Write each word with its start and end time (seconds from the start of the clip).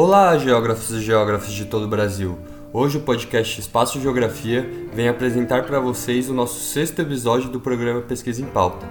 Olá, 0.00 0.38
geógrafos 0.38 0.92
e 0.92 1.00
geógrafos 1.00 1.52
de 1.52 1.64
todo 1.64 1.86
o 1.86 1.88
Brasil. 1.88 2.38
Hoje 2.72 2.98
o 2.98 3.00
podcast 3.00 3.58
Espaço 3.58 4.00
Geografia 4.00 4.64
vem 4.94 5.08
apresentar 5.08 5.66
para 5.66 5.80
vocês 5.80 6.30
o 6.30 6.32
nosso 6.32 6.60
sexto 6.60 7.02
episódio 7.02 7.50
do 7.50 7.58
programa 7.58 8.00
Pesquisa 8.02 8.40
em 8.40 8.44
Pauta. 8.44 8.86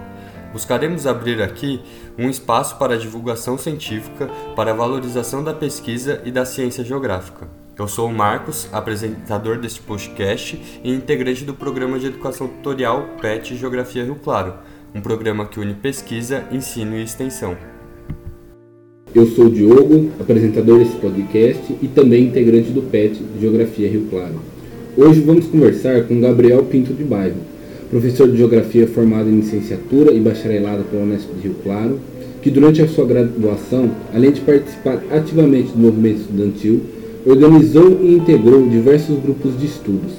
Buscaremos 0.52 1.06
abrir 1.06 1.40
aqui 1.40 1.82
um 2.18 2.28
espaço 2.28 2.76
para 2.76 2.92
a 2.92 2.98
divulgação 2.98 3.56
científica, 3.56 4.28
para 4.54 4.72
a 4.72 4.74
valorização 4.74 5.42
da 5.42 5.54
pesquisa 5.54 6.20
e 6.26 6.30
da 6.30 6.44
ciência 6.44 6.84
geográfica. 6.84 7.48
Eu 7.78 7.88
sou 7.88 8.10
o 8.10 8.14
Marcos, 8.14 8.68
apresentador 8.70 9.56
deste 9.56 9.80
podcast 9.80 10.62
e 10.84 10.92
integrante 10.92 11.42
do 11.42 11.54
programa 11.54 11.98
de 11.98 12.08
educação 12.08 12.46
tutorial 12.48 13.16
PET 13.18 13.56
Geografia 13.56 14.04
Rio 14.04 14.16
Claro, 14.16 14.56
um 14.94 15.00
programa 15.00 15.46
que 15.46 15.58
une 15.58 15.72
pesquisa, 15.72 16.44
ensino 16.52 16.96
e 16.96 17.02
extensão. 17.02 17.56
Eu 19.14 19.26
sou 19.26 19.46
o 19.46 19.50
Diogo, 19.50 20.10
apresentador 20.20 20.80
desse 20.80 20.96
podcast 20.96 21.74
e 21.80 21.88
também 21.88 22.24
integrante 22.24 22.70
do 22.70 22.82
PET 22.82 23.18
Geografia 23.40 23.88
Rio 23.88 24.02
Claro. 24.10 24.34
Hoje 24.98 25.20
vamos 25.20 25.46
conversar 25.46 26.02
com 26.02 26.20
Gabriel 26.20 26.62
Pinto 26.64 26.92
de 26.92 27.04
Bairro, 27.04 27.38
professor 27.90 28.30
de 28.30 28.36
Geografia 28.36 28.86
formado 28.86 29.30
em 29.30 29.36
licenciatura 29.36 30.12
e 30.12 30.20
bacharelado 30.20 30.84
pela 30.84 31.04
Unesp 31.04 31.26
de 31.36 31.48
Rio 31.48 31.56
Claro, 31.62 31.98
que 32.42 32.50
durante 32.50 32.82
a 32.82 32.86
sua 32.86 33.06
graduação, 33.06 33.90
além 34.12 34.30
de 34.30 34.42
participar 34.42 35.02
ativamente 35.10 35.72
do 35.72 35.78
movimento 35.78 36.20
estudantil, 36.20 36.82
organizou 37.24 38.00
e 38.02 38.14
integrou 38.14 38.68
diversos 38.68 39.18
grupos 39.18 39.58
de 39.58 39.64
estudos, 39.64 40.12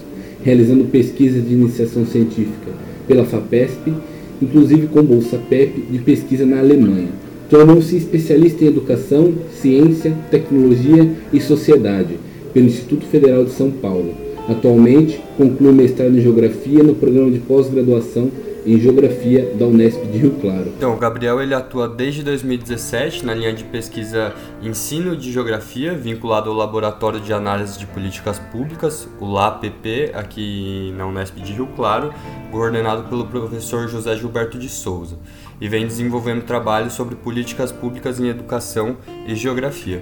realizando 0.43 0.85
pesquisas 0.85 1.47
de 1.47 1.53
iniciação 1.53 2.07
científica 2.07 2.71
pela 3.07 3.23
FAPESP, 3.23 3.93
inclusive 4.41 4.87
com 4.87 5.03
bolsa 5.03 5.37
PEP 5.47 5.79
de 5.91 5.99
pesquisa 5.99 6.43
na 6.43 6.57
Alemanha 6.57 7.28
Tornou-se 7.49 7.97
especialista 7.97 8.63
em 8.63 8.67
Educação, 8.67 9.33
Ciência, 9.51 10.15
Tecnologia 10.29 11.11
e 11.33 11.41
Sociedade 11.41 12.19
pelo 12.53 12.67
Instituto 12.67 13.05
Federal 13.07 13.43
de 13.43 13.51
São 13.51 13.71
Paulo. 13.71 14.13
Atualmente, 14.47 15.19
conclui 15.37 15.71
mestrado 15.71 16.15
em 16.15 16.21
Geografia 16.21 16.83
no 16.83 16.95
programa 16.95 17.31
de 17.31 17.39
pós-graduação 17.39 18.31
em 18.65 18.79
Geografia 18.79 19.53
da 19.55 19.65
Unesp 19.65 20.03
de 20.11 20.17
Rio 20.17 20.31
Claro. 20.41 20.71
Então, 20.77 20.93
o 20.93 20.97
Gabriel 20.97 21.41
ele 21.41 21.53
atua 21.53 21.87
desde 21.87 22.23
2017 22.23 23.25
na 23.25 23.33
linha 23.33 23.53
de 23.53 23.63
pesquisa 23.63 24.33
Ensino 24.61 25.15
de 25.15 25.31
Geografia, 25.31 25.95
vinculado 25.95 26.49
ao 26.49 26.55
Laboratório 26.55 27.19
de 27.19 27.33
Análise 27.33 27.79
de 27.79 27.85
Políticas 27.87 28.37
Públicas, 28.37 29.07
o 29.19 29.25
LAPP, 29.25 30.11
aqui 30.13 30.93
na 30.97 31.07
Unesp 31.07 31.35
de 31.37 31.53
Rio 31.53 31.67
Claro, 31.75 32.13
coordenado 32.51 33.03
pelo 33.09 33.25
professor 33.25 33.87
José 33.87 34.15
Gilberto 34.15 34.57
de 34.59 34.69
Souza 34.69 35.17
e 35.61 35.67
vem 35.67 35.85
desenvolvendo 35.85 36.43
trabalhos 36.43 36.93
sobre 36.93 37.15
políticas 37.15 37.71
públicas 37.71 38.19
em 38.19 38.27
educação 38.27 38.97
e 39.27 39.35
geografia. 39.35 40.01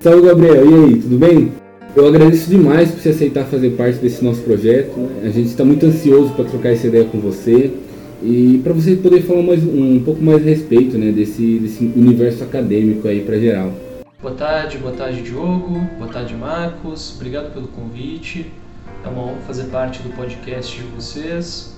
Salve 0.00 0.26
Gabriel, 0.26 0.70
e 0.70 0.74
aí, 0.74 1.00
tudo 1.00 1.18
bem? 1.18 1.52
Eu 1.96 2.06
agradeço 2.06 2.50
demais 2.50 2.90
por 2.90 3.00
você 3.00 3.08
aceitar 3.08 3.46
fazer 3.46 3.70
parte 3.70 3.98
desse 3.98 4.22
nosso 4.22 4.42
projeto. 4.42 4.98
Né? 4.98 5.22
A 5.24 5.30
gente 5.30 5.48
está 5.48 5.64
muito 5.64 5.86
ansioso 5.86 6.34
para 6.34 6.44
trocar 6.44 6.68
essa 6.68 6.86
ideia 6.86 7.06
com 7.06 7.18
você 7.18 7.72
e 8.22 8.60
para 8.62 8.74
você 8.74 8.96
poder 8.96 9.22
falar 9.22 9.42
mais, 9.42 9.64
um, 9.64 9.94
um, 9.94 10.02
pouco 10.04 10.22
mais 10.22 10.42
a 10.42 10.44
respeito 10.50 10.98
né, 10.98 11.10
desse, 11.10 11.58
desse 11.58 11.84
universo 11.96 12.44
acadêmico 12.44 13.08
aí 13.08 13.22
para 13.22 13.38
geral. 13.38 13.72
Boa 14.20 14.34
tarde, 14.34 14.76
boa 14.78 14.92
tarde 14.92 15.22
Diogo, 15.22 15.80
boa 15.98 16.10
tarde 16.10 16.34
Marcos, 16.34 17.14
obrigado 17.16 17.52
pelo 17.54 17.68
convite. 17.68 18.52
É 19.02 19.08
uma 19.08 19.22
honra 19.22 19.40
fazer 19.46 19.64
parte 19.64 20.02
do 20.02 20.10
podcast 20.10 20.76
de 20.76 20.82
vocês. 20.88 21.74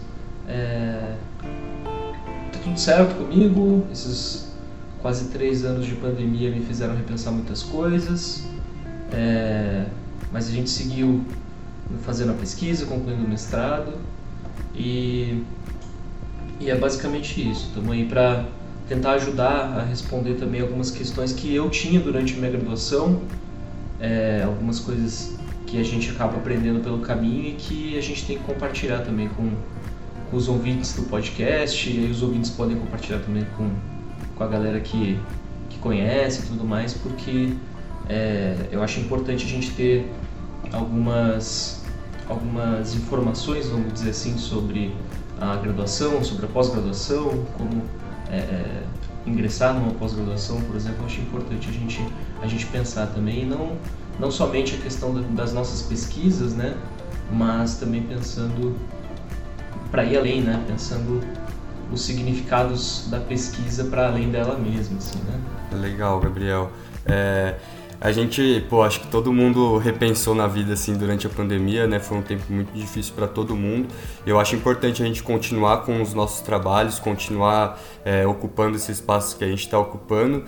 É, 0.48 1.12
tudo 2.68 2.80
certo 2.80 3.14
comigo. 3.14 3.86
Esses 3.92 4.48
quase 5.00 5.26
três 5.26 5.64
anos 5.64 5.86
de 5.86 5.94
pandemia 5.94 6.50
me 6.50 6.60
fizeram 6.60 6.94
repensar 6.94 7.32
muitas 7.32 7.62
coisas. 7.62 8.46
É, 9.12 9.86
mas 10.32 10.48
a 10.48 10.52
gente 10.52 10.68
seguiu 10.68 11.24
fazendo 12.02 12.32
a 12.32 12.34
pesquisa, 12.34 12.86
concluindo 12.86 13.24
o 13.24 13.28
mestrado. 13.28 13.94
E, 14.74 15.42
e 16.60 16.70
é 16.70 16.74
basicamente 16.74 17.50
isso. 17.50 17.66
Estamos 17.68 17.90
aí 17.92 18.04
para 18.04 18.44
tentar 18.88 19.12
ajudar 19.12 19.78
a 19.78 19.82
responder 19.82 20.34
também 20.34 20.60
algumas 20.60 20.90
questões 20.90 21.32
que 21.32 21.54
eu 21.54 21.68
tinha 21.70 22.00
durante 22.00 22.34
a 22.34 22.36
minha 22.38 22.50
graduação, 22.50 23.20
é, 24.00 24.42
algumas 24.44 24.80
coisas 24.80 25.36
que 25.66 25.78
a 25.78 25.84
gente 25.84 26.10
acaba 26.10 26.38
aprendendo 26.38 26.80
pelo 26.82 27.00
caminho 27.00 27.50
e 27.50 27.52
que 27.52 27.98
a 27.98 28.00
gente 28.00 28.24
tem 28.24 28.38
que 28.38 28.44
compartilhar 28.44 29.00
também 29.00 29.28
com, 29.28 29.42
com 29.42 29.77
os 30.32 30.48
ouvintes 30.48 30.94
do 30.94 31.02
podcast, 31.02 31.90
e 31.90 32.04
aí 32.04 32.10
os 32.10 32.22
ouvintes 32.22 32.50
podem 32.50 32.76
compartilhar 32.76 33.20
também 33.20 33.46
com, 33.56 33.70
com 34.36 34.44
a 34.44 34.46
galera 34.46 34.80
que, 34.80 35.18
que 35.70 35.78
conhece 35.78 36.42
e 36.42 36.46
tudo 36.46 36.64
mais, 36.64 36.94
porque 36.94 37.54
é, 38.08 38.56
eu 38.70 38.82
acho 38.82 39.00
importante 39.00 39.44
a 39.44 39.48
gente 39.48 39.70
ter 39.72 40.10
algumas, 40.72 41.82
algumas 42.28 42.94
informações, 42.94 43.68
vamos 43.68 43.92
dizer 43.92 44.10
assim, 44.10 44.36
sobre 44.36 44.94
a 45.40 45.56
graduação, 45.56 46.22
sobre 46.22 46.46
a 46.46 46.48
pós-graduação, 46.48 47.44
como 47.56 47.82
é, 48.30 48.38
é 48.38 48.82
ingressar 49.26 49.74
numa 49.74 49.92
pós-graduação, 49.92 50.60
por 50.62 50.76
exemplo, 50.76 51.00
eu 51.00 51.06
acho 51.06 51.20
importante 51.20 51.68
a 51.68 51.72
gente, 51.72 52.06
a 52.42 52.46
gente 52.46 52.66
pensar 52.66 53.06
também, 53.08 53.46
não, 53.46 53.76
não 54.18 54.30
somente 54.30 54.74
a 54.74 54.78
questão 54.78 55.14
das 55.34 55.52
nossas 55.52 55.82
pesquisas, 55.82 56.54
né, 56.54 56.76
mas 57.30 57.76
também 57.76 58.02
pensando 58.02 58.74
para 59.90 60.04
ir 60.04 60.16
além, 60.16 60.40
né? 60.42 60.62
Pensando 60.66 61.20
os 61.92 62.02
significados 62.02 63.08
da 63.10 63.18
pesquisa 63.18 63.84
para 63.84 64.08
além 64.08 64.30
dela 64.30 64.58
mesma, 64.58 64.98
assim, 64.98 65.18
né? 65.20 65.40
Legal, 65.72 66.20
Gabriel. 66.20 66.70
É, 67.06 67.54
a 68.00 68.12
gente, 68.12 68.64
pô, 68.68 68.82
acho 68.82 69.00
que 69.00 69.08
todo 69.08 69.32
mundo 69.32 69.76
repensou 69.78 70.34
na 70.34 70.46
vida 70.46 70.74
assim 70.74 70.96
durante 70.96 71.26
a 71.26 71.30
pandemia, 71.30 71.86
né? 71.86 71.98
Foi 71.98 72.18
um 72.18 72.22
tempo 72.22 72.44
muito 72.48 72.72
difícil 72.72 73.12
para 73.14 73.26
todo 73.26 73.56
mundo. 73.56 73.88
Eu 74.24 74.38
acho 74.38 74.54
importante 74.54 75.02
a 75.02 75.06
gente 75.06 75.22
continuar 75.22 75.78
com 75.78 76.00
os 76.00 76.14
nossos 76.14 76.40
trabalhos, 76.40 77.00
continuar 77.00 77.80
é, 78.04 78.26
ocupando 78.26 78.76
esse 78.76 78.92
espaço 78.92 79.36
que 79.36 79.44
a 79.44 79.48
gente 79.48 79.60
está 79.60 79.78
ocupando 79.78 80.44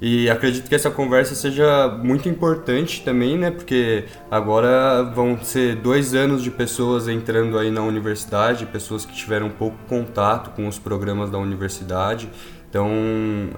e 0.00 0.28
acredito 0.28 0.68
que 0.68 0.74
essa 0.74 0.90
conversa 0.90 1.34
seja 1.34 1.88
muito 2.02 2.28
importante 2.28 3.02
também, 3.02 3.38
né? 3.38 3.50
Porque 3.50 4.04
agora 4.30 5.02
vão 5.02 5.38
ser 5.42 5.76
dois 5.76 6.14
anos 6.14 6.42
de 6.42 6.50
pessoas 6.50 7.08
entrando 7.08 7.58
aí 7.58 7.70
na 7.70 7.82
universidade, 7.82 8.66
pessoas 8.66 9.04
que 9.04 9.14
tiveram 9.14 9.50
pouco 9.50 9.76
contato 9.88 10.50
com 10.56 10.66
os 10.66 10.78
programas 10.78 11.30
da 11.30 11.38
universidade. 11.38 12.28
Então, 12.68 12.88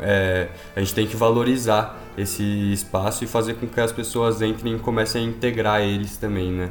é, 0.01 0.49
a 0.75 0.81
gente 0.81 0.93
tem 0.93 1.07
que 1.07 1.17
valorizar 1.17 2.03
esse 2.19 2.43
espaço 2.73 3.23
e 3.23 3.27
fazer 3.27 3.55
com 3.55 3.67
que 3.67 3.81
as 3.81 3.93
pessoas 3.93 4.43
entrem 4.43 4.75
e 4.75 4.79
comecem 4.79 5.25
a 5.25 5.29
integrar 5.29 5.83
eles 5.83 6.17
também, 6.17 6.51
né? 6.51 6.71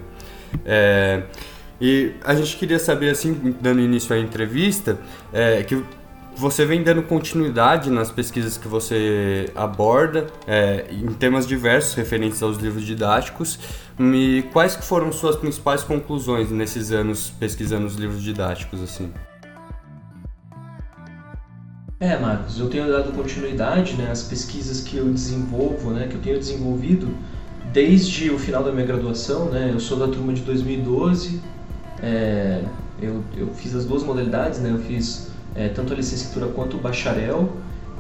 É, 0.66 1.24
e 1.80 2.13
a 2.24 2.35
gente 2.35 2.57
queria 2.57 2.80
saber, 2.80 3.09
assim, 3.09 3.56
dando 3.62 3.80
início 3.81 4.13
à 4.16 4.19
entrevista, 4.19 5.00
é, 5.31 5.63
que 5.63 5.84
você 6.35 6.66
vem 6.66 6.83
dando 6.83 7.03
continuidade 7.03 7.89
nas 7.89 8.11
pesquisas 8.11 8.57
que 8.57 8.67
você 8.67 9.51
aborda 9.55 10.27
é, 10.47 10.85
em 10.91 11.13
temas 11.13 11.47
diversos 11.47 11.94
referentes 11.94 12.41
aos 12.41 12.57
livros 12.57 12.83
didáticos. 12.83 13.59
E 13.99 14.44
quais 14.51 14.75
que 14.75 14.83
foram 14.83 15.11
suas 15.11 15.35
principais 15.35 15.83
conclusões 15.83 16.49
nesses 16.49 16.91
anos 16.91 17.31
pesquisando 17.39 17.85
os 17.85 17.95
livros 17.95 18.21
didáticos 18.21 18.81
assim? 18.81 19.11
É, 21.99 22.17
Marcos, 22.17 22.59
eu 22.59 22.69
tenho 22.69 22.91
dado 22.91 23.13
continuidade 23.13 23.95
né, 23.95 24.11
às 24.11 24.23
pesquisas 24.23 24.81
que 24.81 24.97
eu 24.97 25.05
desenvolvo, 25.05 25.91
né, 25.91 26.07
que 26.07 26.15
eu 26.15 26.21
tenho 26.21 26.38
desenvolvido 26.38 27.07
desde 27.71 28.29
o 28.29 28.38
final 28.38 28.62
da 28.62 28.71
minha 28.71 28.85
graduação. 28.85 29.45
Né, 29.45 29.69
eu 29.71 29.80
sou 29.80 29.97
da 29.97 30.07
turma 30.07 30.33
de 30.33 30.41
2012, 30.41 31.41
é, 32.01 32.62
eu, 33.01 33.24
eu 33.38 33.47
fiz 33.53 33.74
as 33.74 33.85
duas 33.85 34.03
modalidades, 34.03 34.59
né, 34.59 34.71
eu 34.71 34.80
fiz 34.80 35.32
é, 35.55 35.69
tanto 35.69 35.94
a 35.94 35.95
licenciatura 35.95 36.47
quanto 36.47 36.77
o 36.77 36.79
bacharel. 36.79 37.53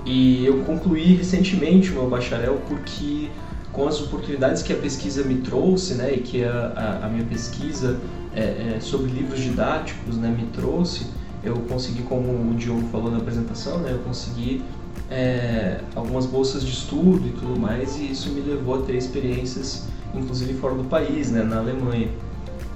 E 0.05 0.45
eu 0.45 0.63
concluí 0.63 1.15
recentemente 1.15 1.91
o 1.91 1.93
meu 1.93 2.09
bacharel 2.09 2.59
porque 2.67 3.29
com 3.73 3.87
as 3.87 3.99
oportunidades 3.99 4.61
que 4.61 4.71
a 4.71 4.75
pesquisa 4.75 5.23
me 5.23 5.35
trouxe, 5.35 5.95
né, 5.95 6.13
e 6.13 6.19
que 6.19 6.43
a, 6.43 6.73
a, 7.01 7.05
a 7.05 7.09
minha 7.09 7.25
pesquisa 7.25 7.99
é, 8.35 8.75
é, 8.75 8.77
sobre 8.79 9.11
livros 9.11 9.39
didáticos, 9.39 10.15
né, 10.15 10.29
me 10.29 10.45
trouxe, 10.47 11.07
eu 11.43 11.55
consegui, 11.67 12.03
como 12.03 12.51
o 12.51 12.53
Diogo 12.55 12.87
falou 12.91 13.11
na 13.11 13.17
apresentação, 13.17 13.79
né, 13.79 13.91
eu 13.91 13.99
consegui 13.99 14.63
é, 15.09 15.79
algumas 15.95 16.27
bolsas 16.27 16.63
de 16.63 16.71
estudo 16.71 17.27
e 17.27 17.31
tudo 17.31 17.59
mais, 17.59 17.97
e 17.97 18.11
isso 18.11 18.29
me 18.29 18.41
levou 18.41 18.75
a 18.75 18.81
ter 18.83 18.95
experiências, 18.95 19.87
inclusive 20.13 20.53
fora 20.53 20.75
do 20.75 20.83
país, 20.83 21.31
né, 21.31 21.43
na 21.43 21.57
Alemanha. 21.57 22.09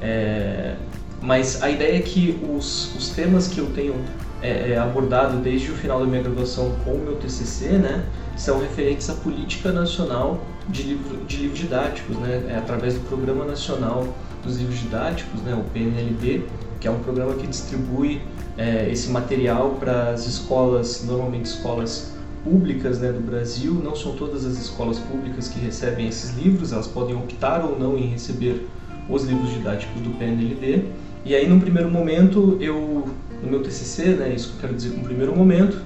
É, 0.02 0.76
mas 1.22 1.62
a 1.64 1.70
ideia 1.70 1.98
é 1.98 2.02
que 2.02 2.40
os, 2.56 2.96
os 2.96 3.10
temas 3.10 3.48
que 3.48 3.60
eu 3.60 3.68
tenho 3.68 3.96
é, 4.42 4.72
é, 4.72 4.78
abordado 4.78 5.38
desde 5.38 5.72
o 5.72 5.76
final 5.76 6.00
da 6.00 6.06
minha 6.06 6.22
graduação 6.22 6.72
com 6.84 6.92
o 6.92 7.00
meu 7.00 7.16
TCC, 7.16 7.70
né, 7.70 8.06
são 8.36 8.60
referentes 8.60 9.10
à 9.10 9.14
política 9.14 9.72
nacional 9.72 10.40
de, 10.70 10.84
livro, 10.84 11.18
de 11.26 11.38
livros 11.38 11.60
didáticos, 11.60 12.16
né, 12.18 12.44
é 12.50 12.58
através 12.58 12.94
do 12.94 13.00
Programa 13.02 13.46
Nacional 13.46 14.08
dos 14.44 14.58
Livros 14.58 14.80
Didáticos, 14.80 15.42
né, 15.42 15.56
o 15.56 15.64
PNLD, 15.72 16.44
que 16.80 16.88
é 16.88 16.92
um 16.92 17.00
programa 17.00 17.34
que 17.34 17.48
distribui 17.48 18.22
é, 18.58 18.90
esse 18.92 19.10
material 19.10 19.78
para 19.80 20.10
as 20.10 20.26
escolas, 20.26 21.04
normalmente 21.06 21.46
escolas 21.46 22.14
públicas 22.44 23.00
né, 23.00 23.12
do 23.12 23.20
Brasil, 23.20 23.74
não 23.74 23.96
são 23.96 24.14
todas 24.14 24.46
as 24.46 24.54
escolas 24.58 25.00
públicas 25.00 25.48
que 25.48 25.60
recebem 25.60 26.08
esses 26.08 26.38
livros, 26.38 26.72
elas 26.72 26.88
podem 26.88 27.16
optar 27.16 27.64
ou 27.64 27.78
não 27.78 27.98
em 27.98 28.08
receber 28.08 28.68
os 29.10 29.24
livros 29.24 29.52
didáticos 29.52 30.02
do 30.02 30.10
PNLD. 30.18 30.86
E 31.26 31.36
aí, 31.36 31.48
num 31.48 31.60
primeiro 31.60 31.90
momento, 31.90 32.58
eu, 32.62 33.06
no 33.42 33.50
meu 33.50 33.62
TCC, 33.62 34.16
né, 34.16 34.34
isso 34.34 34.50
que 34.50 34.56
eu 34.56 34.62
quero 34.62 34.74
dizer 34.74 34.90
com 34.92 35.04
primeiro 35.04 35.36
momento, 35.36 35.82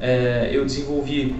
é, 0.00 0.50
eu 0.52 0.64
desenvolvi 0.64 1.34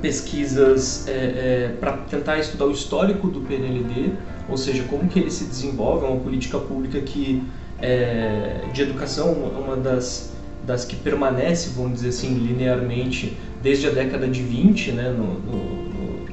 pesquisas 0.00 1.06
é, 1.06 1.12
é, 1.12 1.76
para 1.78 1.92
tentar 1.92 2.38
estudar 2.38 2.66
o 2.66 2.70
histórico 2.70 3.28
do 3.28 3.40
PNLD, 3.40 4.12
ou 4.48 4.56
seja, 4.56 4.82
como 4.84 5.08
que 5.08 5.18
ele 5.18 5.30
se 5.30 5.44
desenvolve, 5.44 6.04
é 6.04 6.08
uma 6.08 6.20
política 6.20 6.58
pública 6.58 7.00
que 7.00 7.42
é, 7.80 8.62
de 8.72 8.82
educação, 8.82 9.32
uma 9.32 9.76
das, 9.76 10.32
das 10.66 10.84
que 10.84 10.96
permanece, 10.96 11.70
vamos 11.74 11.94
dizer 11.94 12.08
assim, 12.08 12.34
linearmente 12.34 13.36
desde 13.62 13.86
a 13.86 13.90
década 13.90 14.26
de 14.26 14.42
20, 14.42 14.92
né, 14.92 15.10
no, 15.10 15.38
no, 15.40 15.90
no, 15.90 16.26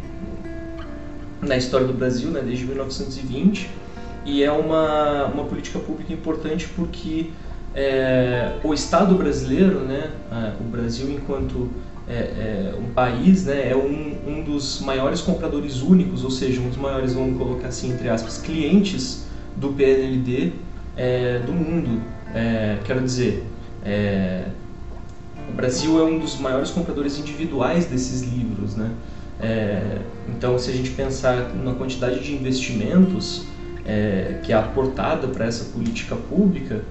na 1.41 1.57
história 1.57 1.85
do 1.85 1.93
Brasil, 1.93 2.29
né, 2.29 2.41
desde 2.43 2.65
1920, 2.65 3.69
e 4.25 4.43
é 4.43 4.51
uma, 4.51 5.25
uma 5.25 5.45
política 5.45 5.79
pública 5.79 6.11
importante 6.11 6.67
porque 6.75 7.29
é, 7.77 8.53
o 8.63 8.73
Estado 8.73 9.13
brasileiro, 9.13 9.81
né, 9.81 10.09
o 10.59 10.63
Brasil 10.63 11.11
enquanto 11.11 11.69
é, 12.09 12.13
é, 12.13 12.73
um 12.75 12.91
país, 12.91 13.45
né, 13.45 13.69
é 13.69 13.75
um, 13.75 14.17
um 14.27 14.43
dos 14.43 14.81
maiores 14.81 15.21
compradores 15.21 15.83
únicos, 15.83 16.23
ou 16.23 16.31
seja, 16.31 16.59
um 16.59 16.69
dos 16.69 16.77
maiores, 16.77 17.13
vamos 17.13 17.37
colocar 17.37 17.67
assim, 17.67 17.91
entre 17.93 18.09
aspas, 18.09 18.39
clientes 18.39 19.27
do 19.55 19.69
PNLD 19.69 20.53
é, 20.95 21.39
do 21.45 21.53
mundo. 21.53 22.01
É, 22.33 22.79
quero 22.83 22.99
dizer, 22.99 23.45
é, 23.85 24.45
o 25.47 25.53
Brasil 25.53 25.99
é 25.99 26.03
um 26.03 26.17
dos 26.17 26.39
maiores 26.39 26.71
compradores 26.71 27.19
individuais 27.19 27.85
desses 27.85 28.23
livros, 28.23 28.75
né? 28.75 28.89
É, 29.39 29.99
então, 30.27 30.57
se 30.57 30.71
a 30.71 30.73
gente 30.73 30.89
pensar 30.89 31.53
na 31.53 31.75
quantidade 31.75 32.21
de 32.21 32.33
investimentos 32.33 33.45
que 34.43 34.51
é 34.51 34.55
aportada 34.57 35.29
para 35.29 35.45
essa 35.45 35.63
política 35.71 36.13
pública, 36.13 36.83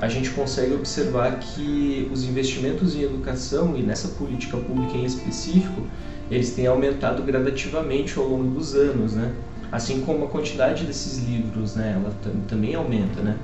a 0.00 0.08
gente 0.08 0.30
consegue 0.30 0.74
observar 0.74 1.38
que 1.40 2.08
os 2.12 2.24
investimentos 2.24 2.94
em 2.94 3.02
educação 3.02 3.76
e 3.76 3.82
nessa 3.82 4.08
política 4.08 4.56
pública 4.56 4.96
em 4.96 5.04
específico, 5.04 5.82
eles 6.30 6.50
têm 6.50 6.66
aumentado 6.66 7.22
gradativamente 7.22 8.18
ao 8.18 8.26
longo 8.26 8.50
dos 8.50 8.74
anos, 8.74 9.14
né? 9.14 9.32
Assim 9.72 10.00
como 10.00 10.24
a 10.24 10.28
quantidade 10.28 10.84
desses 10.84 11.18
livros, 11.18 11.74
né, 11.74 11.94
ela 11.96 12.14
também 12.46 12.74
aumenta, 12.74 13.20
né? 13.20 13.36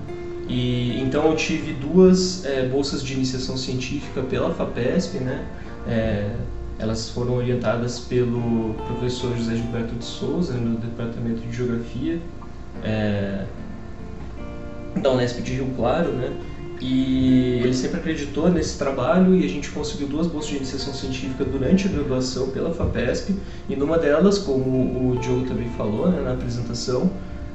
E 0.48 1.00
então 1.00 1.26
eu 1.26 1.36
tive 1.36 1.72
duas 1.72 2.44
é, 2.44 2.68
bolsas 2.68 3.02
de 3.02 3.14
iniciação 3.14 3.56
científica 3.56 4.22
pela 4.22 4.54
Fapesp, 4.54 5.18
né? 5.18 5.44
É, 5.86 6.30
elas 6.78 7.08
foram 7.08 7.34
orientadas 7.34 8.00
pelo 8.00 8.74
professor 8.86 9.36
José 9.36 9.56
Gilberto 9.56 9.94
de 9.94 10.04
Souza 10.04 10.54
no 10.54 10.76
departamento 10.76 11.40
de 11.40 11.56
geografia. 11.56 12.20
É, 12.82 13.44
da 14.96 15.10
Unesp 15.10 15.40
de 15.40 15.54
Rio 15.54 15.68
Claro, 15.76 16.10
né? 16.12 16.32
E 16.80 17.60
ele 17.62 17.72
sempre 17.72 17.98
acreditou 17.98 18.50
nesse 18.50 18.76
trabalho 18.76 19.34
e 19.34 19.44
a 19.44 19.48
gente 19.48 19.70
conseguiu 19.70 20.08
duas 20.08 20.26
bolsas 20.26 20.50
de 20.50 20.56
iniciação 20.56 20.92
científica 20.92 21.44
durante 21.44 21.86
a 21.86 21.90
graduação 21.90 22.48
pela 22.50 22.74
FAPESP 22.74 23.34
e 23.68 23.76
numa 23.76 23.96
delas, 23.96 24.38
como 24.38 25.12
o 25.12 25.16
Diogo 25.18 25.46
também 25.46 25.68
falou 25.78 26.08
né, 26.08 26.20
na 26.20 26.32
apresentação, 26.32 27.10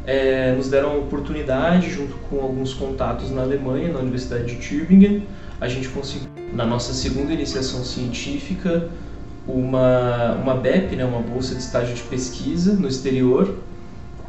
é, 0.08 0.54
nos 0.56 0.70
deram 0.70 0.92
a 0.92 0.96
oportunidade, 0.96 1.92
junto 1.92 2.16
com 2.30 2.40
alguns 2.40 2.74
contatos 2.74 3.30
na 3.30 3.42
Alemanha, 3.42 3.92
na 3.92 4.00
Universidade 4.00 4.46
de 4.46 4.56
Tübingen, 4.56 5.28
a 5.62 5.68
gente 5.68 5.90
conseguiu, 5.90 6.30
na 6.54 6.66
nossa 6.66 6.94
segunda 6.94 7.32
iniciação 7.32 7.84
científica, 7.84 8.90
uma, 9.48 10.34
uma 10.42 10.56
BEP, 10.56 10.96
né, 10.96 11.06
uma 11.06 11.22
bolsa 11.22 11.54
de 11.54 11.62
estágio 11.62 11.94
de 11.94 12.02
pesquisa 12.04 12.74
no 12.74 12.88
exterior, 12.88 13.54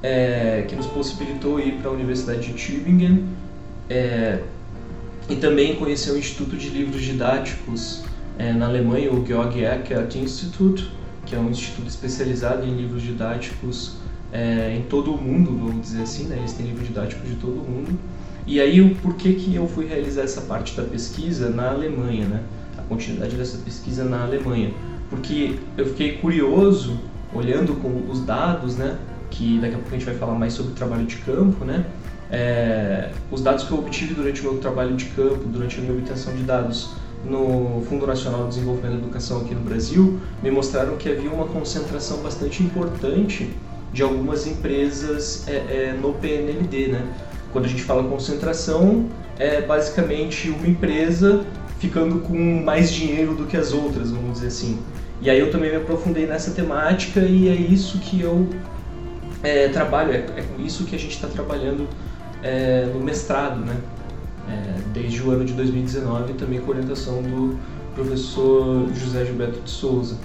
é, 0.03 0.65
que 0.69 0.75
nos 0.75 0.87
possibilitou 0.87 1.61
ir 1.61 1.73
para 1.75 1.91
a 1.91 1.93
Universidade 1.93 2.53
de 2.53 2.55
Tübingen 2.55 3.25
é, 3.89 4.41
e 5.29 5.37
também 5.37 5.77
conhecer 5.77 6.11
o 6.11 6.19
Instituto 6.19 6.57
de 6.57 6.69
Livros 6.69 7.03
Didáticos 7.03 8.05
é, 8.39 8.53
na 8.53 8.67
Alemanha, 8.67 9.13
o 9.13 9.25
Georg 9.27 9.63
Eckert 9.63 10.17
Institute, 10.17 10.91
que 11.27 11.35
é 11.35 11.39
um 11.39 11.51
instituto 11.51 11.89
especializado 11.89 12.67
em 12.67 12.75
livros 12.75 13.03
didáticos 13.03 13.97
é, 14.33 14.75
em 14.77 14.83
todo 14.83 15.13
o 15.13 15.21
mundo, 15.21 15.51
vamos 15.57 15.83
dizer 15.83 16.03
assim, 16.03 16.25
né? 16.25 16.37
eles 16.39 16.53
têm 16.55 16.67
livros 16.67 16.89
didáticos 16.89 17.29
de 17.29 17.37
todo 17.37 17.61
o 17.61 17.71
mundo. 17.71 17.99
E 18.47 18.61
aí, 18.61 18.81
o 18.81 18.95
porquê 18.97 19.35
que 19.35 19.55
eu 19.55 19.69
fui 19.69 19.87
realizar 19.87 20.23
essa 20.23 20.41
parte 20.41 20.75
da 20.77 20.83
pesquisa 20.83 21.51
na 21.51 21.71
Alemanha, 21.71 22.27
né? 22.27 22.43
a 22.79 22.83
continuidade 22.83 23.37
dessa 23.37 23.59
pesquisa 23.59 24.05
na 24.05 24.25
Alemanha? 24.25 24.73
Porque 25.11 25.57
eu 25.77 25.87
fiquei 25.87 26.17
curioso, 26.17 26.99
olhando 27.35 27.75
com 27.75 28.11
os 28.11 28.25
dados, 28.25 28.77
né? 28.77 28.97
Que 29.31 29.59
daqui 29.59 29.75
a 29.75 29.79
pouco 29.79 29.95
a 29.95 29.99
gente 29.99 30.05
vai 30.05 30.15
falar 30.15 30.35
mais 30.35 30.53
sobre 30.53 30.73
o 30.73 30.75
trabalho 30.75 31.07
de 31.07 31.17
campo, 31.17 31.65
né? 31.65 31.87
É, 32.31 33.11
os 33.31 33.43
dados 33.43 33.65
que 33.65 33.73
eu 33.73 33.79
obtive 33.79 34.15
durante 34.15 34.41
o 34.41 34.45
meu 34.45 34.59
trabalho 34.61 34.95
de 34.95 35.07
campo, 35.07 35.45
durante 35.47 35.79
a 35.79 35.81
minha 35.81 35.95
obtenção 35.95 36.35
de 36.35 36.43
dados 36.43 36.91
no 37.25 37.83
Fundo 37.89 38.07
Nacional 38.07 38.45
de 38.45 38.51
Desenvolvimento 38.51 38.93
da 38.93 38.99
Educação 38.99 39.41
aqui 39.41 39.55
no 39.55 39.61
Brasil, 39.63 40.21
me 40.43 40.51
mostraram 40.51 40.97
que 40.97 41.09
havia 41.09 41.31
uma 41.31 41.47
concentração 41.47 42.19
bastante 42.19 42.63
importante 42.63 43.51
de 43.93 44.03
algumas 44.03 44.47
empresas 44.47 45.47
é, 45.49 45.53
é, 45.53 45.99
no 46.01 46.13
PNLD, 46.15 46.89
né? 46.89 47.07
Quando 47.53 47.65
a 47.65 47.69
gente 47.69 47.83
fala 47.83 48.05
concentração, 48.05 49.09
é 49.39 49.61
basicamente 49.61 50.49
uma 50.51 50.69
empresa 50.69 51.45
ficando 51.81 52.21
com 52.21 52.63
mais 52.63 52.93
dinheiro 52.93 53.35
do 53.35 53.47
que 53.47 53.57
as 53.57 53.73
outras, 53.73 54.11
vamos 54.11 54.35
dizer 54.35 54.49
assim. 54.49 54.79
E 55.21 55.29
aí 55.29 55.39
eu 55.39 55.51
também 55.51 55.71
me 55.71 55.77
aprofundei 55.77 56.27
nessa 56.27 56.53
temática 56.53 57.21
e 57.21 57.49
é 57.49 57.55
isso 57.55 57.99
que 57.99 58.21
eu 58.21 58.49
é, 59.43 59.69
trabalho, 59.69 60.13
é, 60.13 60.17
é, 60.17 60.43
com 60.43 60.63
isso 60.63 60.85
que 60.85 60.95
a 60.95 60.99
gente 60.99 61.15
está 61.15 61.29
trabalhando 61.29 61.89
é, 62.43 62.87
no 62.93 63.01
mestrado, 63.01 63.61
né? 63.61 63.77
É, 64.49 64.81
desde 64.93 65.23
o 65.23 65.31
ano 65.31 65.45
de 65.45 65.53
2019, 65.53 66.35
também 66.35 66.61
com 66.61 66.71
orientação 66.71 67.23
do 67.23 67.57
professor 67.95 68.89
José 68.95 69.25
Gilberto 69.25 69.61
de 69.61 69.71
Souza. 69.71 70.17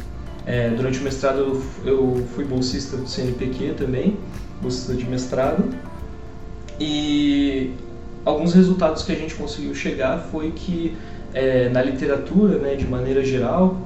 É, 0.46 0.70
durante 0.70 1.00
o 1.00 1.04
mestrado 1.04 1.62
eu, 1.84 2.26
fui 2.36 2.44
bolsista 2.44 2.98
do 2.98 3.08
CNPq 3.08 3.74
também, 3.78 4.18
bolsista 4.62 4.94
de 4.94 5.06
mestrado, 5.06 5.64
e 6.80 7.74
alguns 8.24 8.54
resultados 8.54 9.04
que 9.04 9.12
a 9.12 9.16
gente 9.16 9.36
conseguiu 9.36 9.74
chegar 9.74 10.20
foi 10.32 10.52
que 10.52 10.96
é, 11.34 11.70
na 11.70 11.82
literatura, 11.82 12.58
né, 12.58 12.76
de 12.76 12.86
maneira 12.86 13.24
geral, 13.24 13.78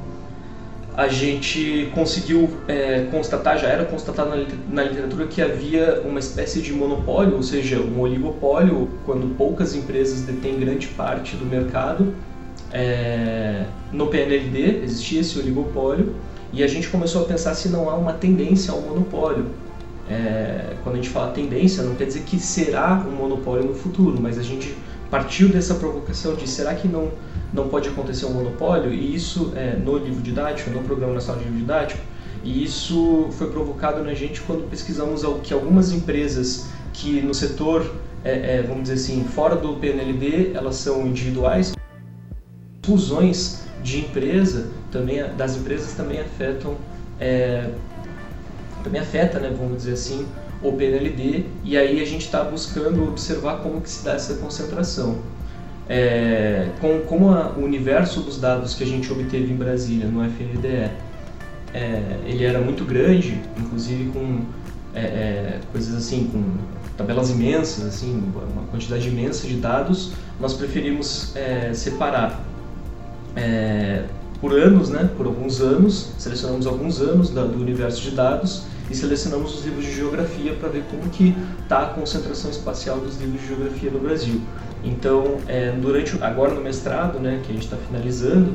a 1.00 1.08
gente 1.08 1.90
conseguiu 1.96 2.50
é, 2.68 3.08
constatar, 3.10 3.58
já 3.58 3.70
era 3.70 3.86
constatado 3.86 4.32
na 4.70 4.84
literatura 4.84 5.28
que 5.28 5.42
havia 5.42 6.02
uma 6.04 6.20
espécie 6.20 6.62
de 6.62 6.74
monopólio, 6.74 7.38
ou 7.38 7.42
seja, 7.42 7.80
um 7.80 8.02
oligopólio, 8.02 8.90
quando 9.06 9.34
poucas 9.38 9.74
empresas 9.74 10.24
detêm 10.24 10.60
grande 10.60 10.88
parte 10.88 11.38
do 11.38 11.46
mercado. 11.46 12.14
É, 12.74 13.64
no 13.94 14.08
PNLD 14.08 14.84
existia 14.84 15.22
esse 15.22 15.40
oligopólio 15.40 16.16
e 16.52 16.62
a 16.64 16.68
gente 16.68 16.90
começou 16.90 17.22
a 17.22 17.26
pensar 17.26 17.56
se 17.56 17.70
não 17.70 17.90
há 17.90 17.96
uma 17.96 18.12
tendência 18.12 18.74
ao 18.74 18.82
monopólio. 18.82 19.46
É, 20.10 20.74
quando 20.84 20.96
a 20.96 20.98
gente 20.98 21.10
fala 21.10 21.32
tendência, 21.32 21.82
não 21.82 21.96
quer 21.96 22.08
dizer 22.08 22.24
que 22.24 22.38
será 22.38 23.06
um 23.08 23.16
monopólio 23.16 23.64
no 23.64 23.74
futuro, 23.74 24.20
mas 24.20 24.38
a 24.38 24.44
gente 24.44 24.76
partiu 25.10 25.48
dessa 25.48 25.76
provocação 25.76 26.36
de 26.36 26.46
será 26.46 26.76
que 26.76 26.90
não, 26.90 27.10
não 27.54 27.68
pode 27.68 27.90
acontecer 27.90 28.26
um 28.26 28.34
monopólio? 28.34 28.94
E 28.94 29.16
isso 29.16 29.54
é, 29.56 29.76
no 29.76 29.98
livro 29.98 30.22
didático, 30.22 30.70
no 30.70 30.84
Programa 30.84 31.14
Nacional 31.14 31.40
de 31.42 31.46
Livro 31.46 31.60
Didático, 31.60 32.02
e 32.44 32.64
isso 32.64 33.28
foi 33.32 33.50
provocado 33.50 34.04
na 34.04 34.14
gente 34.14 34.42
quando 34.42 34.70
pesquisamos 34.70 35.24
que 35.44 35.54
algumas 35.54 35.92
empresas 35.92 36.68
que 36.94 37.22
no 37.22 37.34
setor, 37.34 37.96
é, 38.24 38.58
é, 38.58 38.62
vamos 38.62 38.84
dizer 38.84 38.96
assim, 38.96 39.24
fora 39.24 39.56
do 39.56 39.74
PNLD, 39.74 40.52
elas 40.54 40.76
são 40.76 41.06
individuais, 41.06 41.74
fusões 42.84 43.64
de 43.84 44.00
empresa 44.00 44.68
também 44.92 45.24
das 45.38 45.56
empresas 45.56 45.94
também 45.94 46.20
afetam 46.20 46.76
é, 47.20 47.70
também 48.84 49.02
afeta, 49.02 49.40
né, 49.40 49.54
vamos 49.56 49.78
dizer 49.78 49.94
assim, 49.94 50.26
o 50.62 50.72
PNLD 50.74 51.46
e 51.64 51.78
aí 51.78 52.02
a 52.02 52.06
gente 52.06 52.26
está 52.26 52.44
buscando 52.44 53.04
observar 53.08 53.58
como 53.62 53.82
que 53.82 53.90
se 53.90 54.04
dá 54.04 54.14
essa 54.14 54.36
concentração. 54.36 55.18
É, 55.90 56.68
com, 56.80 57.00
como 57.02 57.32
a, 57.32 57.50
o 57.58 57.64
universo 57.64 58.22
dos 58.22 58.40
dados 58.40 58.76
que 58.76 58.84
a 58.84 58.88
gente 58.88 59.12
obteve 59.12 59.52
em 59.52 59.56
Brasília 59.56 60.06
no 60.06 60.24
FNDE, 60.24 60.92
é, 61.74 62.20
ele 62.26 62.46
era 62.46 62.60
muito 62.60 62.86
grande, 62.86 63.42
inclusive 63.58 64.12
com 64.12 64.42
é, 64.94 65.00
é, 65.00 65.60
coisas 65.72 65.96
assim, 65.96 66.30
com 66.32 66.44
tabelas 66.96 67.32
imensas, 67.32 67.86
assim, 67.86 68.24
uma 68.54 68.64
quantidade 68.70 69.08
imensa 69.08 69.48
de 69.48 69.56
dados, 69.56 70.12
nós 70.40 70.54
preferimos 70.54 71.36
é, 71.36 71.74
separar 71.74 72.44
é, 73.36 74.04
por 74.42 74.54
anos, 74.54 74.90
né, 74.90 75.10
por 75.18 75.26
alguns 75.26 75.60
anos, 75.62 76.12
selecionamos 76.18 76.68
alguns 76.68 77.02
anos 77.02 77.30
da, 77.30 77.44
do 77.44 77.60
universo 77.60 78.02
de 78.02 78.12
dados 78.12 78.64
e 78.90 78.96
selecionamos 78.96 79.60
os 79.60 79.66
livros 79.66 79.86
de 79.86 79.96
geografia 79.96 80.54
para 80.54 80.70
ver 80.70 80.84
como 80.90 81.10
que 81.10 81.36
está 81.62 81.84
a 81.84 81.86
concentração 81.88 82.50
espacial 82.50 82.98
dos 82.98 83.20
livros 83.20 83.42
de 83.42 83.48
geografia 83.48 83.92
no 83.92 84.00
Brasil. 84.00 84.42
Então, 84.84 85.38
é, 85.48 85.72
durante 85.72 86.18
agora 86.22 86.54
no 86.54 86.62
mestrado, 86.62 87.20
né, 87.20 87.42
que 87.44 87.52
a 87.52 87.54
gente 87.54 87.66
está 87.66 87.78
finalizando, 87.78 88.54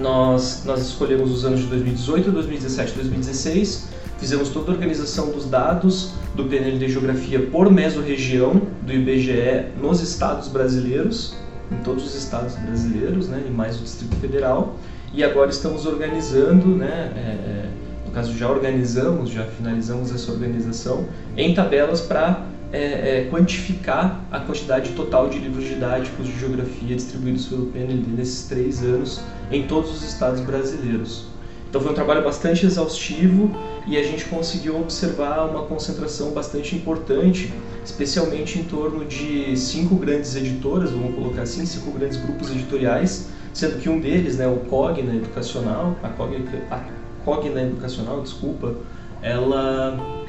nós, 0.00 0.62
nós 0.64 0.80
escolhemos 0.80 1.30
os 1.30 1.44
anos 1.44 1.60
de 1.60 1.66
2018, 1.66 2.30
2017 2.30 2.92
e 2.92 2.94
2016, 2.94 3.88
fizemos 4.18 4.48
toda 4.48 4.70
a 4.70 4.74
organização 4.74 5.30
dos 5.30 5.46
dados 5.46 6.12
do 6.34 6.44
PNL 6.44 6.78
de 6.78 6.88
Geografia 6.88 7.40
por 7.40 7.70
mesorregião 7.70 8.62
do 8.82 8.92
IBGE 8.92 9.66
nos 9.80 10.00
estados 10.00 10.48
brasileiros, 10.48 11.36
em 11.70 11.76
todos 11.82 12.04
os 12.04 12.14
estados 12.14 12.54
brasileiros, 12.54 13.28
né, 13.28 13.42
e 13.46 13.50
mais 13.50 13.78
o 13.78 13.82
Distrito 13.82 14.16
Federal, 14.16 14.76
e 15.12 15.22
agora 15.22 15.50
estamos 15.50 15.84
organizando, 15.84 16.68
né, 16.68 17.12
é, 17.14 17.20
é 17.20 17.68
no 18.06 18.12
caso 18.12 18.36
já 18.36 18.48
organizamos, 18.48 19.30
já 19.30 19.44
finalizamos 19.44 20.14
essa 20.14 20.30
organização, 20.32 21.06
em 21.36 21.54
tabelas 21.54 22.00
para 22.00 22.46
é, 22.72 22.78
é, 22.78 23.28
quantificar 23.30 24.24
a 24.30 24.40
quantidade 24.40 24.90
total 24.92 25.28
de 25.28 25.38
livros 25.38 25.64
didáticos 25.64 26.26
de 26.26 26.38
geografia 26.38 26.96
distribuídos 26.96 27.46
pelo 27.46 27.66
PNLD 27.66 28.10
nesses 28.16 28.48
três 28.48 28.82
anos 28.82 29.20
em 29.50 29.66
todos 29.66 29.90
os 29.90 30.02
estados 30.02 30.40
brasileiros. 30.40 31.26
Então 31.68 31.80
foi 31.80 31.92
um 31.92 31.94
trabalho 31.94 32.22
bastante 32.22 32.66
exaustivo 32.66 33.50
e 33.86 33.96
a 33.96 34.02
gente 34.02 34.24
conseguiu 34.26 34.78
observar 34.80 35.48
uma 35.48 35.62
concentração 35.64 36.30
bastante 36.30 36.76
importante, 36.76 37.52
especialmente 37.84 38.58
em 38.58 38.64
torno 38.64 39.04
de 39.04 39.56
cinco 39.56 39.96
grandes 39.96 40.36
editoras, 40.36 40.90
vamos 40.90 41.14
colocar 41.14 41.42
assim, 41.42 41.64
cinco 41.64 41.90
grandes 41.92 42.18
grupos 42.18 42.50
editoriais, 42.50 43.30
sendo 43.54 43.80
que 43.80 43.88
um 43.88 43.98
deles, 43.98 44.36
né, 44.36 44.46
o 44.46 44.56
Cogna 44.68 45.14
Educacional, 45.14 45.96
a 46.02 46.08
Cogna, 46.10 46.44
a 46.70 46.84
Cogna 47.24 47.62
Educacional, 47.62 48.20
desculpa, 48.20 48.74
ela 49.22 50.21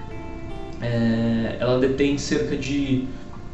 é, 0.83 1.57
ela 1.59 1.79
detém 1.79 2.17
cerca 2.17 2.57
de 2.57 3.05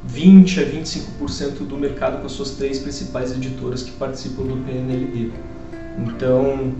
20 0.05 0.59
a 0.61 0.65
25% 0.65 1.67
do 1.67 1.77
mercado 1.77 2.19
com 2.19 2.25
as 2.25 2.31
suas 2.31 2.51
três 2.51 2.79
principais 2.79 3.31
editoras 3.31 3.83
que 3.83 3.91
participam 3.91 4.43
do 4.43 4.57
PNLD. 4.65 5.31
Então, 5.99 6.73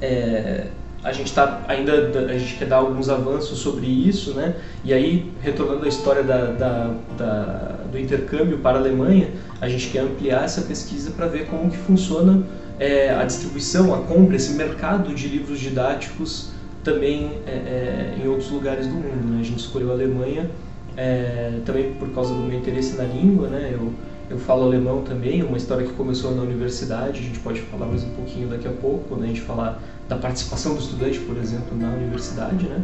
é, 0.00 0.66
a 1.04 1.12
gente 1.12 1.26
está 1.26 1.62
ainda 1.68 1.92
a 1.92 2.38
gente 2.38 2.56
quer 2.56 2.66
dar 2.66 2.76
alguns 2.76 3.08
avanços 3.08 3.58
sobre 3.58 3.86
isso, 3.86 4.34
né? 4.34 4.56
E 4.82 4.92
aí 4.92 5.30
retornando 5.42 5.84
à 5.84 5.88
história 5.88 6.22
da, 6.22 6.46
da, 6.46 6.94
da, 7.16 7.78
do 7.92 7.98
intercâmbio 7.98 8.58
para 8.58 8.78
a 8.78 8.80
Alemanha, 8.80 9.28
a 9.60 9.68
gente 9.68 9.88
quer 9.90 10.00
ampliar 10.00 10.44
essa 10.44 10.62
pesquisa 10.62 11.10
para 11.10 11.26
ver 11.26 11.46
como 11.46 11.70
que 11.70 11.76
funciona 11.76 12.42
é, 12.80 13.10
a 13.10 13.22
distribuição, 13.24 13.94
a 13.94 13.98
compra, 13.98 14.34
esse 14.34 14.54
mercado 14.54 15.14
de 15.14 15.28
livros 15.28 15.60
didáticos 15.60 16.53
também 16.84 17.32
é, 17.46 17.50
é, 17.50 18.18
em 18.22 18.28
outros 18.28 18.50
lugares 18.50 18.86
do 18.86 18.94
mundo. 18.94 19.32
Né? 19.32 19.40
A 19.40 19.44
gente 19.44 19.58
escolheu 19.58 19.90
a 19.90 19.94
Alemanha 19.94 20.50
é, 20.96 21.60
também 21.64 21.94
por 21.94 22.08
causa 22.10 22.32
do 22.32 22.40
meu 22.40 22.56
interesse 22.56 22.96
na 22.96 23.04
língua, 23.04 23.48
né? 23.48 23.70
Eu, 23.72 23.92
eu 24.30 24.38
falo 24.38 24.64
alemão 24.64 25.02
também, 25.02 25.42
uma 25.42 25.56
história 25.56 25.86
que 25.86 25.92
começou 25.92 26.34
na 26.34 26.42
universidade, 26.42 27.20
a 27.20 27.22
gente 27.22 27.40
pode 27.40 27.60
falar 27.62 27.86
mais 27.86 28.04
um 28.04 28.10
pouquinho 28.10 28.48
daqui 28.48 28.66
a 28.66 28.70
pouco, 28.70 29.04
quando 29.08 29.24
a 29.24 29.26
gente 29.26 29.40
falar 29.40 29.82
da 30.08 30.16
participação 30.16 30.74
do 30.74 30.80
estudante, 30.80 31.18
por 31.20 31.36
exemplo, 31.36 31.76
na 31.76 31.90
universidade, 31.90 32.66
né? 32.66 32.82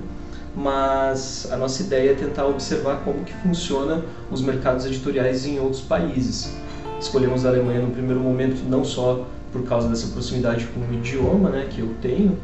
Mas 0.54 1.48
a 1.50 1.56
nossa 1.56 1.82
ideia 1.82 2.10
é 2.10 2.14
tentar 2.14 2.46
observar 2.46 3.02
como 3.04 3.24
que 3.24 3.32
funciona 3.34 4.02
os 4.30 4.42
mercados 4.42 4.84
editoriais 4.84 5.46
em 5.46 5.60
outros 5.60 5.80
países. 5.80 6.54
Escolhemos 7.00 7.46
a 7.46 7.50
Alemanha 7.50 7.80
no 7.80 7.90
primeiro 7.90 8.20
momento 8.20 8.68
não 8.68 8.84
só 8.84 9.26
por 9.52 9.62
causa 9.62 9.88
dessa 9.88 10.08
proximidade 10.08 10.66
com 10.66 10.80
o 10.80 10.94
idioma, 10.94 11.50
né, 11.50 11.66
que 11.70 11.80
eu 11.80 11.94
tenho, 12.02 12.36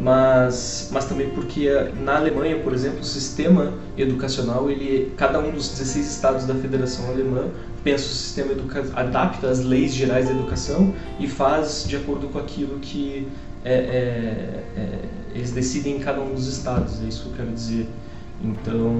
mas, 0.00 0.88
mas 0.90 1.04
também 1.04 1.30
porque 1.30 1.68
na 2.02 2.16
Alemanha, 2.16 2.58
por 2.58 2.72
exemplo, 2.72 3.00
o 3.00 3.04
sistema 3.04 3.72
educacional, 3.96 4.70
ele, 4.70 5.12
cada 5.16 5.38
um 5.38 5.50
dos 5.50 5.68
16 5.68 6.06
estados 6.06 6.44
da 6.46 6.54
Federação 6.54 7.08
Alemã 7.08 7.48
pensa 7.84 8.04
o 8.04 8.08
sistema 8.08 8.52
educacional, 8.52 9.00
adapta 9.00 9.48
as 9.48 9.60
leis 9.60 9.92
gerais 9.92 10.26
da 10.26 10.32
educação 10.32 10.94
e 11.20 11.28
faz 11.28 11.84
de 11.86 11.96
acordo 11.96 12.28
com 12.28 12.38
aquilo 12.38 12.78
que 12.78 13.28
é, 13.64 13.74
é, 13.74 14.64
é, 14.76 14.98
eles 15.34 15.52
decidem 15.52 15.96
em 15.96 16.00
cada 16.00 16.20
um 16.20 16.34
dos 16.34 16.46
estados, 16.46 17.02
é 17.02 17.06
isso 17.06 17.22
que 17.22 17.28
eu 17.30 17.36
quero 17.36 17.50
dizer. 17.52 17.86
Então, 18.42 18.98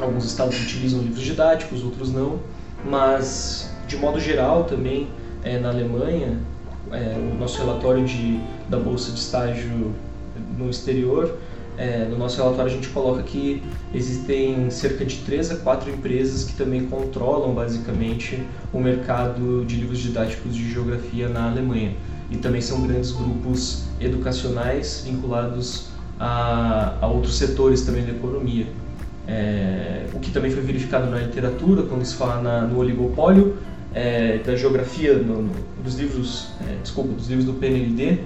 alguns 0.00 0.24
estados 0.24 0.60
utilizam 0.60 1.00
livros 1.00 1.22
didáticos, 1.22 1.84
outros 1.84 2.12
não, 2.12 2.40
mas 2.84 3.70
de 3.86 3.96
modo 3.96 4.18
geral 4.18 4.64
também 4.64 5.08
é, 5.44 5.58
na 5.58 5.68
Alemanha 5.68 6.38
é, 6.92 7.16
o 7.18 7.38
nosso 7.38 7.58
relatório 7.58 8.04
de, 8.04 8.40
da 8.68 8.78
bolsa 8.78 9.12
de 9.12 9.18
estágio 9.18 9.92
no 10.56 10.70
exterior, 10.70 11.36
é, 11.78 12.06
no 12.06 12.16
nosso 12.16 12.38
relatório 12.38 12.72
a 12.72 12.74
gente 12.74 12.88
coloca 12.88 13.22
que 13.22 13.62
existem 13.92 14.70
cerca 14.70 15.04
de 15.04 15.16
3 15.18 15.50
a 15.52 15.56
4 15.56 15.90
empresas 15.90 16.44
que 16.44 16.54
também 16.54 16.86
controlam 16.86 17.54
basicamente 17.54 18.42
o 18.72 18.80
mercado 18.80 19.64
de 19.66 19.76
livros 19.76 19.98
didáticos 19.98 20.54
de 20.54 20.70
geografia 20.70 21.28
na 21.28 21.50
Alemanha. 21.50 21.94
E 22.30 22.38
também 22.38 22.60
são 22.60 22.80
grandes 22.80 23.12
grupos 23.12 23.84
educacionais 24.00 25.02
vinculados 25.06 25.88
a, 26.18 26.94
a 27.00 27.06
outros 27.06 27.36
setores 27.36 27.82
também 27.82 28.04
da 28.04 28.12
economia. 28.12 28.66
É, 29.28 30.06
o 30.14 30.18
que 30.18 30.30
também 30.30 30.50
foi 30.50 30.62
verificado 30.62 31.10
na 31.10 31.18
literatura, 31.18 31.82
quando 31.82 32.04
se 32.04 32.14
fala 32.14 32.40
na, 32.40 32.62
no 32.62 32.78
oligopólio, 32.78 33.56
é, 33.94 34.38
da 34.38 34.56
geografia 34.56 35.14
no, 35.14 35.42
no, 35.42 35.50
dos 35.86 35.94
livros, 35.94 36.48
é, 36.68 36.76
desculpa, 36.82 37.14
dos 37.14 37.28
livros 37.28 37.46
do 37.46 37.54
PNLD, 37.54 38.18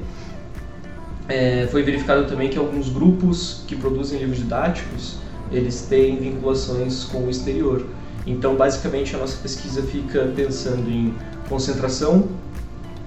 é, 1.29 1.69
foi 1.71 1.83
verificado 1.83 2.27
também 2.27 2.49
que 2.49 2.59
alguns 2.59 2.89
grupos 2.89 3.63
que 3.69 3.77
produzem 3.77 4.19
livros 4.19 4.39
didáticos 4.39 5.19
eles 5.53 5.83
têm 5.83 6.17
vinculações 6.17 7.05
com 7.05 7.27
o 7.27 7.31
exterior. 7.31 7.87
Então, 8.27 8.55
basicamente, 8.57 9.15
a 9.15 9.19
nossa 9.19 9.37
pesquisa 9.39 9.83
fica 9.83 10.33
pensando 10.35 10.89
em 10.89 11.15
concentração 11.49 12.29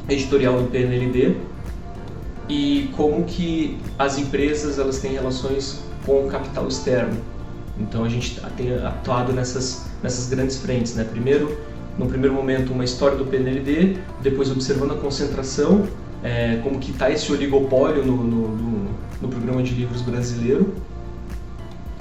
editorial 0.10 0.62
do 0.62 0.70
PNLD 0.70 1.38
e 2.50 2.90
como 2.96 3.24
que 3.24 3.78
as 3.98 4.18
empresas 4.18 4.78
elas 4.78 5.00
têm 5.00 5.14
relações 5.14 5.82
com 6.06 6.26
o 6.26 6.30
capital 6.30 6.68
externo. 6.68 7.18
Então, 7.80 8.04
a 8.04 8.10
gente 8.10 8.40
tem 8.58 8.76
atuado 8.76 9.32
nessas 9.32 9.86
nessas 10.04 10.28
grandes 10.28 10.58
frentes, 10.58 10.94
né? 10.96 11.06
Primeiro 11.06 11.58
no 11.98 12.08
primeiro 12.08 12.34
momento, 12.34 12.74
uma 12.74 12.84
história 12.84 13.18
do 13.18 13.26
PNLD, 13.26 13.98
depois 14.22 14.50
observando 14.50 14.92
a 14.92 14.96
concentração, 14.96 15.88
é, 16.24 16.60
como 16.64 16.80
que 16.80 16.92
está 16.92 17.12
esse 17.12 17.32
oligopólio 17.32 18.04
no, 18.04 18.18
no, 18.24 18.48
no, 18.48 18.90
no, 19.22 19.28
programa 19.28 19.62
de 19.62 19.74
livros 19.74 20.02
brasileiro 20.02 20.74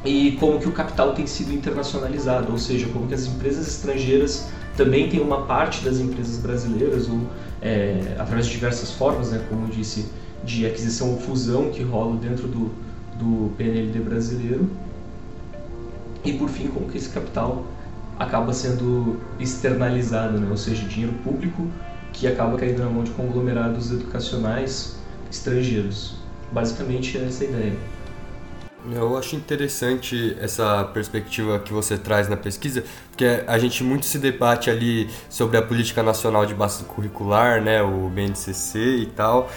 e 0.04 0.32
como 0.38 0.60
que 0.60 0.68
o 0.68 0.72
capital 0.72 1.12
tem 1.12 1.26
sido 1.26 1.52
internacionalizado, 1.52 2.52
ou 2.52 2.58
seja, 2.58 2.86
como 2.88 3.06
que 3.08 3.14
as 3.14 3.26
empresas 3.26 3.66
estrangeiras 3.66 4.48
também 4.76 5.08
têm 5.08 5.20
uma 5.20 5.42
parte 5.42 5.84
das 5.84 5.98
empresas 5.98 6.38
brasileiras, 6.38 7.08
ou 7.08 7.20
é, 7.60 8.16
através 8.18 8.46
de 8.46 8.52
diversas 8.52 8.92
formas, 8.92 9.30
né, 9.30 9.44
como 9.48 9.66
disse, 9.66 10.06
de 10.44 10.66
aquisição 10.66 11.10
ou 11.10 11.20
fusão 11.20 11.70
que 11.70 11.82
rola 11.82 12.16
dentro 12.16 12.48
do, 12.48 12.70
do 13.18 13.50
PNLD 13.56 14.00
brasileiro. 14.00 14.68
E 16.24 16.32
por 16.32 16.48
fim, 16.48 16.68
como 16.68 16.88
que 16.88 16.96
esse 16.96 17.08
capital 17.08 17.64
acaba 18.18 18.52
sendo 18.52 19.20
externalizado, 19.38 20.38
né? 20.38 20.48
ou 20.50 20.56
seja, 20.56 20.86
dinheiro 20.86 21.14
público 21.24 21.68
que 22.12 22.26
acaba 22.26 22.56
caindo 22.58 22.82
na 22.82 22.90
mão 22.90 23.02
de 23.04 23.10
conglomerados 23.12 23.90
educacionais 23.90 24.96
estrangeiros. 25.30 26.16
Basicamente 26.50 27.16
é 27.16 27.24
essa 27.24 27.44
a 27.44 27.46
ideia. 27.46 27.76
Eu 28.90 29.16
acho 29.16 29.36
interessante 29.36 30.36
essa 30.40 30.84
perspectiva 30.84 31.58
que 31.60 31.72
você 31.72 31.96
traz 31.96 32.28
na 32.28 32.36
pesquisa, 32.36 32.84
porque 33.10 33.44
a 33.46 33.56
gente 33.56 33.84
muito 33.84 34.06
se 34.06 34.18
debate 34.18 34.68
ali 34.68 35.08
sobre 35.30 35.56
a 35.56 35.62
política 35.62 36.02
nacional 36.02 36.44
de 36.44 36.52
base 36.52 36.82
curricular, 36.84 37.62
né, 37.62 37.80
o 37.80 38.08
BNCC 38.08 38.78
e 38.78 39.06
tal, 39.06 39.48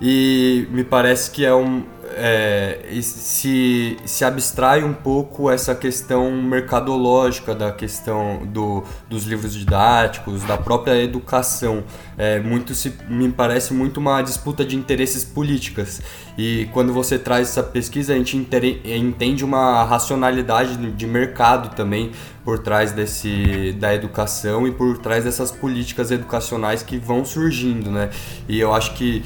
e 0.00 0.66
me 0.70 0.84
parece 0.84 1.30
que 1.30 1.44
é 1.44 1.54
um, 1.54 1.82
é, 2.16 2.78
se, 3.02 3.96
se 4.04 4.24
abstrai 4.24 4.82
um 4.82 4.92
pouco 4.92 5.50
essa 5.50 5.74
questão 5.74 6.30
mercadológica 6.30 7.54
da 7.54 7.72
questão 7.72 8.42
do, 8.46 8.84
dos 9.08 9.24
livros 9.24 9.54
didáticos, 9.54 10.42
da 10.44 10.56
própria 10.56 10.96
educação. 11.02 11.84
É, 12.16 12.40
muito 12.40 12.74
se, 12.74 12.92
me 13.08 13.30
parece 13.30 13.74
muito 13.74 13.98
uma 13.98 14.22
disputa 14.22 14.64
de 14.64 14.76
interesses 14.76 15.24
políticas. 15.24 16.00
E 16.36 16.68
quando 16.72 16.92
você 16.92 17.18
traz 17.18 17.48
essa 17.48 17.62
pesquisa, 17.62 18.12
a 18.12 18.16
gente 18.16 18.36
entende 18.36 19.44
uma 19.44 19.84
racionalidade 19.84 20.76
de 20.76 21.06
mercado 21.06 21.74
também 21.74 22.12
por 22.44 22.60
trás 22.60 22.92
desse, 22.92 23.72
da 23.78 23.94
educação 23.94 24.66
e 24.66 24.70
por 24.70 24.98
trás 24.98 25.24
dessas 25.24 25.50
políticas 25.50 26.10
educacionais 26.10 26.82
que 26.82 26.96
vão 26.96 27.24
surgindo, 27.24 27.90
né? 27.90 28.10
E 28.48 28.58
eu 28.58 28.72
acho 28.72 28.94
que 28.94 29.22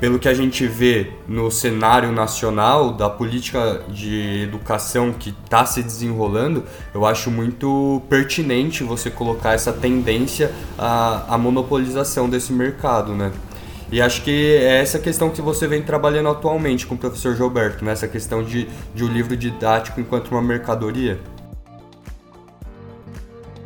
pelo 0.00 0.18
que 0.18 0.28
a 0.28 0.34
gente 0.34 0.66
vê 0.66 1.10
no 1.26 1.50
cenário 1.50 2.12
nacional 2.12 2.92
da 2.92 3.08
política 3.08 3.82
de 3.88 4.42
educação 4.42 5.12
que 5.12 5.34
está 5.44 5.64
se 5.64 5.82
desenrolando, 5.82 6.64
eu 6.92 7.06
acho 7.06 7.30
muito 7.30 8.02
pertinente 8.08 8.84
você 8.84 9.10
colocar 9.10 9.54
essa 9.54 9.72
tendência 9.72 10.52
à, 10.78 11.34
à 11.34 11.38
monopolização 11.38 12.28
desse 12.28 12.52
mercado, 12.52 13.14
né? 13.14 13.32
E 13.90 14.02
acho 14.02 14.22
que 14.22 14.56
é 14.56 14.80
essa 14.80 14.98
questão 14.98 15.30
que 15.30 15.40
você 15.40 15.68
vem 15.68 15.80
trabalhando 15.80 16.28
atualmente 16.28 16.86
com 16.86 16.96
o 16.96 16.98
professor 16.98 17.36
Gilberto, 17.36 17.84
né? 17.84 17.92
essa 17.92 18.08
questão 18.08 18.42
de, 18.42 18.66
de 18.92 19.04
um 19.04 19.08
livro 19.08 19.36
didático 19.36 20.00
enquanto 20.00 20.32
uma 20.32 20.42
mercadoria. 20.42 21.20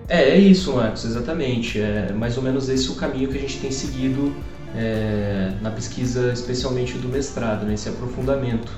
É, 0.06 0.30
é 0.30 0.38
isso, 0.38 0.75
Marcos, 0.75 1.06
exatamente. 1.06 1.80
É 1.80 2.12
mais 2.12 2.37
ou 2.37 2.42
menos 2.42 2.68
esse 2.68 2.90
o 2.90 2.96
caminho 2.96 3.30
que 3.30 3.38
a 3.38 3.40
gente 3.40 3.60
tem 3.60 3.70
seguido 3.70 4.34
é, 4.76 5.52
na 5.60 5.70
pesquisa, 5.70 6.32
especialmente 6.32 6.96
do 6.98 7.08
mestrado, 7.08 7.66
nesse 7.66 7.88
né, 7.88 7.94
aprofundamento 7.96 8.72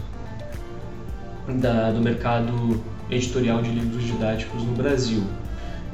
da, 1.49 1.91
do 1.91 2.01
mercado 2.01 2.81
editorial 3.11 3.63
de 3.63 3.71
livros 3.71 4.05
didáticos 4.05 4.63
no 4.63 4.73
Brasil. 4.73 5.23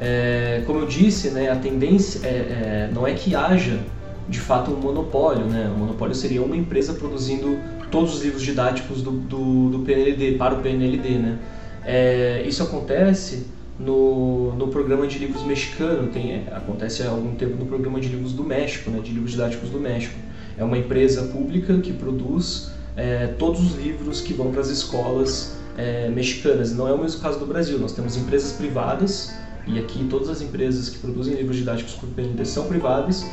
É, 0.00 0.62
como 0.67 0.81
eu 0.81 0.87
disse, 0.87 1.31
né, 1.31 1.50
a 1.50 1.57
tendência 1.57 2.26
é, 2.26 2.31
é, 2.31 2.90
não 2.93 3.07
é 3.07 3.14
que 3.14 3.35
haja 3.35 3.81
de 4.28 4.38
fato 4.38 4.71
um 4.71 4.76
monopólio, 4.76 5.47
né? 5.47 5.73
O 5.75 5.78
monopólio 5.78 6.14
seria 6.14 6.43
uma 6.43 6.55
empresa 6.55 6.93
produzindo 6.93 7.59
todos 7.90 8.17
os 8.17 8.23
livros 8.23 8.43
didáticos 8.43 9.02
do, 9.02 9.11
do, 9.11 9.71
do 9.71 9.78
PNLD 9.81 10.33
para 10.33 10.55
o 10.55 10.61
PNLD, 10.61 11.09
né? 11.19 11.38
É, 11.85 12.45
isso 12.47 12.62
acontece 12.62 13.47
no, 13.79 14.55
no 14.57 14.69
programa 14.69 15.07
de 15.07 15.19
livros 15.19 15.45
mexicano, 15.45 16.09
tem, 16.09 16.33
é, 16.33 16.53
acontece 16.53 17.03
há 17.03 17.11
algum 17.11 17.35
tempo 17.35 17.57
no 17.57 17.67
programa 17.67 18.01
de 18.01 18.09
livros 18.09 18.33
do 18.33 18.43
México, 18.43 18.91
né, 18.91 19.01
de 19.01 19.13
livros 19.13 19.33
didáticos 19.33 19.71
do 19.71 19.79
México. 19.79 20.19
É 20.57 20.65
uma 20.65 20.77
empresa 20.77 21.23
pública 21.29 21.79
que 21.79 21.93
produz 21.93 22.73
é, 22.97 23.29
todos 23.39 23.61
os 23.61 23.77
livros 23.81 24.21
que 24.21 24.33
vão 24.33 24.51
para 24.51 24.61
as 24.61 24.69
escolas 24.69 25.57
é, 25.77 26.09
mexicanas. 26.09 26.75
Não 26.75 26.89
é 26.89 26.93
o 26.93 26.99
mesmo 26.99 27.21
caso 27.21 27.39
do 27.39 27.47
Brasil, 27.47 27.79
nós 27.79 27.93
temos 27.93 28.17
empresas 28.17 28.53
privadas, 28.53 29.33
e 29.67 29.79
aqui 29.79 30.05
todas 30.11 30.29
as 30.29 30.43
empresas 30.43 30.89
que 30.89 30.99
produzem 30.99 31.35
livros 31.35 31.57
didáticos 31.57 31.95
por 31.95 32.09
PND 32.09 32.45
são 32.45 32.67
privadas, 32.67 33.25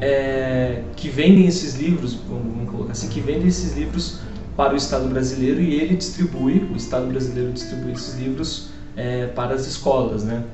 é, 0.00 0.82
que 0.96 1.08
vendem 1.08 1.46
esses 1.46 1.76
livros, 1.76 2.14
vamos 2.14 2.68
colocar 2.68 2.92
assim, 2.92 3.08
que 3.08 3.20
vendem 3.20 3.46
esses 3.46 3.76
livros 3.76 4.18
para 4.56 4.74
o 4.74 4.76
Estado 4.76 5.08
brasileiro 5.08 5.60
e 5.60 5.74
ele 5.74 5.94
distribui, 5.94 6.66
o 6.72 6.76
Estado 6.76 7.06
brasileiro 7.06 7.52
distribui 7.52 7.92
esses 7.92 8.18
livros 8.18 8.72
é, 8.96 9.26
para 9.26 9.54
as 9.54 9.66
escolas, 9.66 10.24
né? 10.24 10.44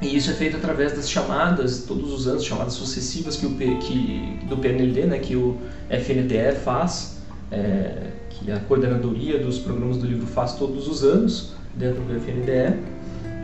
E 0.00 0.16
isso 0.16 0.30
é 0.30 0.34
feito 0.34 0.56
através 0.56 0.92
das 0.92 1.10
chamadas, 1.10 1.84
todos 1.86 2.10
os 2.12 2.26
anos, 2.26 2.44
chamadas 2.44 2.72
sucessivas 2.72 3.36
que 3.36 3.44
o, 3.44 3.54
que, 3.54 4.38
do 4.48 4.56
PNLD, 4.56 5.04
né, 5.04 5.18
que 5.18 5.36
o 5.36 5.58
FNDE 5.90 6.56
faz, 6.64 7.18
é, 7.52 8.06
que 8.30 8.50
a 8.50 8.58
coordenadoria 8.60 9.38
dos 9.38 9.58
programas 9.58 9.98
do 9.98 10.06
livro 10.06 10.26
faz 10.26 10.54
todos 10.54 10.88
os 10.88 11.04
anos, 11.04 11.52
dentro 11.74 12.02
do 12.02 12.14
FNDE, 12.14 12.80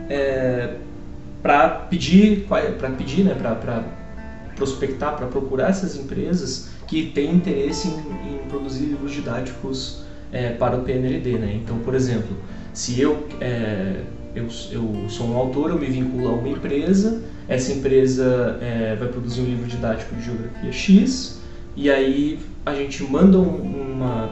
é, 0.09 0.77
para 1.43 1.69
pedir, 1.69 2.47
para 2.47 2.89
pedir, 2.89 3.23
né, 3.23 3.35
para 3.35 3.83
prospectar, 4.55 5.15
para 5.15 5.27
procurar 5.27 5.69
essas 5.69 5.95
empresas 5.95 6.69
que 6.87 7.11
têm 7.11 7.35
interesse 7.35 7.87
em, 7.87 8.33
em 8.33 8.37
produzir 8.49 8.85
livros 8.85 9.11
didáticos 9.11 10.01
é, 10.31 10.49
para 10.53 10.75
o 10.75 10.83
PNLD. 10.83 11.37
Né? 11.37 11.59
Então, 11.63 11.77
por 11.79 11.93
exemplo, 11.93 12.35
se 12.77 13.01
eu, 13.01 13.27
é, 13.41 14.01
eu, 14.35 14.47
eu 14.71 15.09
sou 15.09 15.27
um 15.27 15.35
autor, 15.35 15.71
eu 15.71 15.79
me 15.79 15.87
vinculo 15.87 16.27
a 16.27 16.31
uma 16.33 16.47
empresa, 16.47 17.23
essa 17.49 17.73
empresa 17.73 18.59
é, 18.61 18.95
vai 18.95 19.07
produzir 19.07 19.41
um 19.41 19.45
livro 19.45 19.65
didático 19.65 20.15
de 20.15 20.23
geografia 20.23 20.71
X, 20.71 21.41
e 21.75 21.89
aí 21.89 22.39
a 22.63 22.75
gente 22.75 23.03
manda 23.03 23.39
uma, 23.39 24.29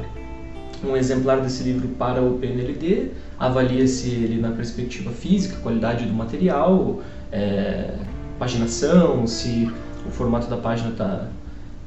um 0.83 0.95
exemplar 0.95 1.41
desse 1.41 1.63
livro 1.63 1.87
para 1.97 2.21
o 2.21 2.37
PNLD, 2.37 3.13
avalia-se 3.39 4.09
ele 4.09 4.39
na 4.39 4.51
perspectiva 4.51 5.09
física, 5.09 5.57
qualidade 5.63 6.05
do 6.05 6.13
material, 6.13 7.01
é, 7.31 7.95
paginação, 8.37 9.25
se 9.25 9.71
o 10.05 10.11
formato 10.11 10.47
da 10.47 10.57
página 10.57 10.91
está 10.91 11.29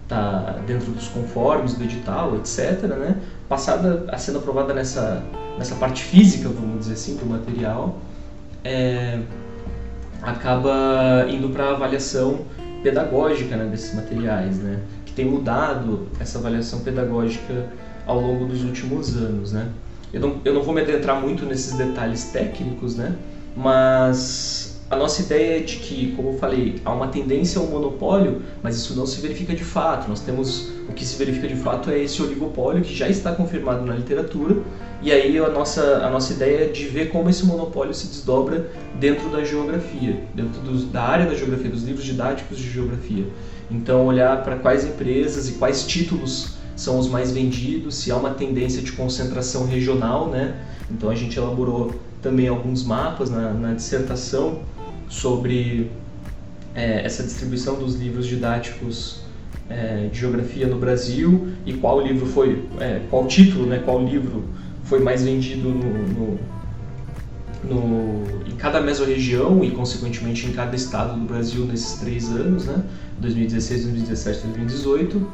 tá 0.09 0.59
dentro 0.67 0.91
dos 0.91 1.07
conformes 1.07 1.75
do 1.75 1.85
edital, 1.85 2.35
etc. 2.37 2.83
Né? 2.83 3.17
Passada 3.49 4.05
a 4.09 4.19
sendo 4.19 4.38
aprovada 4.38 4.75
nessa 4.75 5.23
nessa 5.59 5.75
parte 5.75 6.05
física, 6.05 6.49
vamos 6.49 6.81
dizer 6.81 6.93
assim, 6.95 7.17
do 7.17 7.26
material, 7.26 7.99
é, 8.64 9.19
acaba 10.22 11.27
indo 11.29 11.49
para 11.51 11.64
a 11.64 11.70
avaliação 11.72 12.46
pedagógica 12.83 13.57
né, 13.57 13.64
desses 13.64 13.94
materiais, 13.94 14.59
né, 14.59 14.81
que 15.05 15.12
tem 15.12 15.25
mudado 15.25 16.07
essa 16.20 16.38
avaliação 16.38 16.81
pedagógica 16.81 17.66
ao 18.07 18.20
longo 18.20 18.46
dos 18.46 18.62
últimos 18.62 19.16
anos. 19.16 19.53
Né. 19.53 19.68
Eu, 20.12 20.20
não, 20.20 20.40
eu 20.44 20.55
não 20.55 20.62
vou 20.62 20.72
me 20.72 20.81
adentrar 20.81 21.20
muito 21.20 21.44
nesses 21.44 21.77
detalhes 21.77 22.25
técnicos, 22.27 22.96
né, 22.96 23.14
mas 23.57 24.67
a 24.90 24.96
nossa 24.96 25.20
ideia 25.20 25.59
é 25.59 25.61
de 25.61 25.77
que, 25.77 26.12
como 26.16 26.31
eu 26.31 26.38
falei, 26.38 26.81
há 26.83 26.90
uma 26.92 27.09
tendência 27.09 27.61
ao 27.61 27.66
monopólio, 27.66 28.40
mas 28.62 28.77
isso 28.77 28.94
não 28.94 29.05
se 29.05 29.20
verifica 29.20 29.55
de 29.55 29.62
fato. 29.62 30.09
Nós 30.09 30.20
temos 30.20 30.70
o 30.88 30.94
que 30.94 31.05
se 31.05 31.16
verifica 31.16 31.46
de 31.46 31.57
fato 31.57 31.90
é 31.90 31.98
esse 31.98 32.22
oligopólio 32.22 32.83
que 32.83 32.94
já 32.94 33.07
está 33.07 33.33
confirmado 33.33 33.85
na 33.85 33.94
literatura, 33.94 34.62
e 35.03 35.12
aí 35.12 35.37
a 35.38 35.51
nossa, 35.51 35.98
a 35.98 36.09
nossa 36.09 36.33
ideia 36.33 36.64
é 36.64 36.68
de 36.68 36.87
ver 36.87 37.11
como 37.11 37.29
esse 37.29 37.44
monopólio 37.44 37.92
se 37.92 38.07
desdobra 38.07 38.70
dentro 38.98 39.29
da 39.29 39.44
geografia, 39.44 40.22
dentro 40.35 40.59
dos, 40.62 40.85
da 40.85 41.03
área 41.03 41.27
da 41.27 41.35
geografia, 41.35 41.70
dos 41.70 41.83
livros 41.83 42.05
didáticos 42.05 42.57
de 42.57 42.70
geografia. 42.70 43.27
Então, 43.70 44.07
olhar 44.07 44.42
para 44.42 44.57
quais 44.57 44.87
empresas 44.87 45.51
e 45.51 45.53
quais 45.53 45.87
títulos 45.87 46.55
são 46.74 46.98
os 46.98 47.09
mais 47.09 47.31
vendidos, 47.31 47.96
se 47.96 48.11
há 48.11 48.16
uma 48.16 48.31
tendência 48.31 48.81
de 48.81 48.92
concentração 48.92 49.66
regional, 49.66 50.29
né? 50.29 50.57
Então, 50.90 51.11
a 51.11 51.14
gente 51.14 51.37
elaborou 51.37 51.92
também 52.22 52.48
alguns 52.48 52.83
mapas 52.83 53.29
na, 53.29 53.53
na 53.53 53.74
dissertação 53.74 54.62
sobre 55.09 55.90
é, 56.75 57.05
essa 57.05 57.23
distribuição 57.23 57.79
dos 57.79 57.97
livros 57.97 58.27
didáticos 58.27 59.23
é, 59.68 60.09
de 60.11 60.18
geografia 60.18 60.66
no 60.66 60.79
Brasil 60.79 61.49
e 61.66 61.75
qual 61.75 62.01
livro 62.01 62.27
foi, 62.27 62.64
é, 62.81 63.01
qual 63.11 63.27
título, 63.27 63.66
né, 63.66 63.83
qual 63.85 64.03
livro 64.05 64.44
foi 64.85 65.01
mais 65.01 65.23
vendido 65.23 65.68
no, 65.68 66.09
no, 66.09 66.38
no, 67.64 68.49
em 68.49 68.57
cada 68.57 68.81
mesorregião 68.81 69.62
e 69.62 69.71
consequentemente 69.71 70.47
em 70.47 70.53
cada 70.53 70.75
estado 70.75 71.18
do 71.18 71.27
Brasil 71.27 71.64
nesses 71.64 71.99
três 71.99 72.31
anos, 72.31 72.64
né, 72.64 72.83
2016, 73.18 73.83
2017 73.85 74.38
e 74.38 74.42
2018 74.42 75.29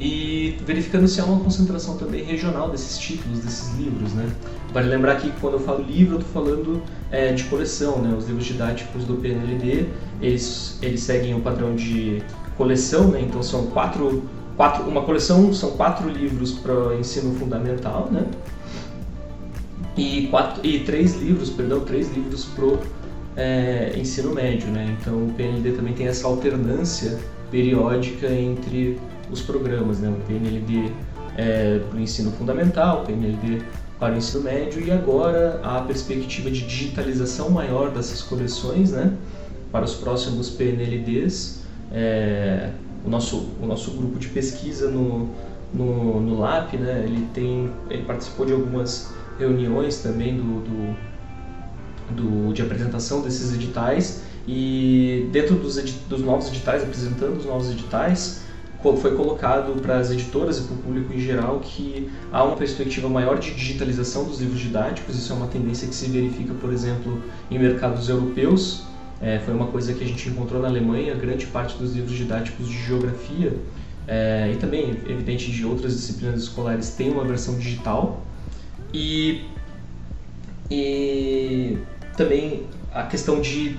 e 0.00 0.56
verificando 0.64 1.06
se 1.06 1.20
há 1.20 1.24
uma 1.24 1.40
concentração 1.40 1.98
também 1.98 2.24
regional 2.24 2.70
desses 2.70 2.96
títulos, 2.98 3.40
desses 3.40 3.76
livros, 3.76 4.14
né? 4.14 4.32
Vale 4.72 4.88
lembrar 4.88 5.16
que 5.16 5.30
quando 5.40 5.54
eu 5.54 5.60
falo 5.60 5.82
livro, 5.82 6.16
eu 6.16 6.20
estou 6.20 6.42
falando 6.42 6.82
é, 7.10 7.32
de 7.32 7.44
coleção, 7.44 8.00
né? 8.00 8.14
Os 8.16 8.26
livros 8.26 8.46
didáticos 8.46 9.04
do 9.04 9.14
PNLD, 9.16 9.86
eles, 10.22 10.78
eles 10.80 11.00
seguem 11.02 11.34
o 11.34 11.40
padrão 11.40 11.74
de 11.74 12.22
coleção, 12.56 13.08
né? 13.08 13.20
Então 13.20 13.42
são 13.42 13.66
quatro, 13.66 14.22
quatro 14.56 14.84
uma 14.84 15.02
coleção 15.02 15.52
são 15.52 15.72
quatro 15.72 16.08
livros 16.08 16.52
para 16.52 16.94
ensino 16.96 17.34
fundamental, 17.34 18.08
né? 18.10 18.24
E, 19.96 20.28
quatro, 20.28 20.64
e 20.64 20.80
três 20.80 21.20
livros, 21.20 21.50
perdão, 21.50 21.80
três 21.80 22.14
livros 22.14 22.44
para 22.44 22.78
é, 23.36 23.92
ensino 23.96 24.32
médio, 24.32 24.68
né? 24.68 24.96
Então 25.00 25.26
o 25.26 25.32
PNLD 25.36 25.72
também 25.72 25.94
tem 25.94 26.06
essa 26.06 26.28
alternância 26.28 27.18
periódica 27.50 28.28
entre 28.32 28.98
os 29.30 29.42
programas, 29.42 29.98
né? 29.98 30.08
o 30.08 30.26
PNLD 30.26 30.92
é, 31.36 31.78
para 31.78 31.98
o 31.98 32.00
ensino 32.00 32.30
fundamental, 32.32 33.02
o 33.02 33.06
PNLD 33.06 33.62
para 34.00 34.14
o 34.14 34.16
ensino 34.16 34.42
médio 34.42 34.82
e 34.82 34.90
agora 34.90 35.60
a 35.62 35.82
perspectiva 35.82 36.50
de 36.50 36.66
digitalização 36.66 37.50
maior 37.50 37.90
dessas 37.90 38.22
coleções 38.22 38.92
né? 38.92 39.12
para 39.70 39.84
os 39.84 39.94
próximos 39.94 40.48
PNLDs. 40.48 41.60
É, 41.92 42.70
o, 43.04 43.10
nosso, 43.10 43.50
o 43.60 43.66
nosso 43.66 43.90
grupo 43.90 44.18
de 44.18 44.28
pesquisa 44.28 44.90
no, 44.90 45.28
no, 45.72 46.20
no 46.20 46.38
LAP, 46.40 46.74
né? 46.74 47.04
ele, 47.04 47.28
tem, 47.34 47.70
ele 47.90 48.04
participou 48.04 48.46
de 48.46 48.52
algumas 48.52 49.12
reuniões 49.38 49.98
também 49.98 50.34
do, 50.34 50.60
do, 50.62 50.96
do 52.16 52.52
de 52.54 52.62
apresentação 52.62 53.20
desses 53.20 53.54
editais 53.54 54.22
e 54.48 55.28
dentro 55.30 55.56
dos, 55.56 55.76
dos 56.08 56.22
novos 56.22 56.48
editais, 56.48 56.82
apresentando 56.82 57.36
os 57.36 57.44
novos 57.44 57.70
editais, 57.70 58.44
foi 58.82 59.14
colocado 59.14 59.80
para 59.80 59.98
as 59.98 60.10
editoras 60.10 60.58
e 60.58 60.62
para 60.62 60.74
o 60.74 60.78
público 60.78 61.12
em 61.12 61.20
geral 61.20 61.60
que 61.60 62.10
há 62.32 62.42
uma 62.42 62.56
perspectiva 62.56 63.08
maior 63.08 63.38
de 63.38 63.52
digitalização 63.54 64.24
dos 64.24 64.40
livros 64.40 64.58
didáticos. 64.58 65.16
Isso 65.16 65.32
é 65.32 65.36
uma 65.36 65.46
tendência 65.46 65.86
que 65.86 65.94
se 65.94 66.06
verifica, 66.08 66.54
por 66.54 66.72
exemplo, 66.72 67.22
em 67.50 67.58
mercados 67.58 68.08
europeus. 68.08 68.84
É, 69.20 69.38
foi 69.40 69.52
uma 69.52 69.66
coisa 69.66 69.92
que 69.92 70.02
a 70.02 70.06
gente 70.06 70.28
encontrou 70.30 70.62
na 70.62 70.68
Alemanha. 70.68 71.14
Grande 71.14 71.46
parte 71.46 71.76
dos 71.76 71.94
livros 71.94 72.16
didáticos 72.16 72.66
de 72.66 72.78
geografia 72.86 73.54
é, 74.08 74.50
e 74.52 74.56
também, 74.56 74.90
evidente, 75.06 75.50
de 75.50 75.64
outras 75.64 75.92
disciplinas 75.92 76.42
escolares 76.42 76.90
tem 76.90 77.10
uma 77.10 77.24
versão 77.24 77.56
digital. 77.58 78.24
E, 78.94 79.44
e 80.70 81.76
também 82.16 82.64
a 82.92 83.04
questão 83.04 83.40
de, 83.40 83.76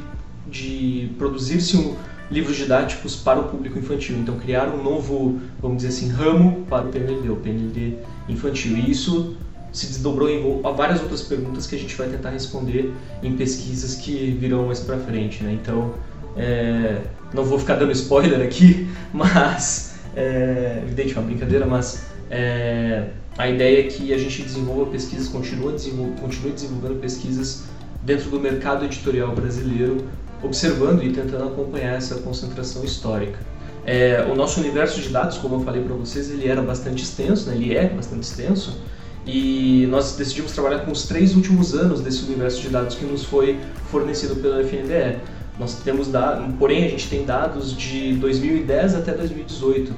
de 0.47 1.09
produzir-se 1.17 1.75
um 1.75 1.95
livros 2.31 2.55
didáticos 2.55 3.15
para 3.15 3.39
o 3.39 3.49
público 3.49 3.77
infantil. 3.77 4.15
Então, 4.17 4.39
criar 4.39 4.69
um 4.69 4.81
novo, 4.81 5.39
vamos 5.61 5.83
dizer 5.83 5.89
assim, 5.89 6.09
ramo 6.09 6.65
para 6.69 6.85
o 6.85 6.89
PNLD, 6.89 7.29
o 7.29 7.35
PNLD 7.35 7.95
infantil. 8.29 8.77
E 8.77 8.89
isso 8.89 9.35
se 9.71 9.87
desdobrou 9.87 10.29
em 10.29 10.61
várias 10.75 11.01
outras 11.01 11.21
perguntas 11.21 11.67
que 11.67 11.75
a 11.75 11.79
gente 11.79 11.95
vai 11.95 12.07
tentar 12.07 12.29
responder 12.29 12.93
em 13.21 13.35
pesquisas 13.35 13.95
que 13.95 14.31
virão 14.39 14.67
mais 14.67 14.79
para 14.79 14.97
frente. 14.97 15.43
Né? 15.43 15.57
Então, 15.61 15.93
é, 16.37 17.01
não 17.33 17.43
vou 17.43 17.59
ficar 17.59 17.75
dando 17.75 17.91
spoiler 17.91 18.41
aqui, 18.41 18.87
mas, 19.13 19.95
é, 20.15 20.81
evidente, 20.83 21.13
é 21.13 21.19
uma 21.19 21.25
brincadeira, 21.25 21.65
mas 21.65 22.05
é, 22.29 23.09
a 23.37 23.49
ideia 23.49 23.79
é 23.79 23.83
que 23.83 24.13
a 24.13 24.17
gente 24.17 24.41
desenvolva 24.41 24.89
pesquisas, 24.89 25.27
continue, 25.27 25.73
desenvol 25.73 26.11
continue 26.19 26.53
desenvolvendo 26.53 26.99
pesquisas 26.99 27.63
dentro 28.03 28.29
do 28.29 28.39
mercado 28.39 28.85
editorial 28.85 29.33
brasileiro 29.33 29.97
observando 30.43 31.03
e 31.03 31.11
tentando 31.11 31.45
acompanhar 31.45 31.95
essa 31.95 32.15
concentração 32.15 32.83
histórica. 32.83 33.39
É, 33.85 34.27
o 34.31 34.35
nosso 34.35 34.59
universo 34.59 35.01
de 35.01 35.09
dados, 35.09 35.37
como 35.37 35.55
eu 35.55 35.59
falei 35.61 35.81
para 35.83 35.95
vocês, 35.95 36.29
ele 36.29 36.47
era 36.47 36.61
bastante 36.61 37.03
extenso, 37.03 37.49
né? 37.49 37.55
ele 37.55 37.75
é 37.75 37.89
bastante 37.89 38.23
extenso, 38.23 38.77
e 39.25 39.87
nós 39.89 40.15
decidimos 40.15 40.51
trabalhar 40.51 40.79
com 40.79 40.91
os 40.91 41.03
três 41.03 41.35
últimos 41.35 41.73
anos 41.73 42.01
desse 42.01 42.23
universo 42.25 42.61
de 42.61 42.69
dados 42.69 42.95
que 42.95 43.05
nos 43.05 43.23
foi 43.23 43.59
fornecido 43.91 44.35
pela 44.35 44.61
FNDE. 44.61 45.19
Nós 45.59 45.75
temos 45.75 46.07
dados, 46.07 46.55
porém 46.57 46.85
a 46.85 46.87
gente 46.87 47.07
tem 47.07 47.23
dados 47.23 47.75
de 47.75 48.13
2010 48.15 48.95
até 48.95 49.13
2018. 49.13 49.93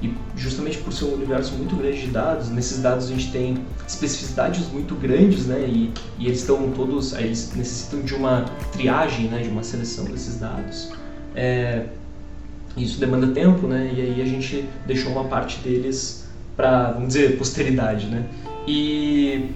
E 0.00 0.14
justamente 0.36 0.78
por 0.78 0.92
ser 0.92 1.06
um 1.06 1.14
universo 1.14 1.54
muito 1.54 1.74
grande 1.74 2.02
de 2.02 2.08
dados, 2.08 2.50
nesses 2.50 2.80
dados 2.80 3.06
a 3.06 3.08
gente 3.08 3.32
tem 3.32 3.58
especificidades 3.86 4.68
muito 4.68 4.94
grandes, 4.94 5.46
né? 5.46 5.60
E, 5.68 5.92
e 6.18 6.26
eles 6.26 6.40
estão 6.40 6.70
todos, 6.70 7.12
eles 7.14 7.52
necessitam 7.56 8.02
de 8.02 8.14
uma 8.14 8.44
triagem, 8.72 9.26
né? 9.28 9.42
De 9.42 9.48
uma 9.48 9.62
seleção 9.62 10.04
desses 10.04 10.38
dados. 10.38 10.92
É, 11.34 11.86
isso 12.76 13.00
demanda 13.00 13.26
tempo, 13.28 13.66
né? 13.66 13.92
E 13.94 14.00
aí 14.00 14.22
a 14.22 14.24
gente 14.24 14.68
deixou 14.86 15.10
uma 15.10 15.24
parte 15.24 15.58
deles 15.60 16.28
para, 16.56 16.92
vamos 16.92 17.08
dizer, 17.08 17.36
posteridade, 17.36 18.06
né? 18.06 18.24
E 18.66 19.50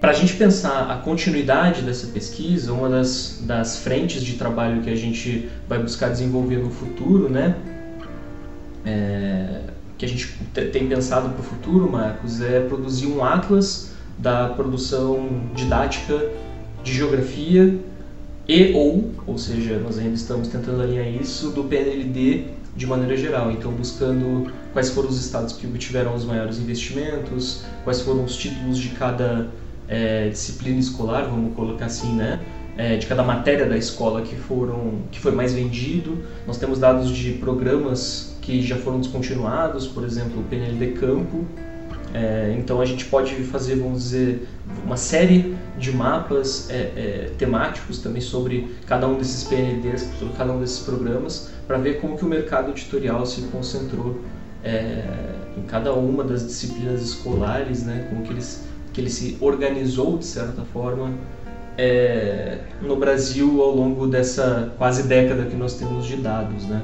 para 0.00 0.10
a 0.10 0.14
gente 0.14 0.34
pensar 0.34 0.90
a 0.90 0.96
continuidade 0.96 1.82
dessa 1.82 2.08
pesquisa, 2.08 2.72
uma 2.72 2.88
das, 2.88 3.40
das 3.42 3.78
frentes 3.78 4.22
de 4.24 4.32
trabalho 4.32 4.82
que 4.82 4.90
a 4.90 4.96
gente 4.96 5.48
vai 5.68 5.78
buscar 5.78 6.08
desenvolver 6.08 6.56
no 6.56 6.70
futuro, 6.70 7.28
né? 7.28 7.54
É, 8.84 9.60
que 9.96 10.04
a 10.04 10.08
gente 10.08 10.36
tem 10.72 10.88
pensado 10.88 11.28
para 11.28 11.40
o 11.40 11.44
futuro, 11.44 11.90
Marcos, 11.90 12.40
é 12.40 12.60
produzir 12.60 13.06
um 13.06 13.24
atlas 13.24 13.92
da 14.18 14.48
produção 14.48 15.28
didática 15.54 16.28
de 16.82 16.92
geografia 16.92 17.78
e 18.48 18.72
ou, 18.72 19.12
ou 19.26 19.38
seja, 19.38 19.78
nós 19.78 19.98
ainda 19.98 20.14
estamos 20.14 20.48
tentando 20.48 20.82
alinhar 20.82 21.06
isso 21.06 21.50
do 21.50 21.64
PNLD 21.64 22.46
de 22.74 22.86
maneira 22.86 23.16
geral. 23.16 23.52
Então, 23.52 23.70
buscando 23.70 24.50
quais 24.72 24.90
foram 24.90 25.08
os 25.08 25.24
estados 25.24 25.52
que 25.52 25.66
obtiveram 25.66 26.14
os 26.14 26.24
maiores 26.24 26.58
investimentos, 26.58 27.64
quais 27.84 28.00
foram 28.00 28.24
os 28.24 28.36
títulos 28.36 28.78
de 28.78 28.90
cada 28.90 29.48
é, 29.88 30.28
disciplina 30.28 30.80
escolar, 30.80 31.24
vamos 31.24 31.54
colocar 31.54 31.86
assim, 31.86 32.14
né? 32.14 32.40
É, 32.76 32.96
de 32.96 33.06
cada 33.06 33.22
matéria 33.22 33.66
da 33.66 33.76
escola 33.76 34.22
que 34.22 34.34
foram 34.34 35.02
que 35.10 35.20
foi 35.20 35.32
mais 35.32 35.52
vendido. 35.52 36.18
Nós 36.46 36.56
temos 36.56 36.78
dados 36.78 37.10
de 37.10 37.32
programas 37.32 38.31
que 38.42 38.60
já 38.60 38.76
foram 38.76 39.00
descontinuados, 39.00 39.86
por 39.86 40.04
exemplo, 40.04 40.40
o 40.40 40.44
PNLD 40.44 40.92
Campo, 40.92 41.46
é, 42.12 42.54
então 42.58 42.80
a 42.80 42.84
gente 42.84 43.06
pode 43.06 43.34
fazer, 43.44 43.76
vamos 43.76 44.02
dizer, 44.02 44.46
uma 44.84 44.98
série 44.98 45.56
de 45.78 45.92
mapas 45.92 46.68
é, 46.68 46.74
é, 46.74 47.30
temáticos 47.38 47.98
também 48.00 48.20
sobre 48.20 48.76
cada 48.86 49.08
um 49.08 49.16
desses 49.16 49.44
PNDs, 49.44 50.10
sobre 50.18 50.34
cada 50.36 50.52
um 50.52 50.60
desses 50.60 50.80
programas, 50.80 51.50
para 51.66 51.78
ver 51.78 52.00
como 52.00 52.18
que 52.18 52.24
o 52.24 52.28
mercado 52.28 52.70
editorial 52.70 53.24
se 53.24 53.42
concentrou 53.42 54.18
é, 54.62 55.04
em 55.56 55.62
cada 55.62 55.94
uma 55.94 56.22
das 56.22 56.46
disciplinas 56.46 57.00
escolares, 57.00 57.82
né, 57.82 58.06
como 58.10 58.22
que, 58.22 58.32
eles, 58.32 58.66
que 58.92 59.00
ele 59.00 59.10
se 59.10 59.38
organizou 59.40 60.18
de 60.18 60.26
certa 60.26 60.62
forma 60.62 61.12
é, 61.78 62.58
no 62.82 62.96
Brasil 62.96 63.62
ao 63.62 63.74
longo 63.74 64.06
dessa 64.06 64.72
quase 64.76 65.04
década 65.04 65.46
que 65.46 65.56
nós 65.56 65.74
temos 65.74 66.04
de 66.04 66.16
dados, 66.16 66.64
né. 66.66 66.82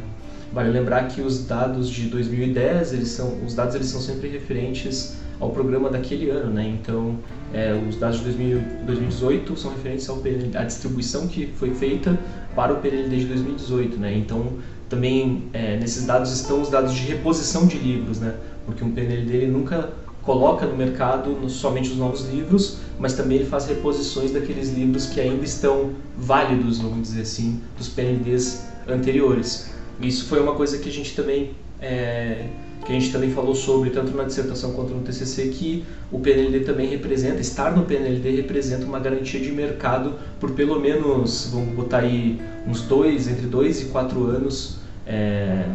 Vale 0.53 0.71
lembrar 0.71 1.09
que 1.09 1.21
os 1.21 1.47
dados 1.47 1.91
de 1.91 2.09
2010, 2.09 2.95
eles 2.95 3.09
são, 3.09 3.39
os 3.45 3.55
dados 3.55 3.75
eles 3.75 3.89
são 3.89 4.01
sempre 4.01 4.29
referentes 4.29 5.17
ao 5.39 5.51
programa 5.51 5.91
daquele 5.91 6.31
ano, 6.31 6.53
né? 6.53 6.67
Então, 6.81 7.17
é, 7.53 7.79
os 7.89 7.97
dados 7.97 8.19
de 8.19 8.25
2000, 8.25 8.61
2018 8.87 9.57
são 9.57 9.71
referentes 9.71 10.09
ao 10.09 10.17
PNLD, 10.17 10.57
à 10.57 10.65
distribuição 10.65 11.29
que 11.29 11.47
foi 11.55 11.75
feita 11.75 12.19
para 12.57 12.73
o 12.73 12.77
PNLD 12.77 13.19
de 13.19 13.25
2018, 13.27 13.99
né? 13.99 14.17
Então, 14.17 14.55
também 14.89 15.45
é, 15.53 15.77
nesses 15.77 16.07
dados 16.07 16.33
estão 16.33 16.63
os 16.63 16.71
dados 16.71 16.95
de 16.95 17.03
reposição 17.03 17.67
de 17.67 17.79
livros, 17.79 18.19
né? 18.19 18.35
Porque 18.65 18.83
um 18.83 18.91
PNLD 18.91 19.47
nunca 19.47 19.91
coloca 20.23 20.67
no 20.67 20.77
mercado 20.77 21.49
somente 21.49 21.91
os 21.91 21.97
novos 21.97 22.29
livros, 22.29 22.79
mas 22.99 23.15
também 23.15 23.39
ele 23.39 23.47
faz 23.47 23.67
reposições 23.67 24.31
daqueles 24.31 24.73
livros 24.75 25.07
que 25.07 25.21
ainda 25.21 25.45
estão 25.45 25.91
válidos, 26.17 26.79
vamos 26.79 27.09
dizer 27.09 27.23
assim, 27.23 27.61
dos 27.77 27.89
PNLDs 27.89 28.67
anteriores. 28.87 29.78
Isso 30.01 30.27
foi 30.27 30.41
uma 30.41 30.55
coisa 30.55 30.79
que 30.79 30.89
a 30.89 30.93
gente 30.93 31.15
também 31.15 31.51
é, 31.81 32.47
que 32.85 32.93
a 32.93 32.99
gente 32.99 33.13
também 33.13 33.31
falou 33.31 33.55
sobre 33.55 33.91
tanto 33.91 34.17
na 34.17 34.25
dissertação 34.25 34.73
quanto 34.73 34.95
no 34.95 35.03
TCC 35.03 35.49
que 35.49 35.85
o 36.11 36.19
PNLD 36.21 36.61
também 36.61 36.89
representa, 36.89 37.41
estar 37.41 37.77
no 37.77 37.85
PNLD 37.85 38.37
representa 38.37 38.87
uma 38.87 38.99
garantia 38.99 39.41
de 39.41 39.53
mercado 39.53 40.15
por 40.41 40.53
pelo 40.53 40.81
menos, 40.81 41.51
vamos 41.53 41.75
botar 41.75 41.99
aí 41.99 42.41
uns 42.67 42.83
dois, 42.83 43.29
entre 43.29 43.47
dois 43.47 43.83
e 43.83 43.87
quatro 43.87 44.25
anos 44.25 44.79
é, 45.07 45.67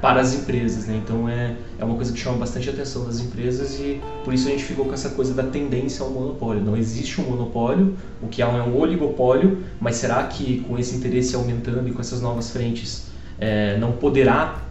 para 0.00 0.20
as 0.20 0.34
empresas, 0.34 0.86
né? 0.86 1.00
Então 1.02 1.28
é, 1.28 1.56
é 1.78 1.84
uma 1.84 1.94
coisa 1.94 2.12
que 2.12 2.18
chama 2.18 2.38
bastante 2.38 2.68
atenção 2.68 3.04
das 3.04 3.20
empresas 3.20 3.78
e 3.80 4.00
por 4.24 4.34
isso 4.34 4.46
a 4.48 4.50
gente 4.50 4.64
ficou 4.64 4.84
com 4.84 4.92
essa 4.92 5.10
coisa 5.10 5.32
da 5.34 5.44
tendência 5.44 6.04
ao 6.04 6.10
monopólio. 6.10 6.62
Não 6.62 6.76
existe 6.76 7.20
um 7.20 7.24
monopólio, 7.24 7.96
o 8.20 8.28
que 8.28 8.42
há 8.42 8.46
é 8.46 8.62
um 8.62 8.76
oligopólio, 8.76 9.58
mas 9.80 9.96
será 9.96 10.22
que 10.24 10.60
com 10.60 10.78
esse 10.78 10.96
interesse 10.96 11.34
aumentando 11.34 11.88
e 11.88 11.92
com 11.92 12.00
essas 12.00 12.20
novas 12.20 12.50
frentes 12.50 13.11
é, 13.42 13.76
não 13.76 13.90
poderá 13.90 14.62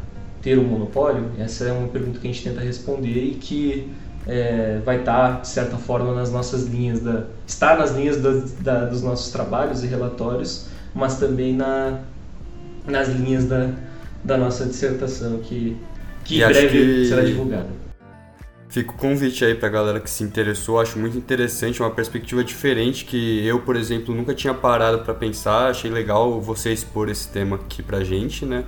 ter 0.41 0.57
um 0.57 0.63
monopólio? 0.63 1.29
Essa 1.37 1.65
é 1.65 1.73
uma 1.73 1.89
pergunta 1.89 2.19
que 2.19 2.27
a 2.27 2.31
gente 2.31 2.41
tenta 2.41 2.61
responder 2.61 3.09
e 3.09 3.35
que 3.35 3.91
é, 4.25 4.79
vai 4.85 4.99
estar, 4.99 5.41
de 5.41 5.47
certa 5.49 5.75
forma, 5.75 6.13
nas 6.13 6.31
nossas 6.31 6.67
linhas, 6.67 7.01
da, 7.01 7.25
estar 7.45 7.77
nas 7.77 7.91
linhas 7.91 8.21
da, 8.61 8.85
dos 8.85 9.01
nossos 9.01 9.29
trabalhos 9.29 9.83
e 9.83 9.87
relatórios, 9.87 10.67
mas 10.95 11.19
também 11.19 11.53
na, 11.53 11.99
nas 12.87 13.09
linhas 13.09 13.45
da, 13.45 13.71
da 14.23 14.37
nossa 14.37 14.65
dissertação, 14.65 15.39
que, 15.39 15.75
que 16.23 16.41
em 16.41 16.47
breve 16.47 16.69
que... 16.69 17.05
será 17.07 17.23
divulgada. 17.23 17.80
Fica 18.71 18.89
o 18.89 18.95
convite 18.95 19.43
aí 19.43 19.53
para 19.53 19.67
a 19.67 19.71
galera 19.71 19.99
que 19.99 20.09
se 20.09 20.23
interessou, 20.23 20.79
acho 20.79 20.97
muito 20.97 21.17
interessante, 21.17 21.81
uma 21.81 21.91
perspectiva 21.91 22.41
diferente 22.41 23.03
que 23.03 23.45
eu, 23.45 23.59
por 23.59 23.75
exemplo, 23.75 24.15
nunca 24.15 24.33
tinha 24.33 24.53
parado 24.53 24.99
para 24.99 25.13
pensar, 25.13 25.69
achei 25.69 25.91
legal 25.91 26.39
você 26.39 26.71
expor 26.71 27.09
esse 27.09 27.27
tema 27.27 27.57
aqui 27.57 27.83
pra 27.83 28.01
gente, 28.01 28.45
né? 28.45 28.63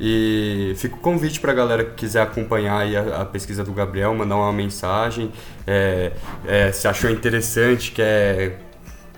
E 0.00 0.74
fica 0.76 0.96
o 0.96 0.98
convite 0.98 1.38
para 1.38 1.52
a 1.52 1.54
galera 1.54 1.84
que 1.84 1.94
quiser 1.94 2.22
acompanhar 2.22 2.84
a, 2.84 3.22
a, 3.22 3.24
pesquisa 3.24 3.62
do 3.62 3.72
Gabriel, 3.72 4.12
mandar 4.12 4.34
uma 4.34 4.52
mensagem, 4.52 5.30
é, 5.64 6.10
é, 6.44 6.72
se 6.72 6.88
achou 6.88 7.08
interessante, 7.08 7.92
quer 7.92 8.60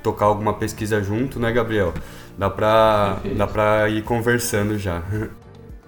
tocar 0.02 0.26
alguma 0.26 0.52
pesquisa 0.52 1.02
junto, 1.02 1.40
né, 1.40 1.50
Gabriel? 1.50 1.94
Dá 2.36 2.50
para 2.50 3.20
dá 3.34 3.46
pra 3.46 3.88
ir 3.88 4.02
conversando 4.02 4.78
já. 4.78 5.02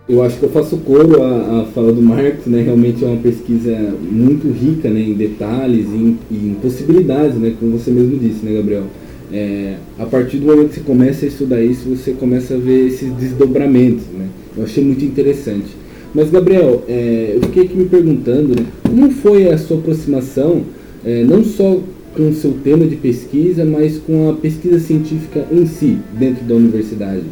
Eu 0.08 0.22
acho 0.22 0.38
que 0.38 0.44
eu 0.44 0.48
faço 0.48 0.78
coro 0.78 1.22
à, 1.22 1.60
à 1.60 1.64
fala 1.66 1.92
do 1.92 2.00
Marcos, 2.00 2.46
né? 2.46 2.62
Realmente 2.62 3.04
é 3.04 3.06
uma 3.06 3.20
pesquisa 3.20 3.76
muito 4.10 4.50
rica 4.50 4.88
né? 4.88 5.00
em 5.00 5.12
detalhes 5.12 5.84
e 5.86 5.96
em, 5.96 6.18
em 6.30 6.54
possibilidades, 6.62 7.36
né? 7.36 7.54
Como 7.60 7.72
você 7.72 7.90
mesmo 7.90 8.18
disse, 8.18 8.42
né, 8.42 8.54
Gabriel? 8.54 8.84
É, 9.30 9.74
a 9.98 10.06
partir 10.06 10.38
do 10.38 10.46
momento 10.46 10.70
que 10.70 10.76
você 10.76 10.80
começa 10.80 11.26
a 11.26 11.28
estudar 11.28 11.60
isso, 11.62 11.90
você 11.90 12.12
começa 12.12 12.54
a 12.54 12.56
ver 12.56 12.86
esses 12.86 13.12
desdobramentos, 13.12 14.06
né? 14.06 14.28
Eu 14.56 14.64
achei 14.64 14.82
muito 14.82 15.04
interessante. 15.04 15.76
Mas, 16.14 16.30
Gabriel, 16.30 16.82
é, 16.88 17.32
eu 17.34 17.42
fiquei 17.42 17.64
aqui 17.64 17.76
me 17.76 17.84
perguntando, 17.84 18.58
né? 18.58 18.66
Como 18.84 19.10
foi 19.10 19.50
a 19.50 19.58
sua 19.58 19.76
aproximação, 19.76 20.62
é, 21.04 21.22
não 21.22 21.44
só 21.44 21.82
com 22.16 22.30
o 22.30 22.32
seu 22.32 22.52
tema 22.64 22.86
de 22.86 22.96
pesquisa, 22.96 23.62
mas 23.62 23.98
com 23.98 24.30
a 24.30 24.32
pesquisa 24.32 24.80
científica 24.80 25.46
em 25.52 25.66
si, 25.66 25.98
dentro 26.18 26.46
da 26.46 26.54
universidade? 26.54 27.24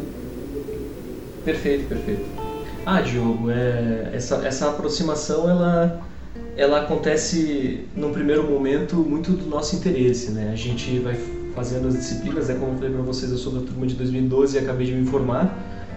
Perfeito, 1.43 1.85
perfeito. 1.89 2.36
Ah, 2.89 3.01
Diogo, 3.01 3.51
é, 3.51 4.11
essa, 4.13 4.35
essa 4.47 4.69
aproximação 4.69 5.49
ela, 5.49 5.99
ela 6.55 6.83
acontece 6.83 7.85
num 7.93 8.13
primeiro 8.13 8.49
momento 8.49 8.95
muito 8.95 9.31
do 9.31 9.45
nosso 9.45 9.75
interesse, 9.75 10.31
né? 10.31 10.51
A 10.53 10.55
gente 10.55 10.97
vai 10.99 11.19
fazendo 11.53 11.89
as 11.89 11.95
disciplinas, 11.95 12.47
né? 12.47 12.55
Como 12.57 12.71
eu 12.71 12.75
falei 12.75 12.91
para 12.91 13.01
vocês, 13.01 13.29
eu 13.29 13.37
sou 13.37 13.51
da 13.51 13.59
turma 13.59 13.85
de 13.85 13.93
2012 13.95 14.55
e 14.55 14.59
acabei 14.61 14.87
de 14.87 14.93
me 14.93 15.05
formar. 15.05 15.53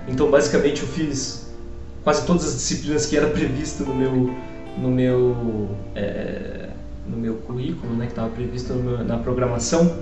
Então, 0.08 0.32
basicamente, 0.32 0.82
eu 0.82 0.88
fiz 0.88 1.52
quase 2.02 2.26
todas 2.26 2.44
as 2.44 2.54
disciplinas 2.54 3.06
que 3.06 3.16
era 3.16 3.28
previsto 3.28 3.84
no 3.84 3.94
meu 3.94 4.34
no 4.76 4.90
meu 4.90 5.68
é, 5.94 6.70
no 7.06 7.16
meu 7.16 7.34
currículo, 7.34 7.94
né? 7.94 8.06
Que 8.06 8.12
estava 8.12 8.30
previsto 8.30 8.74
meu, 8.74 9.04
na 9.04 9.16
programação, 9.16 9.96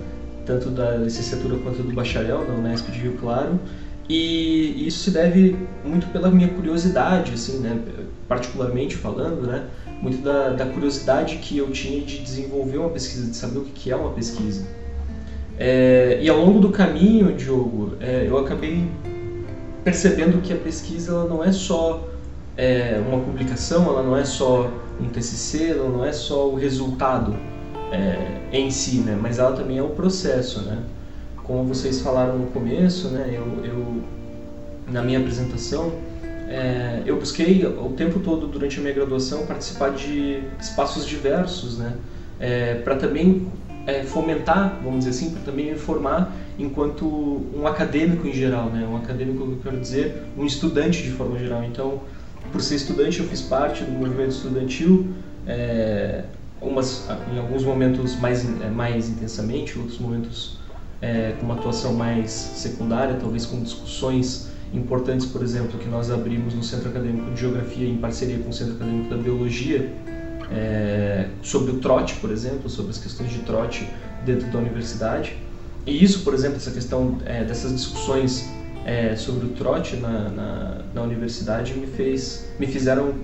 tanto 0.46 0.70
da 0.70 0.96
licenciatura 0.96 1.58
quanto 1.58 1.82
do 1.82 1.92
bacharel 1.92 2.48
na 2.48 2.54
Unesp 2.54 2.90
de 2.90 2.98
Rio 3.00 3.18
Claro. 3.20 3.60
E 4.08 4.86
isso 4.86 5.04
se 5.04 5.10
deve 5.10 5.56
muito 5.84 6.06
pela 6.08 6.30
minha 6.30 6.48
curiosidade, 6.48 7.34
assim, 7.34 7.58
né? 7.58 7.78
particularmente 8.26 8.96
falando, 8.96 9.46
né? 9.46 9.66
muito 10.00 10.22
da, 10.22 10.50
da 10.50 10.66
curiosidade 10.66 11.36
que 11.36 11.58
eu 11.58 11.70
tinha 11.70 12.00
de 12.00 12.18
desenvolver 12.18 12.78
uma 12.78 12.90
pesquisa, 12.90 13.30
de 13.30 13.36
saber 13.36 13.58
o 13.58 13.64
que 13.64 13.90
é 13.90 13.96
uma 13.96 14.10
pesquisa. 14.10 14.66
É, 15.58 16.18
e 16.22 16.28
ao 16.28 16.38
longo 16.38 16.60
do 16.60 16.70
caminho, 16.70 17.34
Diogo, 17.34 17.94
é, 18.00 18.26
eu 18.28 18.38
acabei 18.38 18.88
percebendo 19.82 20.40
que 20.40 20.52
a 20.52 20.56
pesquisa 20.56 21.12
ela 21.12 21.24
não 21.28 21.42
é 21.42 21.50
só 21.50 22.08
é, 22.56 23.02
uma 23.06 23.18
publicação, 23.20 23.86
ela 23.88 24.02
não 24.02 24.16
é 24.16 24.24
só 24.24 24.70
um 25.00 25.08
TCC, 25.08 25.70
ela 25.70 25.88
não 25.88 26.04
é 26.04 26.12
só 26.12 26.48
o 26.48 26.54
resultado 26.54 27.34
é, 27.90 28.40
em 28.52 28.70
si, 28.70 28.98
né? 28.98 29.18
mas 29.20 29.38
ela 29.38 29.56
também 29.56 29.78
é 29.78 29.82
o 29.82 29.90
processo, 29.90 30.62
né? 30.62 30.78
Como 31.48 31.64
vocês 31.64 32.00
falaram 32.02 32.38
no 32.38 32.46
começo, 32.48 33.08
né, 33.08 33.32
eu, 33.32 33.64
eu 33.64 34.02
na 34.86 35.02
minha 35.02 35.18
apresentação, 35.18 35.92
é, 36.46 37.02
eu 37.06 37.18
busquei 37.18 37.64
o 37.64 37.94
tempo 37.96 38.20
todo 38.20 38.46
durante 38.46 38.78
a 38.78 38.82
minha 38.82 38.92
graduação 38.92 39.46
participar 39.46 39.90
de 39.90 40.42
espaços 40.60 41.06
diversos, 41.06 41.78
né? 41.78 41.94
É, 42.38 42.74
para 42.76 42.96
também 42.96 43.48
é, 43.86 44.02
fomentar, 44.02 44.78
vamos 44.82 45.00
dizer 45.00 45.10
assim, 45.10 45.30
para 45.30 45.42
também 45.42 45.72
me 45.72 45.78
formar 45.78 46.32
enquanto 46.58 47.06
um 47.54 47.66
acadêmico 47.66 48.26
em 48.26 48.32
geral, 48.32 48.66
né? 48.66 48.86
Um 48.86 48.96
acadêmico, 48.96 49.42
eu 49.42 49.58
quero 49.62 49.78
dizer, 49.78 50.22
um 50.36 50.44
estudante 50.44 51.02
de 51.02 51.10
forma 51.10 51.38
geral. 51.38 51.64
Então, 51.64 52.02
por 52.52 52.60
ser 52.60 52.76
estudante, 52.76 53.20
eu 53.20 53.26
fiz 53.26 53.40
parte 53.40 53.84
do 53.84 53.92
movimento 53.92 54.30
estudantil, 54.30 55.08
é, 55.46 56.24
umas, 56.60 57.06
em 57.32 57.38
alguns 57.38 57.64
momentos 57.64 58.18
mais, 58.18 58.46
é, 58.62 58.68
mais 58.68 59.08
intensamente, 59.08 59.78
outros 59.78 59.98
momentos 59.98 60.57
é, 61.00 61.34
com 61.38 61.46
uma 61.46 61.54
atuação 61.54 61.94
mais 61.94 62.30
secundária, 62.30 63.16
talvez 63.20 63.46
com 63.46 63.62
discussões 63.62 64.48
importantes, 64.72 65.26
por 65.26 65.42
exemplo, 65.42 65.78
que 65.78 65.88
nós 65.88 66.10
abrimos 66.10 66.54
no 66.54 66.62
Centro 66.62 66.90
Acadêmico 66.90 67.30
de 67.30 67.40
Geografia 67.40 67.88
em 67.88 67.96
parceria 67.96 68.38
com 68.38 68.50
o 68.50 68.52
Centro 68.52 68.74
Acadêmico 68.74 69.08
da 69.08 69.16
Biologia, 69.16 69.90
é, 70.50 71.28
sobre 71.42 71.72
o 71.72 71.78
trote, 71.78 72.14
por 72.16 72.30
exemplo, 72.30 72.68
sobre 72.68 72.90
as 72.90 72.98
questões 72.98 73.30
de 73.30 73.40
trote 73.40 73.88
dentro 74.24 74.50
da 74.50 74.58
universidade. 74.58 75.36
E 75.86 76.02
isso, 76.02 76.22
por 76.22 76.34
exemplo, 76.34 76.56
essa 76.56 76.70
questão 76.70 77.18
é, 77.24 77.44
dessas 77.44 77.72
discussões 77.72 78.48
é, 78.84 79.16
sobre 79.16 79.46
o 79.46 79.50
trote 79.50 79.96
na, 79.96 80.28
na, 80.28 80.78
na, 80.94 81.02
universidade 81.02 81.74
me 81.74 81.86
fez, 81.86 82.48
me 82.58 82.66
fizeram 82.66 83.14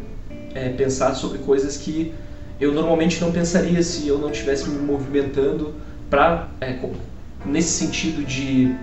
é, 0.54 0.70
pensar 0.70 1.14
sobre 1.14 1.38
coisas 1.38 1.76
que 1.76 2.12
eu 2.60 2.72
normalmente 2.72 3.20
não 3.20 3.32
pensaria 3.32 3.82
se 3.82 4.06
eu 4.06 4.18
não 4.18 4.30
estivesse 4.30 4.68
me 4.68 4.78
movimentando 4.78 5.74
para 6.08 6.48
é, 6.60 6.74
nesse 7.44 7.84
sentido 7.84 8.24
de 8.24 8.74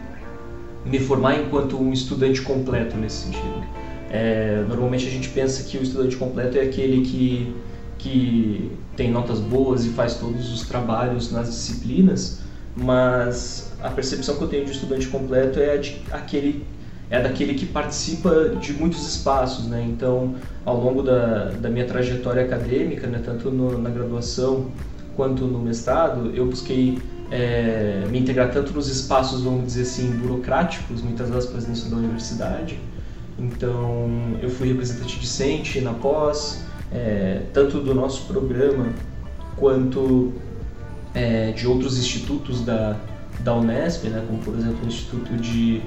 me 0.86 1.00
formar 1.00 1.40
enquanto 1.40 1.80
um 1.80 1.94
estudante 1.94 2.42
completo 2.42 2.98
nesse 2.98 3.26
sentido. 3.26 3.64
É, 4.10 4.64
normalmente 4.68 5.08
a 5.08 5.10
gente 5.10 5.30
pensa 5.30 5.64
que 5.64 5.78
o 5.78 5.84
estudante 5.84 6.18
completo 6.18 6.58
é 6.58 6.62
aquele 6.62 7.02
que, 7.06 7.56
que 7.98 8.72
tem 8.96 9.10
notas 9.10 9.40
boas 9.40 9.86
e 9.86 9.90
faz 9.90 10.16
todos 10.16 10.52
os 10.52 10.68
trabalhos 10.68 11.32
nas 11.32 11.48
disciplinas, 11.48 12.40
mas 12.76 13.72
a 13.82 13.90
percepção 13.90 14.36
que 14.36 14.44
eu 14.44 14.48
tenho 14.48 14.66
de 14.66 14.72
estudante 14.72 15.08
completo 15.08 15.60
é 15.60 15.78
de 15.78 16.02
aquele 16.12 16.66
é 17.10 17.22
daquele 17.22 17.56
que 17.56 17.66
participa 17.66 18.56
de 18.62 18.72
muitos 18.72 19.06
espaços, 19.06 19.68
né? 19.68 19.86
Então, 19.86 20.36
ao 20.64 20.80
longo 20.80 21.04
da, 21.04 21.50
da 21.50 21.70
minha 21.70 21.86
trajetória 21.86 22.42
acadêmica, 22.42 23.06
né, 23.06 23.22
tanto 23.22 23.52
no, 23.52 23.78
na 23.78 23.90
graduação 23.90 24.72
quanto 25.14 25.46
no 25.46 25.60
mestrado, 25.60 26.32
eu 26.34 26.46
busquei 26.46 26.98
é, 27.32 28.04
me 28.10 28.20
integrar 28.20 28.52
tanto 28.52 28.74
nos 28.74 28.90
espaços, 28.90 29.42
vamos 29.42 29.66
dizer 29.66 29.84
assim, 29.84 30.12
burocráticos, 30.12 31.02
muitas 31.02 31.32
aspas 31.32 31.68
nisso 31.68 31.90
da 31.90 31.96
universidade. 31.96 32.78
Então, 33.40 34.38
eu 34.42 34.50
fui 34.50 34.68
representante 34.68 35.18
discente 35.18 35.80
na 35.80 35.94
pós, 35.94 36.66
é, 36.92 37.44
tanto 37.54 37.80
do 37.80 37.96
nosso 37.96 38.26
programa 38.28 38.88
quanto 39.56 40.34
é, 41.14 41.52
de 41.52 41.66
outros 41.66 41.98
institutos 41.98 42.66
da, 42.66 42.98
da 43.40 43.56
Unesp, 43.56 44.06
né, 44.10 44.24
como 44.28 44.40
por 44.40 44.56
exemplo 44.56 44.84
o 44.84 44.88
Instituto 44.88 45.34
de, 45.38 45.82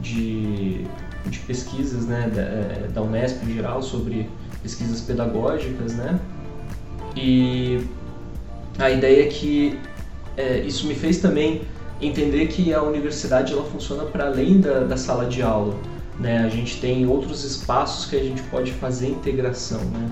de, 0.00 0.84
de 1.26 1.38
Pesquisas 1.40 2.06
né, 2.06 2.30
da, 2.32 2.86
da 2.88 3.02
Unesp 3.02 3.42
em 3.42 3.54
geral, 3.54 3.82
sobre 3.82 4.28
pesquisas 4.62 5.00
pedagógicas. 5.00 5.94
Né, 5.94 6.18
e 7.16 7.84
a 8.78 8.90
ideia 8.90 9.24
é 9.24 9.26
que 9.26 9.78
é, 10.36 10.60
isso 10.60 10.86
me 10.86 10.94
fez 10.94 11.18
também 11.18 11.62
entender 12.00 12.46
que 12.48 12.72
a 12.74 12.82
universidade 12.82 13.52
ela 13.52 13.64
funciona 13.64 14.04
para 14.04 14.26
além 14.26 14.60
da, 14.60 14.80
da 14.80 14.96
sala 14.96 15.26
de 15.26 15.42
aula. 15.42 15.74
Né? 16.18 16.44
A 16.44 16.48
gente 16.48 16.80
tem 16.80 17.06
outros 17.06 17.44
espaços 17.44 18.06
que 18.06 18.16
a 18.16 18.22
gente 18.22 18.42
pode 18.44 18.72
fazer 18.72 19.08
integração 19.08 19.80
né? 19.80 20.08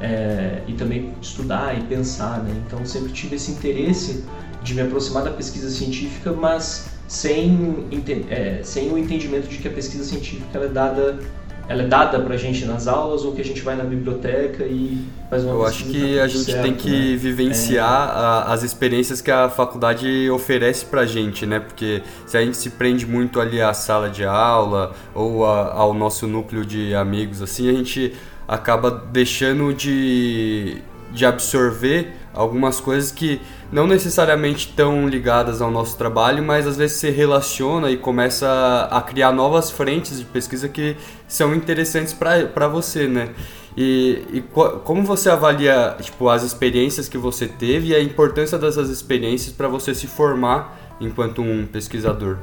É, 0.00 0.62
e 0.68 0.72
também 0.74 1.12
estudar 1.20 1.76
e 1.76 1.82
pensar. 1.82 2.42
Né? 2.42 2.54
Então 2.66 2.84
sempre 2.84 3.12
tive 3.12 3.36
esse 3.36 3.50
interesse 3.50 4.24
de 4.62 4.74
me 4.74 4.82
aproximar 4.82 5.24
da 5.24 5.30
pesquisa 5.30 5.70
científica, 5.70 6.32
mas 6.32 6.90
sem, 7.06 7.86
é, 8.28 8.60
sem 8.62 8.92
o 8.92 8.98
entendimento 8.98 9.48
de 9.48 9.58
que 9.58 9.68
a 9.68 9.70
pesquisa 9.70 10.04
científica 10.04 10.58
é 10.58 10.68
dada 10.68 11.18
ela 11.68 11.82
é 11.82 11.86
dada 11.86 12.18
para 12.20 12.34
a 12.34 12.36
gente 12.38 12.64
nas 12.64 12.88
aulas 12.88 13.24
ou 13.24 13.32
que 13.32 13.42
a 13.42 13.44
gente 13.44 13.60
vai 13.60 13.76
na 13.76 13.84
biblioteca 13.84 14.64
e 14.64 15.04
faz 15.28 15.44
uma 15.44 15.52
Eu 15.52 15.66
acho 15.66 15.84
que 15.84 16.18
a 16.18 16.26
gente 16.26 16.50
certo, 16.50 16.62
tem 16.62 16.74
que 16.74 17.10
né? 17.12 17.16
vivenciar 17.16 18.08
é... 18.08 18.12
a, 18.12 18.42
as 18.54 18.62
experiências 18.62 19.20
que 19.20 19.30
a 19.30 19.50
faculdade 19.50 20.30
oferece 20.30 20.86
para 20.86 21.02
a 21.02 21.06
gente, 21.06 21.44
né? 21.44 21.60
Porque 21.60 22.02
se 22.26 22.38
a 22.38 22.42
gente 22.42 22.56
se 22.56 22.70
prende 22.70 23.06
muito 23.06 23.38
ali 23.38 23.60
à 23.60 23.74
sala 23.74 24.08
de 24.08 24.24
aula 24.24 24.94
ou 25.14 25.44
a, 25.44 25.74
ao 25.74 25.92
nosso 25.92 26.26
núcleo 26.26 26.64
de 26.64 26.94
amigos, 26.94 27.42
assim, 27.42 27.68
a 27.68 27.72
gente 27.74 28.14
acaba 28.48 28.90
deixando 28.90 29.74
de, 29.74 30.78
de 31.12 31.26
absorver 31.26 32.14
algumas 32.38 32.80
coisas 32.80 33.10
que 33.10 33.40
não 33.72 33.84
necessariamente 33.84 34.68
estão 34.68 35.08
ligadas 35.08 35.60
ao 35.60 35.72
nosso 35.72 35.98
trabalho, 35.98 36.40
mas 36.40 36.68
às 36.68 36.76
vezes 36.76 36.96
se 36.96 37.10
relaciona 37.10 37.90
e 37.90 37.96
começa 37.96 38.88
a 38.92 39.02
criar 39.02 39.32
novas 39.32 39.72
frentes 39.72 40.18
de 40.20 40.24
pesquisa 40.24 40.68
que 40.68 40.96
são 41.26 41.52
interessantes 41.52 42.14
para 42.14 42.68
você, 42.68 43.08
né? 43.08 43.30
E, 43.76 44.22
e 44.32 44.40
como 44.84 45.02
você 45.02 45.28
avalia 45.28 45.96
tipo, 46.00 46.28
as 46.28 46.44
experiências 46.44 47.08
que 47.08 47.18
você 47.18 47.48
teve 47.48 47.88
e 47.88 47.94
a 47.94 48.00
importância 48.00 48.56
dessas 48.56 48.88
experiências 48.88 49.52
para 49.52 49.66
você 49.66 49.92
se 49.92 50.06
formar 50.06 50.96
enquanto 51.00 51.42
um 51.42 51.66
pesquisador? 51.66 52.38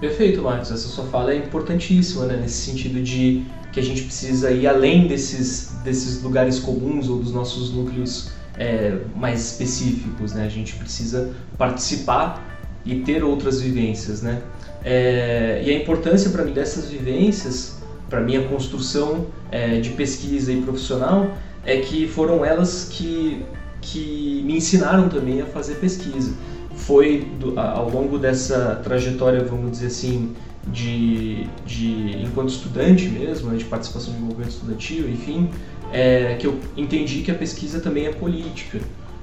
Perfeito, 0.00 0.42
Marcos. 0.42 0.72
Essa 0.72 0.88
sua 0.88 1.04
fala 1.04 1.32
é 1.32 1.36
importantíssima, 1.36 2.26
né? 2.26 2.36
nesse 2.36 2.70
sentido 2.70 3.00
de 3.02 3.44
que 3.76 3.80
a 3.80 3.82
gente 3.82 4.04
precisa 4.04 4.50
ir 4.50 4.66
além 4.66 5.06
desses, 5.06 5.70
desses 5.84 6.22
lugares 6.22 6.58
comuns 6.58 7.10
ou 7.10 7.18
dos 7.18 7.30
nossos 7.30 7.74
núcleos 7.74 8.30
é, 8.56 8.96
mais 9.14 9.52
específicos. 9.52 10.32
Né? 10.32 10.46
A 10.46 10.48
gente 10.48 10.74
precisa 10.76 11.34
participar 11.58 12.42
e 12.86 13.00
ter 13.00 13.22
outras 13.22 13.60
vivências. 13.60 14.22
Né? 14.22 14.40
É, 14.82 15.62
e 15.62 15.70
a 15.70 15.74
importância 15.74 16.30
para 16.30 16.42
mim 16.42 16.54
dessas 16.54 16.88
vivências, 16.88 17.76
para 18.08 18.22
minha 18.22 18.48
construção 18.48 19.26
é, 19.50 19.78
de 19.78 19.90
pesquisa 19.90 20.50
e 20.50 20.62
profissional, 20.62 21.36
é 21.62 21.76
que 21.76 22.08
foram 22.08 22.46
elas 22.46 22.88
que, 22.90 23.44
que 23.82 24.42
me 24.46 24.56
ensinaram 24.56 25.10
também 25.10 25.42
a 25.42 25.44
fazer 25.44 25.74
pesquisa 25.74 26.32
foi 26.76 27.26
do, 27.40 27.58
ao 27.58 27.88
longo 27.88 28.18
dessa 28.18 28.80
trajetória, 28.84 29.42
vamos 29.42 29.72
dizer 29.72 29.86
assim, 29.86 30.34
de, 30.72 31.46
de 31.64 32.22
enquanto 32.22 32.48
estudante 32.50 33.08
mesmo, 33.08 33.50
né, 33.50 33.56
de 33.56 33.64
participação 33.64 34.12
de 34.14 34.20
movimento 34.20 34.50
estudantil, 34.50 35.08
enfim, 35.08 35.50
é, 35.92 36.36
que 36.38 36.46
eu 36.46 36.58
entendi 36.76 37.22
que 37.22 37.30
a 37.30 37.34
pesquisa 37.34 37.80
também 37.80 38.06
é 38.06 38.12
política. 38.12 38.80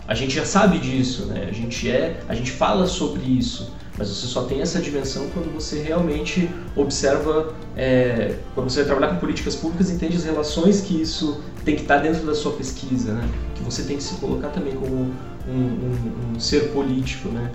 A 0.07 0.13
gente 0.13 0.35
já 0.35 0.45
sabe 0.45 0.79
disso, 0.79 1.27
né? 1.27 1.47
A 1.49 1.53
gente 1.53 1.89
é, 1.89 2.19
a 2.27 2.35
gente 2.35 2.51
fala 2.51 2.85
sobre 2.87 3.21
isso, 3.21 3.71
mas 3.97 4.09
você 4.09 4.25
só 4.25 4.43
tem 4.43 4.61
essa 4.61 4.79
dimensão 4.81 5.29
quando 5.29 5.53
você 5.53 5.81
realmente 5.81 6.49
observa, 6.75 7.53
é, 7.75 8.35
quando 8.53 8.69
você 8.69 8.83
trabalhar 8.83 9.13
com 9.13 9.17
políticas 9.17 9.55
públicas, 9.55 9.89
entende 9.89 10.17
as 10.17 10.25
relações 10.25 10.81
que 10.81 11.01
isso 11.01 11.41
tem 11.63 11.75
que 11.75 11.83
estar 11.83 11.97
dentro 11.97 12.25
da 12.25 12.35
sua 12.35 12.51
pesquisa, 12.53 13.13
né? 13.13 13.29
Que 13.55 13.63
você 13.63 13.83
tem 13.83 13.95
que 13.95 14.03
se 14.03 14.15
colocar 14.15 14.49
também 14.49 14.73
como 14.73 14.93
um, 14.93 15.13
um, 15.47 16.35
um 16.35 16.39
ser 16.39 16.71
político, 16.71 17.29
né? 17.29 17.51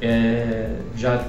É, 0.00 0.74
já 0.96 1.24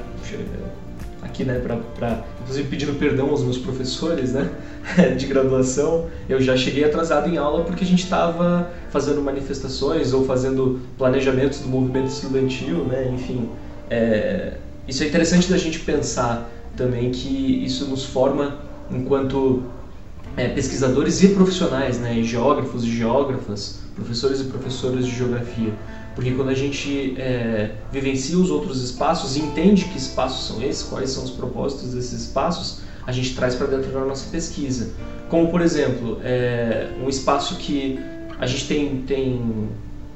aqui, 1.24 1.44
né, 1.44 1.60
para 1.60 2.24
inclusive 2.42 2.68
pedindo 2.70 2.94
perdão 3.00 3.30
aos 3.30 3.44
meus 3.44 3.58
professores, 3.58 4.34
né, 4.34 4.50
de 5.18 5.26
graduação, 5.26 6.08
eu 6.28 6.42
já 6.42 6.56
cheguei 6.56 6.84
atrasado 6.84 7.30
em 7.30 7.38
aula 7.38 7.64
porque 7.64 7.84
a 7.84 7.88
gente 7.88 8.04
estava 8.04 8.72
fazendo 8.92 9.22
manifestações 9.22 10.14
ou 10.14 10.26
fazendo 10.26 10.82
planejamentos 10.98 11.60
do 11.60 11.70
movimento 11.70 12.08
estudantil, 12.08 12.86
né, 12.86 13.10
enfim, 13.14 13.50
é, 13.90 14.54
isso 14.88 15.04
é 15.04 15.08
interessante 15.08 15.50
da 15.50 15.58
gente 15.58 15.80
pensar 15.80 16.50
também 16.76 17.12
que 17.12 17.64
isso 17.64 17.86
nos 17.86 18.04
forma 18.04 18.58
enquanto 18.92 19.64
é, 20.36 20.48
pesquisadores 20.50 21.22
e 21.22 21.30
profissionais, 21.30 22.00
né, 22.00 22.22
geógrafos 22.24 22.84
e 22.84 22.92
geógrafas, 22.92 23.80
professores 23.96 24.42
e 24.42 24.46
professoras 24.46 25.06
de 25.06 25.16
geografia. 25.16 25.74
Porque 26.15 26.32
quando 26.32 26.49
a 26.49 26.54
gente 26.54 27.15
é, 27.17 27.71
vivencia 27.91 28.38
os 28.38 28.49
outros 28.52 28.84
espaços 28.84 29.36
e 29.36 29.39
entende 29.39 29.86
que 29.86 29.97
espaços 29.97 30.47
são 30.47 30.62
esses, 30.62 30.84
quais 30.84 31.10
são 31.10 31.23
os 31.23 31.32
propósitos 31.32 31.93
desses 31.93 32.28
espaços, 32.28 32.82
a 33.06 33.12
gente 33.12 33.36
traz 33.36 33.56
para 33.56 33.67
dentro 33.67 33.91
da 33.91 34.02
nossa 34.02 34.30
pesquisa. 34.30 34.91
Como, 35.30 35.49
por 35.49 35.62
exemplo, 35.62 36.19
é, 36.23 36.89
um 37.04 37.10
espaço 37.10 37.58
que 37.58 37.99
a 38.39 38.45
gente 38.45 38.67
tem, 38.67 38.97
tem, 39.02 39.69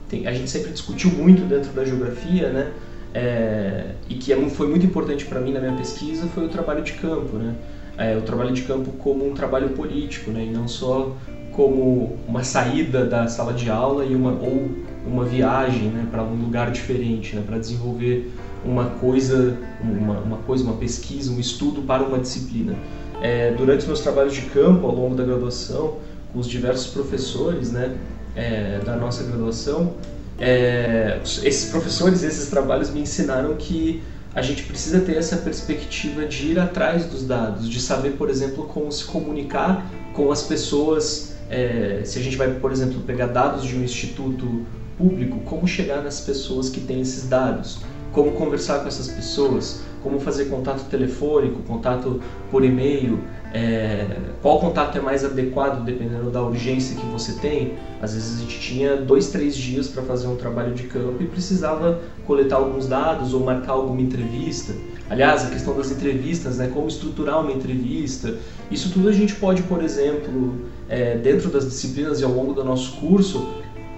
tem, 0.07 0.27
a 0.27 0.31
gente 0.31 0.49
sempre 0.49 0.71
discutiu 0.71 1.09
muito 1.11 1.41
dentro 1.43 1.71
da 1.71 1.83
geografia, 1.83 2.49
né? 2.49 2.71
É, 3.13 3.91
e 4.07 4.15
que 4.15 4.31
é, 4.31 4.49
foi 4.49 4.67
muito 4.67 4.85
importante 4.85 5.25
para 5.25 5.39
mim 5.39 5.51
na 5.51 5.59
minha 5.59 5.73
pesquisa 5.73 6.27
foi 6.27 6.45
o 6.45 6.49
trabalho 6.49 6.83
de 6.83 6.93
campo, 6.93 7.37
né? 7.37 7.55
É, 7.97 8.15
o 8.15 8.21
trabalho 8.21 8.53
de 8.53 8.61
campo 8.61 8.91
como 8.91 9.27
um 9.27 9.33
trabalho 9.33 9.69
político, 9.69 10.29
né? 10.29 10.45
E 10.45 10.49
não 10.51 10.67
só 10.67 11.15
como 11.57 12.17
uma 12.27 12.43
saída 12.43 13.03
da 13.03 13.27
sala 13.27 13.51
de 13.51 13.67
aula 13.67 14.05
e 14.05 14.15
uma 14.15 14.31
ou 14.31 14.69
uma 15.07 15.25
viagem 15.25 15.89
né, 15.89 16.05
para 16.11 16.21
um 16.23 16.35
lugar 16.35 16.71
diferente, 16.71 17.35
né, 17.35 17.41
para 17.43 17.57
desenvolver 17.57 18.31
uma 18.63 18.85
coisa, 18.85 19.57
uma, 19.81 20.19
uma, 20.19 20.37
coisa, 20.37 20.63
uma 20.63 20.75
pesquisa, 20.75 21.31
um 21.31 21.39
estudo 21.39 21.81
para 21.81 22.03
uma 22.03 22.19
disciplina. 22.19 22.75
É, 23.21 23.55
durante 23.57 23.79
os 23.79 23.87
meus 23.87 24.01
trabalhos 24.01 24.35
de 24.35 24.41
campo 24.41 24.85
ao 24.85 24.93
longo 24.93 25.15
da 25.15 25.23
graduação, 25.23 25.95
com 26.31 26.39
os 26.39 26.47
diversos 26.47 26.87
professores 26.87 27.71
né, 27.71 27.97
é, 28.35 28.79
da 28.85 28.95
nossa 28.95 29.23
graduação, 29.23 29.93
é, 30.39 31.19
esses 31.23 31.71
professores, 31.71 32.21
esses 32.21 32.49
trabalhos 32.49 32.91
me 32.91 33.01
ensinaram 33.01 33.55
que 33.55 34.03
a 34.35 34.43
gente 34.43 34.61
precisa 34.63 34.99
ter 34.99 35.17
essa 35.17 35.37
perspectiva 35.37 36.23
de 36.25 36.51
ir 36.51 36.59
atrás 36.59 37.07
dos 37.07 37.25
dados, 37.25 37.67
de 37.67 37.79
saber, 37.79 38.11
por 38.11 38.29
exemplo, 38.29 38.65
como 38.67 38.91
se 38.91 39.03
comunicar 39.03 39.89
com 40.13 40.31
as 40.31 40.43
pessoas. 40.43 41.36
É, 41.49 42.01
se 42.03 42.19
a 42.19 42.21
gente 42.21 42.35
vai, 42.35 42.51
por 42.55 42.71
exemplo, 42.71 43.01
pegar 43.01 43.27
dados 43.27 43.63
de 43.63 43.75
um 43.75 43.83
instituto 43.83 44.65
público, 44.97 45.39
como 45.41 45.67
chegar 45.67 46.01
nas 46.01 46.19
pessoas 46.19 46.69
que 46.69 46.81
têm 46.81 47.01
esses 47.01 47.27
dados, 47.27 47.79
como 48.11 48.31
conversar 48.31 48.79
com 48.79 48.87
essas 48.87 49.07
pessoas, 49.07 49.81
como 50.01 50.19
fazer 50.19 50.45
contato 50.45 50.89
telefônico, 50.89 51.61
contato 51.63 52.21
por 52.49 52.63
e-mail, 52.63 53.19
é, 53.53 54.07
qual 54.41 54.59
contato 54.59 54.97
é 54.97 55.01
mais 55.01 55.23
adequado 55.23 55.83
dependendo 55.83 56.29
da 56.29 56.41
urgência 56.41 56.95
que 56.95 57.05
você 57.07 57.33
tem. 57.33 57.73
Às 58.01 58.13
vezes 58.13 58.37
a 58.37 58.41
gente 58.41 58.59
tinha 58.59 58.97
dois, 58.97 59.29
três 59.29 59.55
dias 59.55 59.87
para 59.87 60.03
fazer 60.03 60.27
um 60.27 60.35
trabalho 60.35 60.73
de 60.73 60.83
campo 60.83 61.21
e 61.21 61.27
precisava 61.27 62.01
coletar 62.25 62.57
alguns 62.57 62.87
dados 62.87 63.33
ou 63.33 63.43
marcar 63.43 63.73
alguma 63.73 64.01
entrevista. 64.01 64.73
Aliás, 65.09 65.45
a 65.45 65.49
questão 65.49 65.75
das 65.75 65.89
entrevistas, 65.91 66.57
né, 66.57 66.69
como 66.73 66.87
estruturar 66.87 67.41
uma 67.41 67.51
entrevista, 67.51 68.35
isso 68.69 68.91
tudo 68.91 69.07
a 69.07 69.13
gente 69.13 69.35
pode, 69.35 69.63
por 69.63 69.81
exemplo, 69.81 70.65
é, 70.89 71.17
dentro 71.17 71.49
das 71.49 71.65
disciplinas 71.65 72.19
e 72.21 72.23
ao 72.23 72.31
longo 72.31 72.53
do 72.53 72.63
nosso 72.63 72.97
curso, 72.97 73.47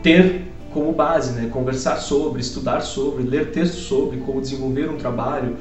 ter 0.01 0.47
como 0.73 0.91
base, 0.93 1.33
né, 1.33 1.49
conversar 1.51 1.97
sobre, 1.97 2.41
estudar 2.41 2.81
sobre, 2.81 3.23
ler 3.23 3.51
textos 3.51 3.83
sobre, 3.83 4.17
como 4.17 4.39
desenvolver 4.39 4.89
um 4.89 4.97
trabalho. 4.97 5.57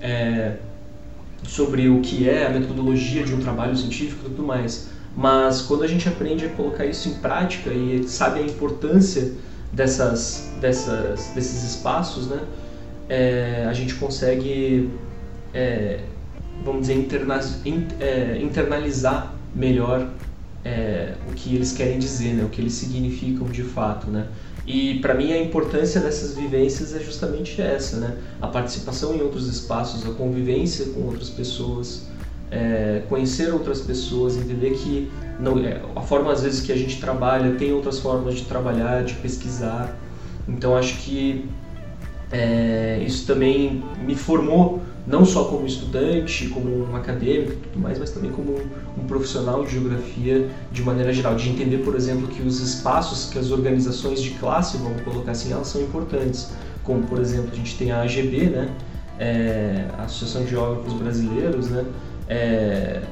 É, 0.00 0.56
sobre 1.44 1.88
o 1.88 2.00
que 2.00 2.28
é 2.28 2.46
a 2.46 2.50
metodologia 2.50 3.24
de 3.24 3.34
um 3.34 3.40
trabalho 3.40 3.76
científico 3.76 4.26
e 4.26 4.30
tudo 4.30 4.42
mais. 4.42 4.88
Mas 5.16 5.60
quando 5.62 5.82
a 5.82 5.86
gente 5.86 6.08
aprende 6.08 6.46
a 6.46 6.48
colocar 6.50 6.86
isso 6.86 7.08
em 7.08 7.14
prática 7.14 7.70
e 7.70 8.04
sabe 8.04 8.40
a 8.40 8.42
importância 8.42 9.32
dessas, 9.72 10.50
dessas, 10.60 11.32
desses 11.34 11.64
espaços, 11.74 12.28
né, 12.28 12.40
é, 13.08 13.66
a 13.68 13.72
gente 13.72 13.94
consegue, 13.96 14.90
é, 15.52 16.00
vamos 16.64 16.82
dizer, 16.82 16.94
interna, 16.94 17.40
é, 18.00 18.38
internalizar 18.40 19.34
melhor 19.54 20.08
é, 20.64 21.14
o 21.30 21.34
que 21.34 21.54
eles 21.54 21.72
querem 21.72 21.98
dizer, 21.98 22.34
né, 22.34 22.44
o 22.44 22.48
que 22.48 22.60
eles 22.60 22.72
significam 22.74 23.46
de 23.48 23.62
fato, 23.62 24.10
né. 24.10 24.28
E 24.66 25.00
para 25.00 25.14
mim 25.14 25.32
a 25.32 25.40
importância 25.40 26.00
dessas 26.00 26.36
vivências 26.36 26.94
é 26.94 27.00
justamente 27.00 27.60
essa, 27.60 27.96
né? 27.96 28.16
A 28.40 28.46
participação 28.46 29.14
em 29.14 29.20
outros 29.20 29.48
espaços, 29.48 30.08
a 30.08 30.14
convivência 30.14 30.86
com 30.86 31.00
outras 31.00 31.28
pessoas, 31.30 32.06
é, 32.48 33.02
conhecer 33.08 33.52
outras 33.52 33.80
pessoas, 33.80 34.36
entender 34.36 34.74
que 34.74 35.10
não, 35.40 35.58
é, 35.58 35.80
a 35.96 36.00
forma 36.00 36.30
às 36.30 36.42
vezes 36.42 36.60
que 36.60 36.70
a 36.70 36.76
gente 36.76 37.00
trabalha 37.00 37.56
tem 37.56 37.72
outras 37.72 37.98
formas 37.98 38.36
de 38.36 38.44
trabalhar, 38.44 39.02
de 39.02 39.14
pesquisar. 39.14 39.98
Então 40.46 40.76
acho 40.76 40.98
que 40.98 41.48
é, 42.30 43.02
isso 43.04 43.26
também 43.26 43.82
me 44.06 44.14
formou 44.14 44.80
não 45.06 45.24
só 45.24 45.44
como 45.44 45.66
estudante, 45.66 46.48
como 46.48 46.88
um 46.88 46.94
acadêmico, 46.94 47.56
tudo 47.56 47.80
mais, 47.80 47.98
mas 47.98 48.10
também 48.10 48.30
como 48.30 48.60
um, 48.96 49.06
profissional 49.06 49.64
de 49.64 49.72
geografia 49.72 50.48
de 50.70 50.82
maneira 50.82 51.12
geral, 51.12 51.34
de 51.34 51.48
entender, 51.48 51.78
por 51.78 51.96
exemplo, 51.96 52.28
que 52.28 52.42
os 52.42 52.60
espaços, 52.60 53.30
que 53.30 53.38
as 53.38 53.50
organizações 53.50 54.22
de 54.22 54.30
classe, 54.30 54.76
vamos 54.76 55.02
colocar 55.02 55.32
assim, 55.32 55.52
elas 55.52 55.66
são 55.66 55.80
importantes. 55.82 56.50
Como, 56.84 57.02
por 57.02 57.20
exemplo, 57.20 57.50
a 57.52 57.54
gente 57.54 57.76
tem 57.76 57.90
a 57.90 58.02
AGB, 58.02 58.46
né, 58.46 58.70
é, 59.18 59.86
a 59.98 60.04
Associação 60.04 60.44
de 60.44 60.50
Geógrafos 60.50 60.92
Brasileiros, 60.94 61.68
né, 61.68 61.84
é, 62.28 63.02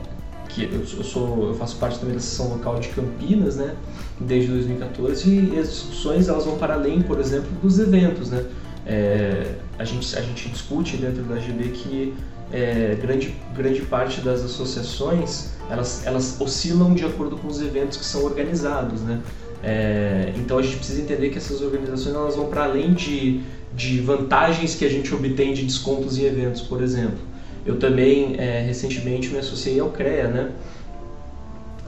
que 0.49 0.65
eu, 0.65 0.81
eu, 0.99 1.05
sou, 1.05 1.49
eu 1.49 1.55
faço 1.55 1.77
parte 1.77 1.99
também 1.99 2.15
da 2.15 2.21
seção 2.21 2.51
local 2.51 2.79
de 2.79 2.89
Campinas, 2.89 3.57
né, 3.57 3.75
desde 4.21 4.51
2014, 4.51 5.29
e 5.29 5.59
as 5.59 5.71
discussões 5.71 6.29
elas 6.29 6.45
vão 6.45 6.57
para 6.57 6.75
além, 6.75 7.03
por 7.03 7.19
exemplo, 7.19 7.51
dos 7.61 7.81
eventos, 7.81 8.31
né. 8.31 8.45
É, 8.87 9.55
a, 9.81 9.85
gente, 9.85 10.15
a 10.17 10.21
gente 10.21 10.49
discute 10.51 10.99
dentro 10.99 11.23
da 11.23 11.39
GB 11.39 11.71
que 11.71 12.15
é, 12.53 12.99
grande, 13.01 13.35
grande 13.57 13.81
parte 13.81 14.21
das 14.21 14.45
associações 14.45 15.53
elas, 15.71 16.07
elas 16.07 16.39
oscilam 16.41 16.93
de 16.95 17.05
acordo 17.05 17.37
com 17.39 17.49
os 17.49 17.63
eventos 17.63 17.97
que 17.97 18.05
são 18.05 18.25
organizados, 18.25 19.01
né? 19.01 19.21
É, 19.63 20.33
então 20.37 20.59
a 20.59 20.63
gente 20.63 20.77
precisa 20.77 21.01
entender 21.01 21.31
que 21.31 21.39
essas 21.39 21.63
organizações 21.63 22.15
elas 22.15 22.37
vão 22.37 22.47
para 22.47 22.65
além 22.65 22.93
de, 22.93 23.41
de 23.75 24.01
vantagens 24.01 24.75
que 24.75 24.85
a 24.85 24.89
gente 24.89 25.15
obtém 25.15 25.55
de 25.55 25.65
descontos 25.65 26.19
em 26.19 26.25
eventos, 26.25 26.61
por 26.61 26.83
exemplo. 26.83 27.19
Eu 27.65 27.79
também 27.79 28.37
é, 28.39 28.63
recentemente 28.63 29.29
me 29.29 29.39
associei 29.39 29.81
ao 29.81 29.91
CREA, 29.91 30.29
né? 30.29 30.51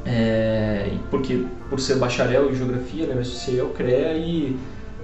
É, 0.07 0.93
porque 1.11 1.45
por 1.69 1.79
ser 1.79 1.97
bacharel 1.97 2.51
em 2.51 2.55
geografia, 2.55 3.07
né, 3.07 3.15
me 3.15 3.21
associei 3.21 3.61
ao 3.61 3.69
CREA 3.69 4.17
e 4.17 4.57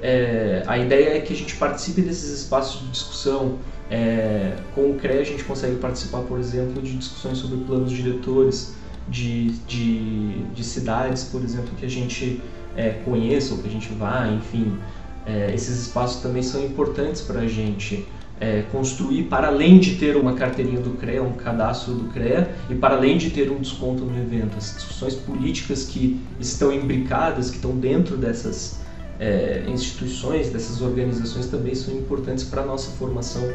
é, 0.03 0.63
a 0.67 0.79
ideia 0.79 1.17
é 1.17 1.21
que 1.21 1.33
a 1.33 1.37
gente 1.37 1.57
participe 1.57 2.03
desses 2.03 2.31
espaços 2.41 2.81
de 2.81 2.89
discussão. 2.89 3.59
É, 3.91 4.57
com 4.75 4.91
o 4.91 4.95
CREA 4.95 5.21
a 5.21 5.25
gente 5.25 5.45
consegue 5.45 5.77
participar, 5.77 6.21
por 6.21 6.39
exemplo, 6.39 6.83
de 6.83 6.97
discussões 6.97 7.39
sobre 7.39 7.59
planos 7.65 7.91
diretores 7.91 8.75
de, 9.09 9.51
de, 9.67 10.43
de 10.55 10.65
cidades, 10.65 11.25
por 11.25 11.43
exemplo, 11.43 11.71
que 11.79 11.87
a 11.87 11.89
gente 11.89 12.41
é, 12.77 12.91
conheça 13.05 13.55
ou 13.55 13.61
que 13.61 13.69
a 13.69 13.71
gente 13.71 13.89
vá, 13.95 14.29
enfim. 14.29 14.79
É, 15.27 15.53
esses 15.55 15.81
espaços 15.81 16.23
também 16.23 16.43
são 16.43 16.63
importantes 16.65 17.23
para 17.23 17.41
a 17.41 17.47
gente 17.47 18.07
é, 18.41 18.63
construir, 18.71 19.25
para 19.25 19.49
além 19.49 19.79
de 19.79 19.97
ter 19.97 20.17
uma 20.17 20.35
carteirinha 20.35 20.81
do 20.81 20.91
CREA, 20.91 21.23
um 21.23 21.33
cadastro 21.33 21.95
do 21.95 22.05
CREA, 22.13 22.51
e 22.71 22.75
para 22.75 22.95
além 22.95 23.19
de 23.19 23.31
ter 23.31 23.51
um 23.51 23.59
desconto 23.59 24.05
no 24.05 24.17
evento. 24.17 24.57
As 24.57 24.75
discussões 24.75 25.15
políticas 25.15 25.85
que 25.85 26.21
estão 26.39 26.73
imbricadas, 26.73 27.51
que 27.51 27.57
estão 27.57 27.73
dentro 27.77 28.17
dessas 28.17 28.78
é, 29.19 29.65
instituições, 29.67 30.51
dessas 30.51 30.81
organizações 30.81 31.47
também 31.47 31.75
são 31.75 31.95
importantes 31.95 32.45
para 32.45 32.63
a 32.63 32.67
nossa 32.67 32.91
formação 32.93 33.53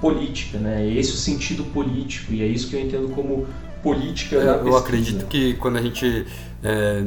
política, 0.00 0.58
né? 0.58 0.86
É 0.86 0.94
esse 0.94 1.12
o 1.12 1.16
sentido 1.16 1.64
político 1.64 2.32
e 2.32 2.42
é 2.42 2.46
isso 2.46 2.68
que 2.68 2.76
eu 2.76 2.80
entendo 2.80 3.08
como 3.14 3.46
política. 3.82 4.36
É, 4.36 4.68
eu 4.68 4.76
acredito 4.76 5.26
que 5.26 5.54
quando 5.54 5.76
a 5.76 5.82
gente 5.82 6.26
é, 6.62 7.04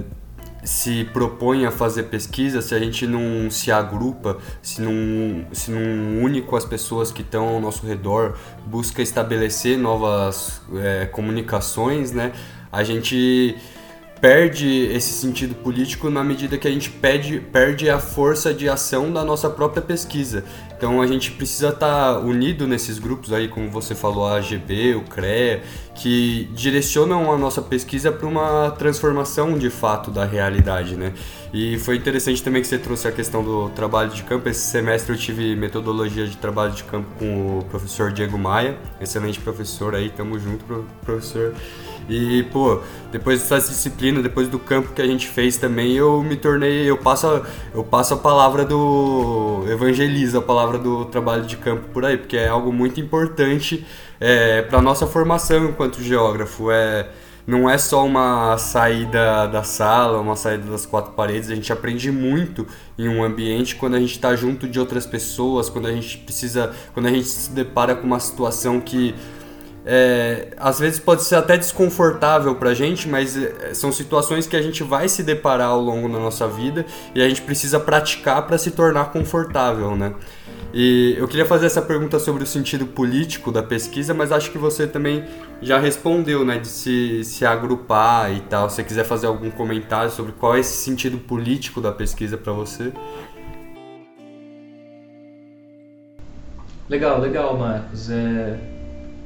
se 0.63 1.04
propõe 1.06 1.66
a 1.66 1.72
fazer 1.72 2.04
pesquisa, 2.04 2.62
se 2.62 2.74
a 2.74 2.80
gente 2.80 3.06
não 3.08 3.50
se 3.50 3.72
agrupa, 3.72 4.38
se 4.62 4.82
não, 4.82 5.46
se 5.52 5.72
não 5.72 6.24
une 6.24 6.42
com 6.42 6.56
as 6.56 6.66
pessoas 6.66 7.12
que 7.12 7.22
estão 7.22 7.48
ao 7.48 7.60
nosso 7.60 7.86
redor, 7.86 8.38
busca 8.66 9.02
estabelecer 9.02 9.78
novas 9.78 10.62
é, 10.76 11.06
comunicações, 11.06 12.12
né? 12.12 12.32
A 12.72 12.84
gente 12.84 13.56
perde 14.23 14.86
esse 14.86 15.12
sentido 15.12 15.53
político 15.53 16.09
na 16.09 16.23
medida 16.23 16.57
que 16.57 16.65
a 16.65 16.71
gente 16.71 16.89
perde, 16.89 17.41
perde 17.41 17.89
a 17.89 17.99
força 17.99 18.53
de 18.53 18.69
ação 18.69 19.12
da 19.12 19.21
nossa 19.21 19.49
própria 19.49 19.81
pesquisa. 19.81 20.45
Então 20.77 21.01
a 21.01 21.07
gente 21.07 21.31
precisa 21.31 21.71
estar 21.71 22.13
tá 22.13 22.19
unido 22.19 22.65
nesses 22.65 22.99
grupos 22.99 23.33
aí, 23.33 23.49
como 23.49 23.69
você 23.69 23.93
falou, 23.93 24.25
a 24.25 24.38
AGB, 24.38 24.95
o 24.95 25.01
CREA, 25.01 25.63
que 25.93 26.49
direcionam 26.53 27.33
a 27.33 27.38
nossa 27.38 27.62
pesquisa 27.62 28.13
para 28.13 28.25
uma 28.25 28.71
transformação 28.71 29.57
de 29.57 29.69
fato 29.69 30.09
da 30.09 30.23
realidade, 30.23 30.95
né? 30.95 31.12
E 31.54 31.78
foi 31.78 31.98
interessante 31.98 32.42
também 32.42 32.63
que 32.63 32.68
você 32.68 32.80
trouxe 32.80 33.08
a 33.08 33.12
questão 33.12 33.44
do 33.44 33.70
trabalho 33.70 34.10
de 34.10 34.24
campo. 34.24 34.50
Esse 34.50 34.62
semestre 34.62 35.13
eu 35.13 35.18
tive 35.20 35.56
metodologia 35.56 36.26
de 36.26 36.36
trabalho 36.36 36.72
de 36.72 36.84
campo 36.84 37.08
com 37.20 37.60
o 37.60 37.66
professor 37.66 38.12
Diego 38.12 38.39
Maia, 38.39 38.76
excelente 39.00 39.39
professor 39.39 39.94
aí, 39.94 40.10
tamo 40.10 40.39
junto, 40.39 40.66
professor. 41.06 41.54
E, 42.10 42.42
pô, 42.52 42.82
depois 43.12 43.39
dessa 43.39 43.70
disciplina, 43.70 44.20
depois 44.20 44.47
do 44.47 44.58
campo 44.58 44.93
que 44.93 45.01
a 45.01 45.06
gente 45.06 45.28
fez 45.28 45.56
também, 45.56 45.93
eu 45.93 46.24
me 46.24 46.36
tornei, 46.36 46.89
eu 46.89 46.97
passo, 46.97 47.43
eu 47.72 47.84
passo 47.84 48.16
a 48.16 48.18
palavra 48.18 48.66
do 48.66 49.64
evangeliza, 49.70 50.39
a 50.39 50.41
palavra 50.41 50.80
do 50.80 51.06
trabalho 51.06 51.45
de 51.45 51.56
campo 51.58 51.84
por 51.93 52.04
aí, 52.04 52.18
porque 52.18 52.36
é 52.36 52.47
algo 52.47 52.74
muito 52.74 52.99
importante 52.99 53.86
é, 54.20 54.64
para 54.64 54.82
nossa 54.82 55.06
formação 55.06 55.66
enquanto 55.66 56.01
geógrafo. 56.01 56.72
É, 56.72 57.08
não 57.46 57.70
é 57.70 57.78
só 57.78 58.06
uma 58.06 58.58
saída 58.58 59.48
da 59.48 59.64
sala, 59.64 60.20
uma 60.20 60.36
saída 60.36 60.72
das 60.72 60.86
quatro 60.86 61.12
paredes, 61.12 61.50
a 61.50 61.56
gente 61.56 61.72
aprende 61.72 62.12
muito 62.12 62.66
em 62.98 63.10
um 63.10 63.24
ambiente 63.24 63.76
quando 63.76 63.96
a 63.96 64.00
gente 64.00 64.12
está 64.14 64.36
junto 64.36 64.68
de 64.68 64.80
outras 64.80 65.06
pessoas, 65.06 65.70
quando 65.70 65.88
a 65.88 65.91
gente 65.91 66.18
precisa, 66.20 66.72
quando 66.94 67.08
a 67.08 67.10
gente 67.10 67.26
se 67.26 67.52
depara 67.52 67.96
com 67.96 68.08
uma 68.08 68.20
situação 68.20 68.80
que 68.80 69.14
é, 69.86 70.54
às 70.58 70.80
vezes 70.80 70.98
pode 70.98 71.24
ser 71.24 71.36
até 71.36 71.58
desconfortável 71.58 72.56
para 72.56 72.70
a 72.70 72.74
gente, 72.74 73.08
mas 73.08 73.36
é, 73.36 73.74
são 73.74 73.91
situações 73.91 74.48
que 74.48 74.56
a 74.56 74.62
gente 74.62 74.82
vai 74.82 75.10
se 75.10 75.24
deparar 75.24 75.68
ao 75.68 75.82
longo 75.82 76.08
da 76.08 76.20
nossa 76.20 76.48
vida 76.48 76.86
e 77.14 77.22
a 77.22 77.28
gente 77.28 77.41
precisa 77.41 77.80
praticar 77.80 78.48
para 78.48 78.58
se 78.58 78.72
tornar 78.72 79.12
confortável, 79.12 79.96
né? 79.96 80.14
E 80.74 81.13
eu 81.19 81.28
queria 81.28 81.45
fazer 81.45 81.67
essa 81.67 81.84
pergunta 81.84 82.17
sobre 82.17 82.41
o 82.41 82.47
sentido 82.47 82.88
político 82.88 83.51
da 83.51 83.61
pesquisa, 83.61 84.11
mas 84.11 84.32
acho 84.32 84.51
que 84.51 84.57
você 84.57 84.88
também 84.88 85.24
já 85.61 85.78
respondeu, 85.78 86.43
né, 86.43 86.57
de 86.57 86.67
se, 86.67 87.24
se 87.24 87.45
agrupar 87.45 88.34
e 88.34 88.39
tal. 88.41 88.67
Se 88.67 88.78
você 88.78 88.84
quiser 88.84 89.03
fazer 89.03 89.28
algum 89.28 89.51
comentário 89.51 90.09
sobre 90.09 90.32
qual 90.32 90.55
é 90.55 90.61
esse 90.61 90.84
sentido 90.84 91.19
político 91.19 91.80
da 91.80 91.91
pesquisa 91.91 92.38
para 92.38 92.51
você. 92.53 92.91
Legal, 96.89 97.21
legal, 97.21 97.55
Marcos. 97.55 98.09
É... 98.09 98.57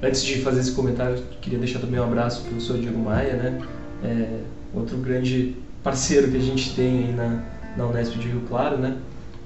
Antes 0.04 0.24
de 0.24 0.42
fazer 0.42 0.60
esse 0.60 0.74
comentário, 0.74 1.18
queria 1.42 1.60
deixar 1.60 1.80
também 1.80 1.98
um 1.98 2.04
abraço 2.04 2.42
para 2.42 2.50
o 2.50 2.52
professor 2.56 2.78
Diego 2.78 3.00
Maia, 3.00 3.38
né? 3.38 3.62
É... 4.04 4.40
Outro 4.74 4.98
grande 4.98 5.56
parceiro 5.82 6.30
que 6.30 6.36
a 6.36 6.42
gente 6.42 6.76
tem 6.76 7.06
aí 7.06 7.14
na, 7.14 7.42
na 7.78 7.88
Unesp 7.88 8.18
de 8.20 8.28
Rio 8.28 8.42
Claro, 8.50 8.78
né? 8.78 8.98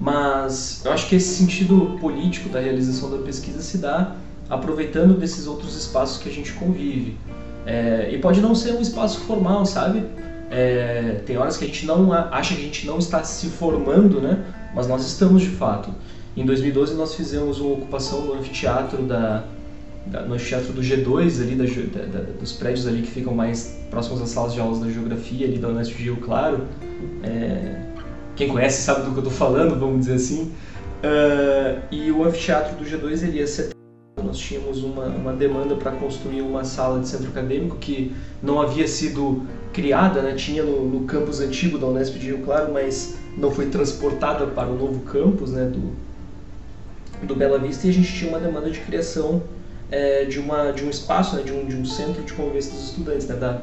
Mas 0.02 0.82
eu 0.84 0.92
acho 0.92 1.08
que 1.08 1.16
esse 1.16 1.36
sentido 1.36 1.96
político 2.02 2.50
da 2.50 2.60
realização 2.60 3.12
da 3.12 3.20
pesquisa 3.20 3.62
se 3.62 3.78
dá 3.78 4.16
aproveitando 4.50 5.14
desses 5.14 5.46
outros 5.46 5.78
espaços 5.78 6.18
que 6.18 6.28
a 6.28 6.32
gente 6.32 6.52
convive. 6.54 7.16
É, 7.68 8.10
e 8.12 8.18
pode 8.18 8.42
não 8.42 8.56
ser 8.56 8.74
um 8.74 8.82
espaço 8.82 9.20
formal, 9.20 9.64
sabe? 9.64 10.04
É, 10.50 11.22
tem 11.24 11.38
horas 11.38 11.56
que 11.56 11.66
a 11.66 11.68
gente 11.68 11.86
não 11.86 12.12
acha 12.12 12.56
que 12.56 12.62
a 12.62 12.64
gente 12.64 12.88
não 12.88 12.98
está 12.98 13.24
se 13.24 13.48
formando, 13.48 14.20
né? 14.20 14.44
Mas 14.74 14.88
nós 14.88 15.06
estamos 15.06 15.44
de 15.44 15.50
fato. 15.50 15.94
Em 16.36 16.46
2012 16.46 16.96
nós 16.96 17.14
fizemos 17.14 17.60
uma 17.60 17.74
ocupação 17.74 18.26
no 18.26 18.34
anfiteatro 18.34 19.04
da, 19.04 19.44
da 20.08 20.22
no 20.24 20.34
anfiteatro 20.34 20.74
do 20.74 20.82
G2 20.82 21.42
ali 21.42 21.56
da, 21.56 22.06
da, 22.06 22.24
dos 22.40 22.54
prédios 22.54 22.88
ali 22.88 23.04
que 23.04 23.12
ficam 23.12 23.36
mais 23.36 23.80
próximos 23.92 24.20
às 24.20 24.30
salas 24.30 24.54
de 24.54 24.60
aulas 24.60 24.80
da 24.80 24.90
geografia 24.90 25.46
ali 25.46 25.60
da 25.60 25.68
Unesp 25.68 25.94
Rio 25.94 26.18
Claro. 26.18 26.66
É, 27.24 27.91
quem 28.42 28.50
conhece 28.50 28.82
sabe 28.82 29.02
do 29.02 29.12
que 29.12 29.18
eu 29.18 29.24
estou 29.24 29.32
falando, 29.32 29.80
vamos 29.80 30.00
dizer 30.00 30.16
assim. 30.16 30.52
Uh, 31.04 31.80
e 31.92 32.12
o 32.12 32.24
anfiteatro 32.24 32.76
do 32.76 32.84
G2 32.84 33.22
ele 33.22 33.38
ia 33.38 33.46
ser 33.46 33.70
nós 34.24 34.38
tínhamos 34.38 34.84
uma, 34.84 35.06
uma 35.06 35.34
demanda 35.34 35.76
para 35.76 35.92
construir 35.92 36.42
uma 36.42 36.64
sala 36.64 37.00
de 37.00 37.08
centro 37.08 37.28
acadêmico 37.28 37.78
que 37.78 38.16
não 38.42 38.60
havia 38.60 38.88
sido 38.88 39.44
criada, 39.72 40.22
né? 40.22 40.34
tinha 40.34 40.64
no, 40.64 40.88
no, 40.88 41.06
campus 41.06 41.40
antigo 41.40 41.78
da 41.78 41.86
Unesp 41.86 42.18
de 42.18 42.28
Rio 42.28 42.40
Claro, 42.40 42.74
mas 42.74 43.16
não 43.38 43.52
foi 43.52 43.68
transportada 43.68 44.48
para 44.48 44.70
o 44.70 44.76
novo 44.76 45.02
campus 45.02 45.52
né? 45.52 45.66
do, 45.66 45.92
do 47.26 47.36
Bela 47.36 47.60
Vista 47.60 47.88
e 47.88 47.90
a 47.90 47.94
gente 47.94 48.12
tinha 48.12 48.30
uma 48.30 48.40
demanda 48.40 48.70
de 48.70 48.80
criação 48.80 49.44
é, 49.92 50.26
de, 50.26 50.40
uma, 50.40 50.72
de 50.72 50.84
um 50.84 50.90
espaço, 50.90 51.36
né? 51.36 51.44
de, 51.44 51.52
um, 51.52 51.66
de 51.66 51.76
um 51.76 51.86
centro 51.86 52.24
de 52.24 52.34
convivência 52.34 52.72
dos 52.72 52.90
estudantes, 52.90 53.28
né? 53.28 53.36
da, 53.36 53.62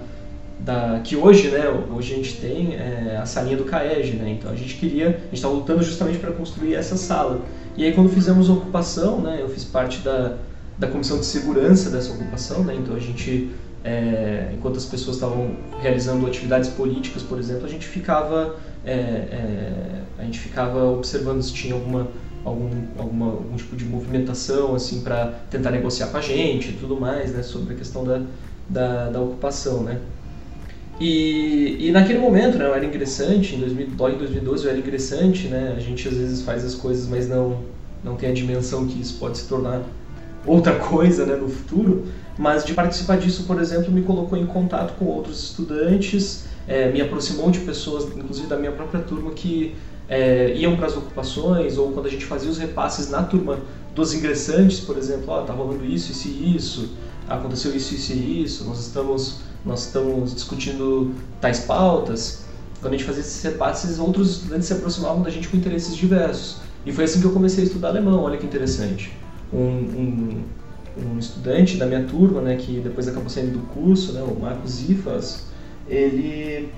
da, 0.60 1.00
que 1.02 1.16
hoje, 1.16 1.48
né, 1.50 1.64
hoje 1.90 2.12
a 2.12 2.16
gente 2.16 2.36
tem 2.36 2.74
é, 2.74 3.18
a 3.20 3.26
salinha 3.26 3.56
do 3.56 3.64
CAEG, 3.64 4.16
né, 4.16 4.36
então 4.38 4.50
a 4.50 4.56
gente 4.56 4.74
queria, 4.74 5.08
a 5.08 5.10
gente 5.10 5.34
está 5.34 5.48
lutando 5.48 5.82
justamente 5.82 6.18
para 6.18 6.32
construir 6.32 6.74
essa 6.74 6.96
sala. 6.96 7.40
E 7.76 7.84
aí 7.84 7.92
quando 7.92 8.10
fizemos 8.10 8.50
a 8.50 8.52
ocupação, 8.52 9.20
né, 9.20 9.38
eu 9.40 9.48
fiz 9.48 9.64
parte 9.64 10.00
da, 10.00 10.36
da 10.76 10.88
comissão 10.88 11.18
de 11.18 11.26
segurança 11.26 11.90
dessa 11.90 12.12
ocupação, 12.12 12.64
né, 12.64 12.76
então 12.76 12.94
a 12.96 12.98
gente, 12.98 13.50
é, 13.84 14.50
enquanto 14.52 14.76
as 14.76 14.84
pessoas 14.84 15.16
estavam 15.16 15.56
realizando 15.80 16.26
atividades 16.26 16.68
políticas, 16.70 17.22
por 17.22 17.38
exemplo, 17.38 17.64
a 17.64 17.68
gente 17.68 17.86
ficava, 17.86 18.56
é, 18.84 18.92
é 18.92 19.98
a 20.18 20.24
gente 20.24 20.40
ficava 20.40 20.84
observando 20.90 21.40
se 21.40 21.52
tinha 21.52 21.74
alguma 21.74 22.08
algum, 22.44 22.70
alguma, 22.98 23.26
algum 23.26 23.56
tipo 23.56 23.76
de 23.76 23.84
movimentação 23.84 24.74
assim 24.74 25.00
para 25.00 25.34
tentar 25.50 25.70
negociar 25.70 26.08
com 26.08 26.16
a 26.16 26.20
gente 26.20 26.70
e 26.70 26.72
tudo 26.72 26.98
mais, 26.98 27.32
né, 27.32 27.42
sobre 27.42 27.74
a 27.74 27.76
questão 27.76 28.04
da, 28.04 28.22
da, 28.68 29.10
da 29.10 29.20
ocupação, 29.20 29.82
né. 29.82 30.00
E, 31.00 31.88
e 31.88 31.92
naquele 31.92 32.18
momento, 32.18 32.58
né, 32.58 32.66
eu 32.66 32.74
era 32.74 32.84
ingressante, 32.84 33.54
em 33.54 33.60
2000, 33.60 33.86
em 33.86 34.18
2012 34.18 34.64
eu 34.64 34.70
era 34.70 34.78
ingressante, 34.78 35.46
né, 35.46 35.74
a 35.76 35.80
gente 35.80 36.08
às 36.08 36.14
vezes 36.14 36.42
faz 36.42 36.64
as 36.64 36.74
coisas, 36.74 37.06
mas 37.06 37.28
não, 37.28 37.60
não 38.02 38.16
tem 38.16 38.30
a 38.30 38.32
dimensão 38.32 38.86
que 38.86 39.00
isso 39.00 39.14
pode 39.18 39.38
se 39.38 39.46
tornar 39.46 39.82
outra 40.44 40.74
coisa 40.80 41.24
né, 41.24 41.36
no 41.36 41.48
futuro, 41.48 42.06
mas 42.36 42.64
de 42.64 42.74
participar 42.74 43.16
disso, 43.18 43.44
por 43.44 43.60
exemplo, 43.60 43.92
me 43.92 44.02
colocou 44.02 44.36
em 44.36 44.46
contato 44.46 44.94
com 44.98 45.04
outros 45.04 45.42
estudantes, 45.44 46.44
é, 46.66 46.90
me 46.90 47.00
aproximou 47.00 47.50
de 47.50 47.60
pessoas, 47.60 48.04
inclusive 48.16 48.48
da 48.48 48.56
minha 48.56 48.72
própria 48.72 49.00
turma, 49.00 49.30
que 49.30 49.74
é, 50.08 50.54
iam 50.56 50.76
para 50.76 50.86
as 50.86 50.96
ocupações, 50.96 51.78
ou 51.78 51.92
quando 51.92 52.06
a 52.06 52.10
gente 52.10 52.24
fazia 52.24 52.50
os 52.50 52.58
repasses 52.58 53.08
na 53.08 53.22
turma 53.22 53.58
dos 53.94 54.14
ingressantes, 54.14 54.80
por 54.80 54.96
exemplo, 54.96 55.24
ó, 55.28 55.40
oh, 55.40 55.42
tá 55.44 55.52
rolando 55.52 55.84
isso, 55.84 56.12
isso 56.12 56.28
e 56.28 56.56
isso, 56.56 56.90
aconteceu 57.28 57.74
isso, 57.74 57.94
isso 57.94 58.12
e 58.12 58.42
isso, 58.42 58.64
nós 58.64 58.80
estamos 58.80 59.40
nós 59.64 59.86
estamos 59.86 60.34
discutindo 60.34 61.14
tais 61.40 61.60
pautas, 61.60 62.44
quando 62.80 62.94
a 62.94 62.96
gente 62.96 63.06
fazia 63.06 63.20
esses 63.20 63.42
repasses, 63.42 63.98
outros 63.98 64.36
estudantes 64.36 64.66
se 64.66 64.72
aproximavam 64.72 65.22
da 65.22 65.30
gente 65.30 65.48
com 65.48 65.56
interesses 65.56 65.96
diversos. 65.96 66.58
E 66.86 66.92
foi 66.92 67.04
assim 67.04 67.20
que 67.20 67.26
eu 67.26 67.32
comecei 67.32 67.64
a 67.64 67.66
estudar 67.66 67.88
alemão, 67.88 68.22
olha 68.22 68.38
que 68.38 68.46
interessante. 68.46 69.12
Um, 69.52 69.58
um, 69.58 70.42
um 70.96 71.18
estudante 71.18 71.76
da 71.76 71.86
minha 71.86 72.04
turma, 72.04 72.40
né, 72.40 72.56
que 72.56 72.80
depois 72.80 73.08
acabou 73.08 73.28
saindo 73.28 73.52
do 73.52 73.66
curso, 73.74 74.12
né, 74.12 74.22
o 74.22 74.38
Marcos 74.40 74.88
Ifas, 74.88 75.46
ele, 75.88 76.68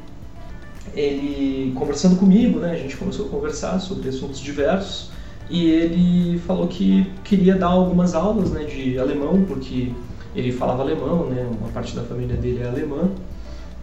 ele 0.94 1.72
conversando 1.74 2.16
comigo, 2.16 2.60
né, 2.60 2.72
a 2.72 2.76
gente 2.76 2.96
começou 2.96 3.26
a 3.26 3.28
conversar 3.28 3.78
sobre 3.78 4.08
assuntos 4.08 4.40
diversos, 4.40 5.10
e 5.50 5.66
ele 5.66 6.38
falou 6.46 6.68
que 6.68 7.10
queria 7.24 7.56
dar 7.56 7.66
algumas 7.66 8.14
aulas 8.14 8.50
né, 8.50 8.64
de 8.64 8.98
alemão, 8.98 9.44
porque 9.44 9.92
ele 10.34 10.52
falava 10.52 10.82
alemão, 10.82 11.26
né? 11.26 11.48
Uma 11.60 11.68
parte 11.70 11.94
da 11.94 12.02
família 12.02 12.36
dele 12.36 12.62
é 12.62 12.68
alemã. 12.68 13.10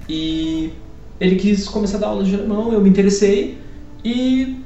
E 0.07 0.71
ele 1.19 1.35
quis 1.35 1.67
começar 1.67 1.97
a 1.97 2.01
dar 2.01 2.07
aulas 2.07 2.27
de 2.27 2.35
alemão, 2.35 2.71
eu 2.71 2.79
me 2.79 2.89
interessei 2.89 3.57
e 4.03 4.61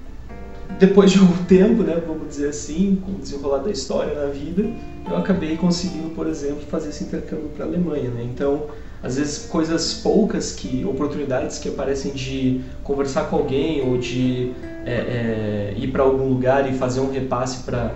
depois 0.79 1.11
de 1.11 1.19
algum 1.19 1.43
tempo, 1.45 1.83
né, 1.83 2.01
vamos 2.05 2.27
dizer 2.27 2.49
assim, 2.49 3.01
com 3.03 3.13
o 3.13 3.15
desenrolar 3.15 3.59
da 3.59 3.71
história 3.71 4.13
na 4.13 4.27
vida, 4.31 4.69
eu 5.09 5.17
acabei 5.17 5.57
conseguindo, 5.57 6.09
por 6.09 6.27
exemplo, 6.27 6.61
fazer 6.69 6.89
esse 6.89 7.03
intercâmbio 7.03 7.49
para 7.55 7.65
a 7.65 7.67
Alemanha, 7.67 8.09
né? 8.09 8.23
Então, 8.23 8.65
às 9.01 9.17
vezes 9.17 9.45
coisas 9.45 9.95
poucas 9.95 10.51
que 10.51 10.85
oportunidades 10.85 11.57
que 11.57 11.69
aparecem 11.69 12.13
de 12.13 12.61
conversar 12.83 13.29
com 13.29 13.37
alguém 13.37 13.81
ou 13.81 13.97
de 13.97 14.51
é, 14.85 14.93
é, 14.93 15.73
ir 15.75 15.87
para 15.87 16.03
algum 16.03 16.29
lugar 16.29 16.71
e 16.71 16.77
fazer 16.77 16.99
um 16.99 17.11
repasse 17.11 17.63
para 17.63 17.91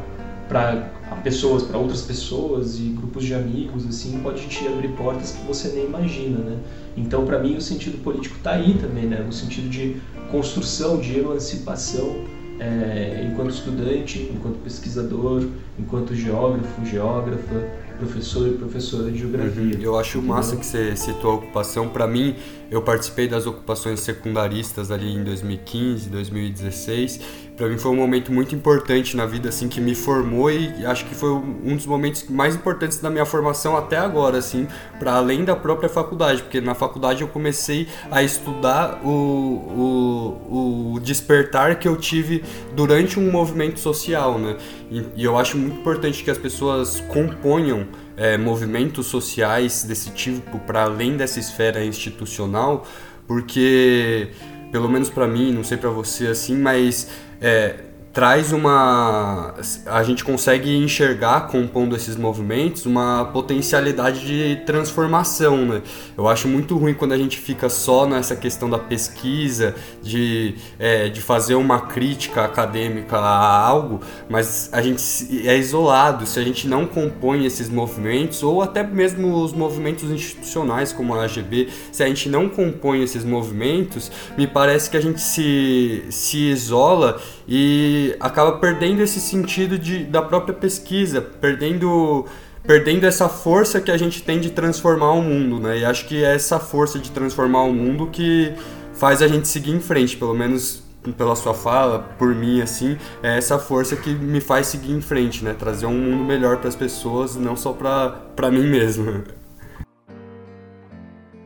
para 0.48 0.90
pessoas, 1.24 1.64
para 1.64 1.78
outras 1.78 2.01
pessoas 2.01 2.80
e 2.80 2.84
grupos 2.84 3.26
de 3.26 3.34
amigos, 3.34 3.86
assim, 3.88 4.20
pode 4.22 4.45
te 4.47 4.68
abrir 4.68 4.89
portas 4.89 5.32
que 5.32 5.45
você 5.45 5.70
nem 5.70 5.86
imagina, 5.86 6.38
né? 6.39 6.58
Então, 6.97 7.26
para 7.26 7.39
mim, 7.39 7.56
o 7.56 7.62
sentido 7.62 8.01
político 8.03 8.38
está 8.38 8.51
aí 8.51 8.76
também, 8.76 9.06
né? 9.06 9.22
No 9.26 9.34
sentido 9.34 9.70
de 9.70 9.97
construção, 10.32 10.97
de 10.99 11.20
emancipação, 11.20 12.16
é, 12.60 13.28
enquanto 13.30 13.51
estudante, 13.51 14.32
enquanto 14.34 14.58
pesquisador, 14.64 15.45
enquanto 15.78 16.16
geógrafo, 16.16 16.86
geógrafa, 16.86 17.64
professor 17.97 18.47
e 18.47 18.51
professora 18.51 19.12
de 19.12 19.20
geografia. 19.20 19.76
Uhum. 19.76 19.82
Eu 19.82 19.97
acho 19.97 20.18
entendeu? 20.18 20.36
massa 20.36 20.56
que 20.56 20.66
você 20.66 20.95
citou 20.95 21.32
a 21.32 21.34
ocupação. 21.36 21.88
Para 21.89 22.08
mim, 22.08 22.36
eu 22.70 22.82
participei 22.82 23.28
das 23.28 23.45
ocupações 23.45 23.99
secundaristas 23.99 24.91
ali 24.91 25.13
em 25.13 25.24
2015, 25.24 26.09
2016 26.09 27.45
para 27.55 27.70
mim 27.70 27.78
foi 27.78 27.91
um 27.91 27.95
momento 27.95 28.32
muito 28.32 28.53
importante 28.53 29.16
na 29.16 29.26
vida 29.26 29.49
assim 29.49 29.70
que 29.70 29.80
me 29.80 29.95
formou 29.95 30.51
e 30.51 30.86
acho 30.86 31.05
que 31.05 31.16
foi 31.16 31.30
um 31.30 31.76
dos 31.76 31.86
momentos 31.86 32.26
mais 32.30 32.55
importantes 32.55 32.99
da 32.99 33.09
minha 33.09 33.26
formação 33.26 33.78
até 33.78 33.97
agora 33.97 34.38
assim 34.38 34.68
para 34.99 35.13
além 35.13 35.45
da 35.45 35.55
própria 35.55 35.88
faculdade 35.88 36.43
porque 36.43 36.59
na 36.59 36.76
faculdade 36.76 37.22
eu 37.22 37.28
comecei 37.28 37.88
a 38.11 38.22
estudar 38.22 39.01
o, 39.03 39.09
o, 39.09 40.93
o 40.95 40.99
despertar 40.99 41.80
que 41.80 41.88
eu 41.88 41.95
tive 41.95 42.43
durante 42.76 43.20
um 43.20 43.32
movimento 43.32 43.80
social 43.80 44.38
né? 44.38 44.57
E, 44.91 45.03
e 45.16 45.24
eu 45.24 45.38
acho 45.38 45.57
muito 45.57 45.80
importante 45.80 46.24
que 46.24 46.32
as 46.32 46.38
pessoas 46.38 46.99
componham 47.07 47.88
é, 48.18 48.38
movimentos 48.38 49.07
sociais 49.07 49.84
desse 49.84 50.11
tipo 50.11 50.59
para 50.59 50.84
além 50.84 51.18
dessa 51.18 51.39
esfera 51.39 51.84
institucional 51.84 52.88
porque 53.28 54.30
pelo 54.72 54.89
menos 54.89 55.09
para 55.09 55.26
mim, 55.26 55.53
não 55.53 55.63
sei 55.63 55.78
para 55.78 55.89
você 55.89 56.28
assim, 56.28 56.57
mas 56.57 57.09
é, 57.39 57.76
traz 58.16 58.53
uma. 58.53 59.53
A 59.86 60.01
gente 60.01 60.24
consegue 60.24 60.74
enxergar, 60.74 61.47
compondo 61.47 61.97
esses 61.97 62.16
movimentos, 62.16 62.86
uma 62.86 63.26
potencialidade 63.26 64.26
de 64.26 64.63
transformação. 64.66 65.57
Né? 65.66 65.82
Eu 66.18 66.26
acho 66.26 66.47
muito 66.47 66.78
ruim 66.78 66.93
quando 66.93 67.11
a 67.11 67.18
gente 67.18 67.38
fica 67.38 67.68
só 67.68 68.07
nessa 68.07 68.34
questão 68.34 68.70
da 68.70 68.80
pesquisa, 68.80 69.76
de, 70.01 70.55
é, 70.80 71.09
de 71.09 71.20
fazer 71.20 71.55
uma 71.55 71.82
crítica 71.82 72.45
acadêmica 72.45 73.18
a 73.18 73.59
algo, 73.59 73.99
mas 74.30 74.70
a 74.72 74.82
gente 74.82 75.45
é 75.45 75.57
isolado. 75.57 76.26
Se 76.26 76.39
a 76.39 76.43
gente 76.43 76.70
não 76.70 76.86
compõe 76.86 77.45
esses 77.45 77.68
movimentos, 77.68 78.41
ou 78.43 78.61
até 78.61 78.82
mesmo 78.82 79.43
os 79.43 79.51
movimentos 79.51 80.09
institucionais, 80.09 80.93
como 80.93 81.13
a 81.16 81.26
AGB, 81.26 81.68
se 81.91 82.01
a 82.01 82.07
gente 82.07 82.30
não 82.30 82.47
compõe 82.47 83.03
esses 83.03 83.26
movimentos, 83.26 84.09
me 84.38 84.47
parece 84.47 84.89
que 84.89 84.95
a 84.95 85.01
gente 85.01 85.20
se, 85.20 86.05
se 86.09 86.38
isola 86.38 87.20
e 87.48 88.16
acaba 88.20 88.54
perdendo 88.60 89.02
esse 89.02 89.20
sentido 89.20 89.78
de, 89.78 90.04
da 90.04 90.22
própria 90.22 90.54
pesquisa, 90.54 91.22
perdendo 91.22 92.26
perdendo 92.64 93.04
essa 93.06 93.30
força 93.30 93.80
que 93.80 93.91
a 93.91 93.98
gente 93.98 94.24
tem 94.24 94.39
de 94.39 94.50
transformar 94.50 95.12
o 95.12 95.22
mundo, 95.22 95.60
né? 95.60 95.80
E 95.80 95.86
acho 95.86 96.08
que 96.08 96.24
é 96.24 96.34
essa 96.34 96.60
força 96.60 96.98
de 96.98 97.12
transformar 97.12 97.62
o 97.62 97.72
mundo 97.72 98.08
que 98.08 98.54
faz 98.93 99.22
a 99.22 99.28
gente 99.28 99.48
seguir 99.48 99.72
em 99.72 99.80
frente, 99.80 100.18
pelo 100.18 100.34
menos 100.34 100.84
pela 101.16 101.36
sua 101.36 101.54
fala, 101.54 102.00
por 102.18 102.34
mim, 102.34 102.62
assim, 102.62 102.98
é 103.22 103.38
essa 103.38 103.60
força 103.60 103.96
que 103.96 104.10
me 104.10 104.41
faz 104.41 104.66
seguir 104.68 104.93
em 104.93 105.02
frente, 105.02 105.43
né? 105.43 105.54
Trazer 105.54 105.86
um 105.86 105.93
mundo 105.93 106.24
melhor 106.24 106.58
para 106.58 106.68
as 106.68 106.76
pessoas, 106.76 107.36
não 107.36 107.56
só 107.56 107.72
para 107.72 108.52
mim 108.52 108.68
mesmo. 108.68 109.24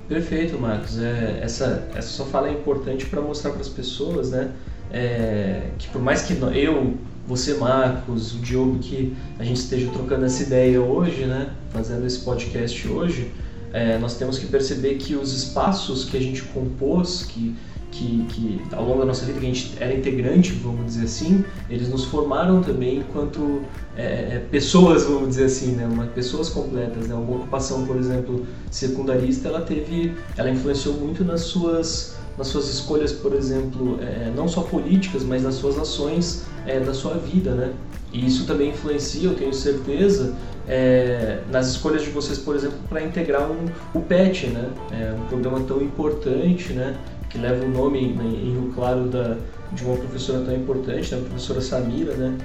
Perfeito, 0.07 0.57
Marcos. 0.57 0.99
É, 0.99 1.39
essa, 1.43 1.87
essa 1.93 2.07
sua 2.07 2.25
fala 2.27 2.47
é 2.47 2.53
importante 2.53 3.05
para 3.05 3.21
mostrar 3.21 3.51
para 3.51 3.61
as 3.61 3.69
pessoas, 3.69 4.31
né? 4.31 4.51
É, 4.91 5.69
que 5.77 5.87
por 5.89 6.01
mais 6.01 6.23
que 6.23 6.33
eu, 6.33 6.97
você, 7.27 7.53
Marcos, 7.55 8.33
o 8.33 8.39
Diogo, 8.39 8.79
que 8.79 9.15
a 9.37 9.43
gente 9.43 9.57
esteja 9.57 9.89
trocando 9.91 10.25
essa 10.25 10.43
ideia 10.43 10.81
hoje, 10.81 11.25
né? 11.25 11.51
Fazendo 11.69 12.05
esse 12.05 12.19
podcast 12.19 12.87
hoje, 12.87 13.31
é, 13.71 13.99
nós 13.99 14.17
temos 14.17 14.39
que 14.39 14.47
perceber 14.47 14.95
que 14.95 15.15
os 15.15 15.31
espaços 15.31 16.05
que 16.05 16.17
a 16.17 16.19
gente 16.19 16.41
compôs, 16.43 17.23
que 17.23 17.55
que, 17.91 18.25
que 18.29 18.61
ao 18.71 18.85
longo 18.85 18.99
da 18.99 19.05
nossa 19.05 19.25
vida, 19.25 19.39
que 19.39 19.45
a 19.45 19.49
gente 19.49 19.73
era 19.79 19.93
integrante, 19.93 20.51
vamos 20.51 20.85
dizer 20.85 21.05
assim, 21.05 21.43
eles 21.69 21.89
nos 21.89 22.05
formaram 22.05 22.61
também 22.61 22.99
enquanto 22.99 23.63
é, 23.97 24.03
é, 24.03 24.45
pessoas, 24.51 25.03
vamos 25.03 25.29
dizer 25.29 25.45
assim, 25.45 25.71
né? 25.71 25.85
Uma, 25.85 26.05
pessoas 26.05 26.49
completas. 26.49 27.07
Né? 27.07 27.15
Uma 27.15 27.37
ocupação, 27.37 27.85
por 27.85 27.97
exemplo, 27.97 28.45
secundarista, 28.69 29.47
ela 29.47 29.61
teve, 29.61 30.15
ela 30.37 30.49
influenciou 30.49 30.95
muito 30.95 31.23
nas 31.23 31.41
suas, 31.41 32.15
nas 32.39 32.47
suas 32.47 32.67
escolhas, 32.69 33.11
por 33.11 33.33
exemplo, 33.33 33.99
é, 34.01 34.31
não 34.35 34.47
só 34.47 34.61
políticas, 34.61 35.23
mas 35.23 35.43
nas 35.43 35.53
suas 35.55 35.77
ações 35.77 36.45
é, 36.65 36.79
da 36.79 36.93
sua 36.93 37.13
vida, 37.13 37.51
né? 37.51 37.73
E 38.11 38.25
isso 38.25 38.47
também 38.47 38.69
influencia, 38.69 39.29
eu 39.29 39.35
tenho 39.35 39.53
certeza, 39.53 40.33
é, 40.67 41.41
nas 41.51 41.67
escolhas 41.67 42.01
de 42.01 42.09
vocês, 42.09 42.39
por 42.39 42.55
exemplo, 42.55 42.79
para 42.89 43.03
integrar 43.03 43.51
um, 43.51 43.65
o 43.93 44.01
PET, 44.01 44.47
né? 44.47 44.67
É 44.91 45.13
um 45.13 45.27
programa 45.27 45.59
tão 45.67 45.79
importante, 45.79 46.73
né? 46.73 46.97
que 47.29 47.37
leva 47.37 47.63
o 47.63 47.69
nome 47.69 47.99
em, 47.99 48.11
em 48.11 48.51
Rio 48.53 48.71
Claro 48.73 49.05
da, 49.05 49.37
de 49.71 49.85
uma 49.85 49.95
professora 49.95 50.43
tão 50.43 50.55
importante, 50.55 51.13
né, 51.13 51.21
a 51.21 51.25
professora 51.25 51.61
Samira, 51.61 52.13
né, 52.13 52.35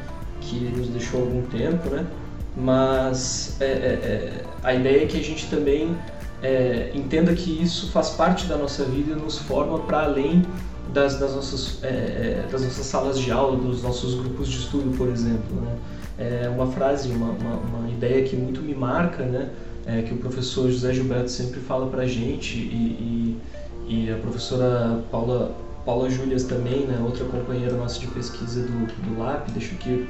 que 0.41 0.57
nos 0.57 0.89
deixou 0.89 1.23
algum 1.23 1.43
tempo, 1.43 1.89
né, 1.89 2.07
mas 2.57 3.57
é, 3.61 3.65
é, 3.65 4.45
a 4.63 4.75
ideia 4.75 5.03
é 5.03 5.07
que 5.07 5.19
a 5.19 5.23
gente 5.23 5.49
também 5.49 5.97
é, 6.45 6.91
entenda 6.95 7.35
que 7.35 7.51
isso 7.51 7.91
faz 7.91 8.11
parte 8.11 8.47
da 8.47 8.57
nossa 8.57 8.85
vida 8.85 9.13
e 9.13 9.15
nos 9.15 9.39
forma 9.39 9.79
para 9.81 10.05
além 10.05 10.45
das, 10.93 11.19
das, 11.19 11.35
nossas, 11.35 11.83
é, 11.83 11.89
é, 11.89 12.49
das 12.51 12.63
nossas 12.63 12.87
salas 12.87 13.19
de 13.19 13.31
aula, 13.31 13.57
dos 13.57 13.83
nossos 13.83 14.15
grupos 14.15 14.49
de 14.49 14.59
estudo, 14.59 14.97
por 14.97 15.09
exemplo. 15.09 15.57
Né? 15.61 15.77
É 16.19 16.49
uma 16.49 16.67
frase, 16.67 17.11
uma, 17.11 17.31
uma, 17.31 17.57
uma 17.57 17.91
ideia 17.91 18.23
que 18.25 18.37
muito 18.37 18.61
me 18.63 18.75
marca, 18.75 19.25
né? 19.25 19.51
É, 19.87 20.01
que 20.01 20.15
o 20.15 20.17
professor 20.17 20.71
José 20.71 20.95
Gilberto 20.95 21.31
sempre 21.31 21.61
fala 21.61 21.89
para 21.89 22.03
a 22.03 22.07
gente 22.07 22.57
e, 22.57 22.63
e 22.63 23.41
e 23.87 24.11
a 24.11 24.17
professora 24.17 25.03
Paula, 25.11 25.55
Paula 25.85 26.09
Júlias 26.09 26.45
também, 26.45 26.87
né, 26.87 26.99
outra 27.05 27.25
companheira 27.27 27.75
nossa 27.77 28.01
de 28.01 28.07
pesquisa 28.09 28.63
do, 28.63 28.87
do 28.87 29.19
LAP, 29.19 29.51
deixo 29.51 29.75
aqui 29.75 30.09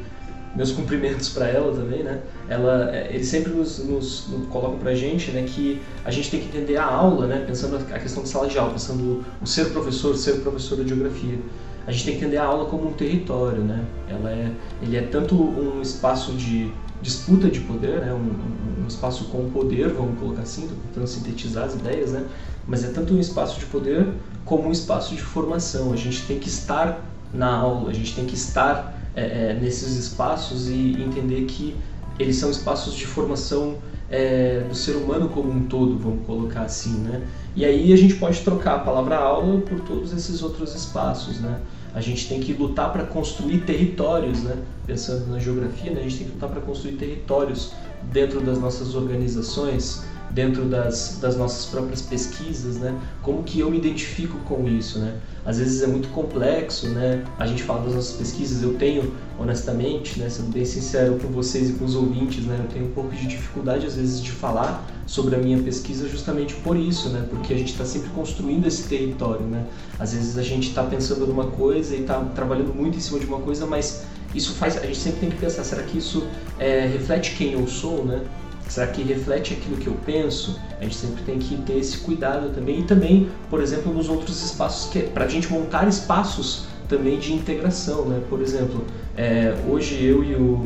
meus 0.55 0.72
cumprimentos 0.72 1.28
para 1.30 1.48
ela 1.48 1.74
também, 1.74 2.02
né? 2.02 2.20
Ela, 2.48 2.94
é, 2.94 3.12
eles 3.12 3.26
sempre 3.26 3.52
nos, 3.52 3.78
nos, 3.84 4.28
nos 4.28 4.46
para 4.80 4.90
a 4.90 4.94
gente, 4.94 5.30
né, 5.32 5.44
que 5.46 5.80
a 6.05 6.11
gente 6.11 6.30
tem 6.30 6.40
que 6.40 6.46
entender 6.46 6.76
a 6.76 6.84
aula, 6.84 7.26
né, 7.26 7.44
pensando 7.46 7.76
a 7.76 7.98
questão 7.98 8.22
de 8.22 8.28
sala 8.28 8.46
de 8.46 8.59
aula, 8.59 8.72
pensando 8.72 9.24
o 9.42 9.46
ser 9.46 9.70
professor, 9.70 10.16
ser 10.16 10.40
professor 10.40 10.82
de 10.82 10.88
geografia. 10.88 11.38
A 11.86 11.92
gente 11.92 12.05
tem 12.05 12.14
que 12.14 12.20
entender 12.20 12.38
a 12.38 12.44
aula 12.44 12.66
como 12.66 12.88
um 12.88 12.92
território, 12.92 13.62
né? 13.62 13.84
Ela 14.09 14.30
é, 14.30 14.50
ele 14.80 14.96
é 14.96 15.02
tanto 15.02 15.34
um 15.34 15.82
espaço 15.82 16.32
de 16.32 16.72
disputa 17.02 17.50
de 17.50 17.61
poder, 17.61 18.00
né? 18.00 18.14
um, 18.14 18.82
um 18.82 18.86
espaço 18.86 19.24
com 19.26 19.50
poder, 19.50 19.90
vamos 19.90 20.18
colocar 20.18 20.40
assim, 20.40 20.66
tentando 20.86 21.07
sintetizar 21.07 21.64
as 21.64 21.74
ideias, 21.74 22.12
né? 22.12 22.26
mas 22.66 22.82
é 22.82 22.88
tanto 22.88 23.12
um 23.12 23.20
espaço 23.20 23.61
de 23.61 23.66
poder 23.66 24.07
como 24.44 24.68
um 24.68 24.72
espaço 24.72 25.14
de 25.14 25.20
formação. 25.20 25.92
A 25.92 25.96
gente 25.96 26.26
tem 26.26 26.38
que 26.38 26.48
estar 26.48 27.05
na 27.32 27.55
aula, 27.55 27.90
a 27.90 27.92
gente 27.92 28.14
tem 28.14 28.24
que 28.24 28.34
estar 28.34 28.98
é, 29.16 29.50
é, 29.50 29.58
nesses 29.60 29.96
espaços 29.96 30.68
e 30.68 30.96
entender 31.00 31.44
que 31.44 31.76
eles 32.18 32.36
são 32.36 32.50
espaços 32.50 32.94
de 32.94 33.06
formação 33.06 33.76
é, 34.10 34.60
do 34.68 34.74
ser 34.74 34.96
humano 34.96 35.28
como 35.28 35.50
um 35.50 35.64
todo, 35.64 35.98
vamos 35.98 36.26
colocar 36.26 36.62
assim, 36.62 36.94
né? 36.98 37.22
E 37.56 37.64
aí 37.64 37.92
a 37.92 37.96
gente 37.96 38.14
pode 38.14 38.40
trocar 38.40 38.76
a 38.76 38.78
palavra 38.80 39.16
aula 39.16 39.60
por 39.60 39.80
todos 39.80 40.12
esses 40.12 40.42
outros 40.42 40.74
espaços, 40.74 41.40
né? 41.40 41.60
A 41.94 42.00
gente 42.00 42.28
tem 42.28 42.40
que 42.40 42.52
lutar 42.52 42.92
para 42.92 43.04
construir 43.04 43.58
territórios, 43.58 44.42
né? 44.42 44.56
Pensando 44.86 45.30
na 45.30 45.38
geografia, 45.38 45.92
né? 45.92 46.00
a 46.00 46.02
gente 46.02 46.18
tem 46.18 46.26
que 46.26 46.32
lutar 46.34 46.50
para 46.50 46.60
construir 46.60 46.96
territórios 46.96 47.72
dentro 48.12 48.40
das 48.40 48.58
nossas 48.58 48.94
organizações, 48.94 50.04
dentro 50.35 50.64
das, 50.64 51.18
das 51.20 51.37
nossas 51.37 51.66
próprias 51.66 52.03
pesquisas, 52.03 52.76
né? 52.76 52.99
Como 53.22 53.45
que 53.45 53.61
eu 53.61 53.70
me 53.70 53.78
identifico 53.78 54.37
com 54.41 54.68
isso, 54.68 54.99
né? 54.99 55.14
Às 55.47 55.59
vezes 55.59 55.82
é 55.82 55.87
muito 55.87 56.09
complexo, 56.09 56.89
né? 56.89 57.22
A 57.39 57.47
gente 57.47 57.62
fala 57.62 57.85
das 57.85 57.95
nossas 57.95 58.16
pesquisas, 58.16 58.62
eu 58.62 58.74
tenho, 58.74 59.12
honestamente, 59.39 60.18
né, 60.18 60.28
sendo 60.28 60.53
bem 60.53 60.64
sincero 60.64 61.18
com 61.22 61.28
vocês 61.28 61.70
e 61.70 61.74
com 61.74 61.85
os 61.85 61.95
ouvintes, 61.95 62.45
né, 62.45 62.59
eu 62.59 62.68
tenho 62.68 62.87
um 62.87 62.91
pouco 62.91 63.14
de 63.14 63.26
dificuldade 63.26 63.87
às 63.87 63.95
vezes 63.95 64.22
de 64.22 64.32
falar 64.32 64.87
sobre 65.07 65.37
a 65.37 65.39
minha 65.39 65.59
pesquisa 65.59 66.09
justamente 66.09 66.55
por 66.55 66.76
isso, 66.76 67.11
né? 67.11 67.24
Porque 67.30 67.55
a 67.55 67.57
gente 67.57 67.70
está 67.70 67.85
sempre 67.85 68.11
construindo 68.11 68.66
esse 68.66 68.89
território, 68.89 69.47
né? 69.47 69.64
Às 69.99 70.14
vezes 70.14 70.37
a 70.37 70.43
gente 70.43 70.68
está 70.68 70.82
pensando 70.82 71.26
numa 71.26 71.47
coisa 71.47 71.95
e 71.95 72.01
está 72.01 72.18
trabalhando 72.35 72.74
muito 72.74 72.97
em 72.97 73.01
cima 73.01 73.20
de 73.20 73.26
uma 73.26 73.39
coisa, 73.39 73.66
mas 73.66 74.05
isso 74.35 74.55
faz, 74.55 74.76
a 74.76 74.87
gente 74.87 74.99
sempre 74.99 75.20
tem 75.20 75.30
que 75.30 75.37
pensar, 75.37 75.62
será 75.62 75.82
que 75.85 75.99
isso 75.99 76.26
é, 76.59 76.87
reflete 76.87 77.37
quem 77.37 77.53
eu 77.53 77.66
sou, 77.68 78.05
né? 78.05 78.24
Será 78.68 78.86
que 78.86 79.02
reflete 79.02 79.54
aquilo 79.54 79.76
que 79.76 79.86
eu 79.86 79.96
penso? 80.06 80.58
A 80.80 80.84
gente 80.84 80.96
sempre 80.96 81.22
tem 81.22 81.38
que 81.38 81.56
ter 81.58 81.78
esse 81.78 81.98
cuidado 81.98 82.50
também. 82.54 82.80
E 82.80 82.82
também, 82.82 83.28
por 83.50 83.60
exemplo, 83.60 83.92
nos 83.92 84.08
outros 84.08 84.42
espaços, 84.42 84.90
que 84.90 85.00
para 85.00 85.26
a 85.26 85.28
gente 85.28 85.52
montar 85.52 85.86
espaços 85.86 86.66
também 86.88 87.18
de 87.18 87.32
integração. 87.32 88.06
Né? 88.06 88.22
Por 88.28 88.40
exemplo, 88.40 88.84
é, 89.16 89.54
hoje 89.68 90.02
eu 90.04 90.24
e 90.24 90.34
o, 90.34 90.64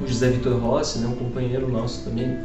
o, 0.00 0.06
José 0.06 0.30
Vitor 0.30 0.58
Rossi, 0.58 0.98
né, 0.98 1.06
um 1.06 1.14
companheiro 1.14 1.68
nosso 1.70 2.04
também, 2.04 2.38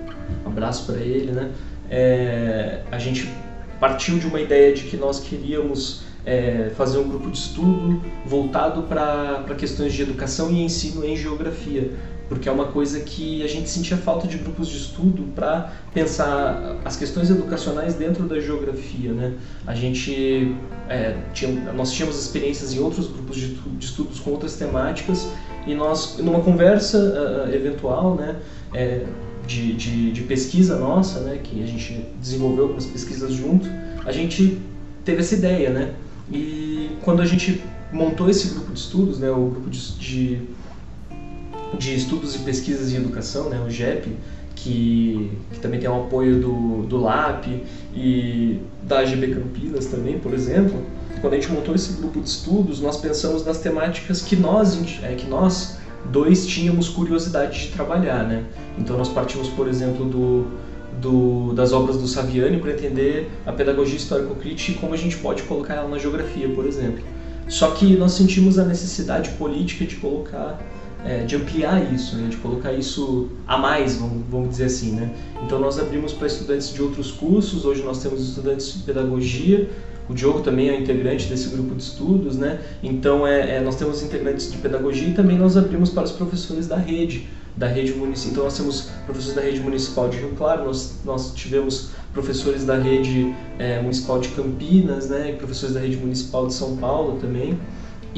um 0.45 0.49
abraço 0.49 0.86
para 0.86 1.01
ele, 1.01 1.32
né? 1.32 1.51
É, 1.89 2.82
a 2.91 2.99
gente 2.99 3.32
partiu 3.80 4.20
de 4.20 4.28
uma 4.28 4.41
ideia 4.41 4.74
de 4.74 4.84
que 4.84 4.97
nós 4.97 5.20
queríamos 5.20 6.01
é, 6.26 6.72
fazer 6.76 6.97
um 6.97 7.07
grupo 7.07 7.32
de 7.32 7.38
estudo 7.38 8.01
voltado 8.26 8.84
para 8.84 9.55
questões 9.57 9.93
de 9.93 10.01
educação 10.01 10.51
e 10.51 10.61
ensino 10.61 11.05
em 11.05 11.15
geografia 11.15 11.91
porque 12.30 12.49
é 12.49 12.51
uma 12.51 12.65
coisa 12.65 12.99
que 12.99 13.43
a 13.43 13.47
gente 13.47 13.69
sentia 13.69 13.95
falta 13.95 14.28
de 14.28 14.38
grupos 14.38 14.67
de 14.67 14.78
estudo 14.78 15.23
para 15.34 15.71
pensar 15.93 16.78
as 16.84 16.95
questões 16.95 17.30
educacionais 17.30 17.95
dentro 17.95 18.25
da 18.25 18.39
geografia, 18.39 19.13
né? 19.13 19.34
A 19.65 19.73
gente 19.73 20.55
é, 20.89 21.15
tinha, 21.34 21.71
nós 21.73 21.91
tínhamos 21.91 22.19
experiências 22.19 22.73
em 22.73 22.80
outros 22.80 23.07
grupos 23.07 23.38
de, 23.38 23.55
de, 23.55 23.86
estudos 23.86 24.19
com 24.19 24.32
outras 24.32 24.55
temáticas 24.55 25.30
e 25.65 25.73
nós, 25.73 26.17
numa 26.17 26.41
conversa 26.41 26.97
uh, 26.97 27.53
eventual, 27.53 28.15
né, 28.15 28.38
é, 28.73 29.05
de, 29.45 29.73
de, 29.73 30.11
de, 30.11 30.21
pesquisa 30.23 30.78
nossa, 30.78 31.19
né, 31.21 31.39
que 31.41 31.61
a 31.61 31.65
gente 31.65 32.05
desenvolveu 32.19 32.63
algumas 32.63 32.86
pesquisas 32.86 33.34
junto, 33.34 33.67
a 34.05 34.11
gente 34.11 34.59
teve 35.03 35.19
essa 35.19 35.36
ideia, 35.36 35.69
né? 35.69 35.93
E 36.32 36.91
quando 37.03 37.21
a 37.21 37.25
gente 37.25 37.61
montou 37.91 38.30
esse 38.30 38.49
grupo 38.49 38.73
de 38.73 38.80
estudos, 38.80 39.19
né, 39.19 39.32
o 39.32 39.47
grupo 39.47 39.69
de, 39.69 39.97
de 39.97 40.41
de 41.78 41.95
Estudos 41.95 42.36
e 42.36 42.39
Pesquisas 42.39 42.91
em 42.91 42.97
Educação, 42.97 43.49
né, 43.49 43.59
o 43.65 43.70
GEP, 43.70 44.15
que, 44.55 45.32
que 45.51 45.59
também 45.59 45.80
tem 45.80 45.89
o 45.89 46.01
apoio 46.03 46.39
do, 46.39 46.84
do 46.84 46.97
LAP 46.97 47.45
e 47.95 48.59
da 48.84 48.99
AGB 48.99 49.36
Campinas 49.36 49.86
também, 49.86 50.20
por 50.20 50.34
exemplo. 50.34 50.82
Quando 51.22 51.34
a 51.34 51.36
gente 51.38 51.51
montou 51.51 51.74
esse 51.74 51.93
grupo 51.93 52.20
de 52.20 52.30
estudos, 52.30 52.80
nós 52.80 52.97
pensamos 52.97 53.45
nas 53.45 53.59
temáticas 53.59 54.22
que 54.22 54.36
nós, 54.36 54.78
é, 55.03 55.15
que 55.15 55.28
nós 55.28 55.78
dois 56.11 56.45
tínhamos 56.45 56.89
curiosidade 56.89 57.68
de 57.68 57.68
trabalhar, 57.70 58.24
né? 58.24 58.43
Então 58.78 58.97
nós 58.97 59.09
partimos, 59.09 59.47
por 59.49 59.68
exemplo, 59.68 60.05
do, 60.05 60.47
do, 61.01 61.53
das 61.53 61.74
obras 61.74 61.97
do 61.97 62.07
Saviani 62.07 62.59
para 62.59 62.72
entender 62.72 63.30
a 63.45 63.51
pedagogia 63.51 63.97
histórico-crítica 63.97 64.72
e 64.72 64.76
como 64.76 64.93
a 64.93 64.97
gente 64.97 65.18
pode 65.18 65.43
colocar 65.43 65.76
ela 65.76 65.88
na 65.88 65.97
geografia, 65.97 66.49
por 66.49 66.65
exemplo. 66.65 67.03
Só 67.47 67.72
que 67.72 67.95
nós 67.95 68.11
sentimos 68.11 68.59
a 68.59 68.65
necessidade 68.65 69.30
política 69.32 69.86
de 69.86 69.95
colocar 69.95 70.59
é, 71.08 71.24
de 71.24 71.38
ampliar 71.38 71.93
isso, 71.93 72.18
né, 72.18 72.28
de 72.28 72.36
colocar 72.38 72.74
isso 72.74 73.30
a 73.47 73.58
mais, 73.58 73.95
vamos, 73.95 74.24
vamos 74.30 74.49
dizer 74.49 74.66
assim. 74.66 74.91
Né? 74.91 75.10
Então 75.43 75.58
nós 75.58 75.80
abrimos 75.80 76.12
para 76.12 76.28
estudantes 76.28 76.74
de 76.74 76.82
outros 76.82 77.12
cursos, 77.12 77.64
hoje 77.64 77.82
nós 77.82 78.03
temos 78.03 78.22
estudantes 78.22 78.74
de 78.74 78.80
pedagogia, 78.84 79.70
o 80.10 80.14
Diogo 80.14 80.41
também 80.41 80.70
é 80.70 80.80
integrante 80.80 81.28
desse 81.28 81.49
grupo 81.49 81.76
de 81.76 81.84
estudos, 81.84 82.38
né? 82.38 82.62
Então 82.82 83.28
é, 83.28 83.58
é, 83.58 83.62
nós 83.62 83.76
temos 83.76 84.01
integrantes 84.01 84.49
de 84.49 84.58
pedagogia 84.58 85.10
e 85.10 85.14
também 85.14 85.38
nós 85.38 85.58
abrimos 85.58 85.89
para 85.89 86.03
os 86.03 86.14
professores 86.14 86.66
da 86.66 86.78
rede, 86.78 87.28
da 87.58 87.68
rede 87.68 87.91
municipal. 87.91 88.32
Então 88.32 88.43
nós 88.45 88.58
temos 88.58 88.89
professores 89.05 89.36
da 89.36 89.41
rede 89.41 89.60
municipal 89.60 90.08
de 90.08 90.18
Rio 90.18 90.34
Claro, 90.38 90.64
nós, 90.64 91.01
nós 91.03 91.34
tivemos 91.34 91.89
professores 92.14 92.64
da 92.64 92.78
rede 92.78 93.36
é, 93.60 93.82
municipal 93.82 94.18
de 94.20 94.30
Campinas, 94.30 95.10
né? 95.10 95.32
E 95.32 95.34
professores 95.34 95.76
da 95.76 95.82
rede 95.82 95.97
municipal 95.97 96.47
de 96.47 96.53
São 96.53 96.78
Paulo 96.78 97.20
também. 97.20 97.60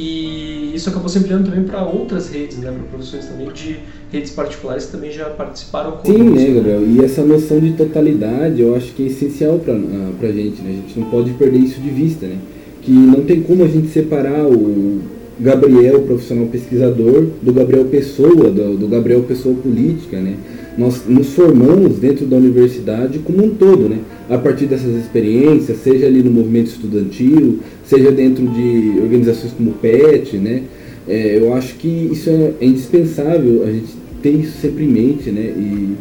E 0.02 0.72
isso 0.76 0.90
acabou 0.90 1.10
se 1.10 1.20
ampliando 1.20 1.46
também 1.46 1.64
para 1.64 1.84
outras 1.86 2.30
redes, 2.30 2.58
né, 2.58 2.72
para 2.72 2.84
professores 2.84 3.26
também 3.26 3.50
de 3.52 3.78
redes 4.12 4.32
particulares 4.32 4.86
que 4.86 4.92
também 4.92 5.12
já 5.12 5.26
participaram 5.26 5.98
Sim, 6.06 6.30
né, 6.30 6.54
Gabriel? 6.54 6.88
E 6.88 7.04
essa 7.04 7.24
noção 7.24 7.60
de 7.60 7.74
totalidade 7.74 8.62
eu 8.62 8.76
acho 8.76 8.94
que 8.94 9.04
é 9.04 9.06
essencial 9.08 9.60
para 9.60 9.74
a 9.74 10.32
gente, 10.32 10.62
né? 10.62 10.70
A 10.70 10.88
gente 10.88 11.00
não 11.00 11.10
pode 11.10 11.32
perder 11.32 11.60
isso 11.60 11.80
de 11.80 11.90
vista, 11.90 12.26
né? 12.26 12.38
Que 12.82 12.90
que 12.90 12.92
não 12.92 13.24
tem 13.24 13.42
como 13.42 13.64
a 13.64 13.68
gente 13.68 13.90
separar 13.90 14.48
o 14.48 15.00
Gabriel, 15.40 16.02
profissional 16.02 16.48
pesquisador, 16.48 17.28
do 17.40 17.54
Gabriel 17.54 17.86
Pessoa, 17.86 18.50
do, 18.50 18.78
do 18.78 18.88
Gabriel 18.88 19.22
Pessoa 19.22 19.54
política, 19.54 20.20
né? 20.20 20.36
Nós 20.76 21.04
nos 21.08 21.34
formamos 21.34 22.00
dentro 22.00 22.26
da 22.26 22.36
universidade 22.38 23.20
como 23.20 23.46
um 23.46 23.52
todo, 23.52 23.88
né? 23.88 24.00
A 24.30 24.38
partir 24.38 24.68
dessas 24.68 24.96
experiências, 24.96 25.80
seja 25.80 26.06
ali 26.06 26.22
no 26.22 26.30
movimento 26.30 26.68
estudantil, 26.68 27.60
seja 27.84 28.12
dentro 28.12 28.46
de 28.46 29.00
organizações 29.02 29.52
como 29.54 29.72
o 29.72 29.74
PET, 29.74 30.38
né? 30.38 30.64
É, 31.08 31.40
eu 31.40 31.52
acho 31.56 31.74
que 31.76 31.88
isso 31.88 32.30
é, 32.30 32.54
é 32.62 32.66
indispensável 32.66 33.64
a 33.64 33.72
gente 33.72 33.88
ter 34.22 34.30
isso 34.30 34.62
sempre 34.62 34.84
em 34.84 34.88
mente, 34.88 35.32
né? 35.32 35.42
E 35.42 35.96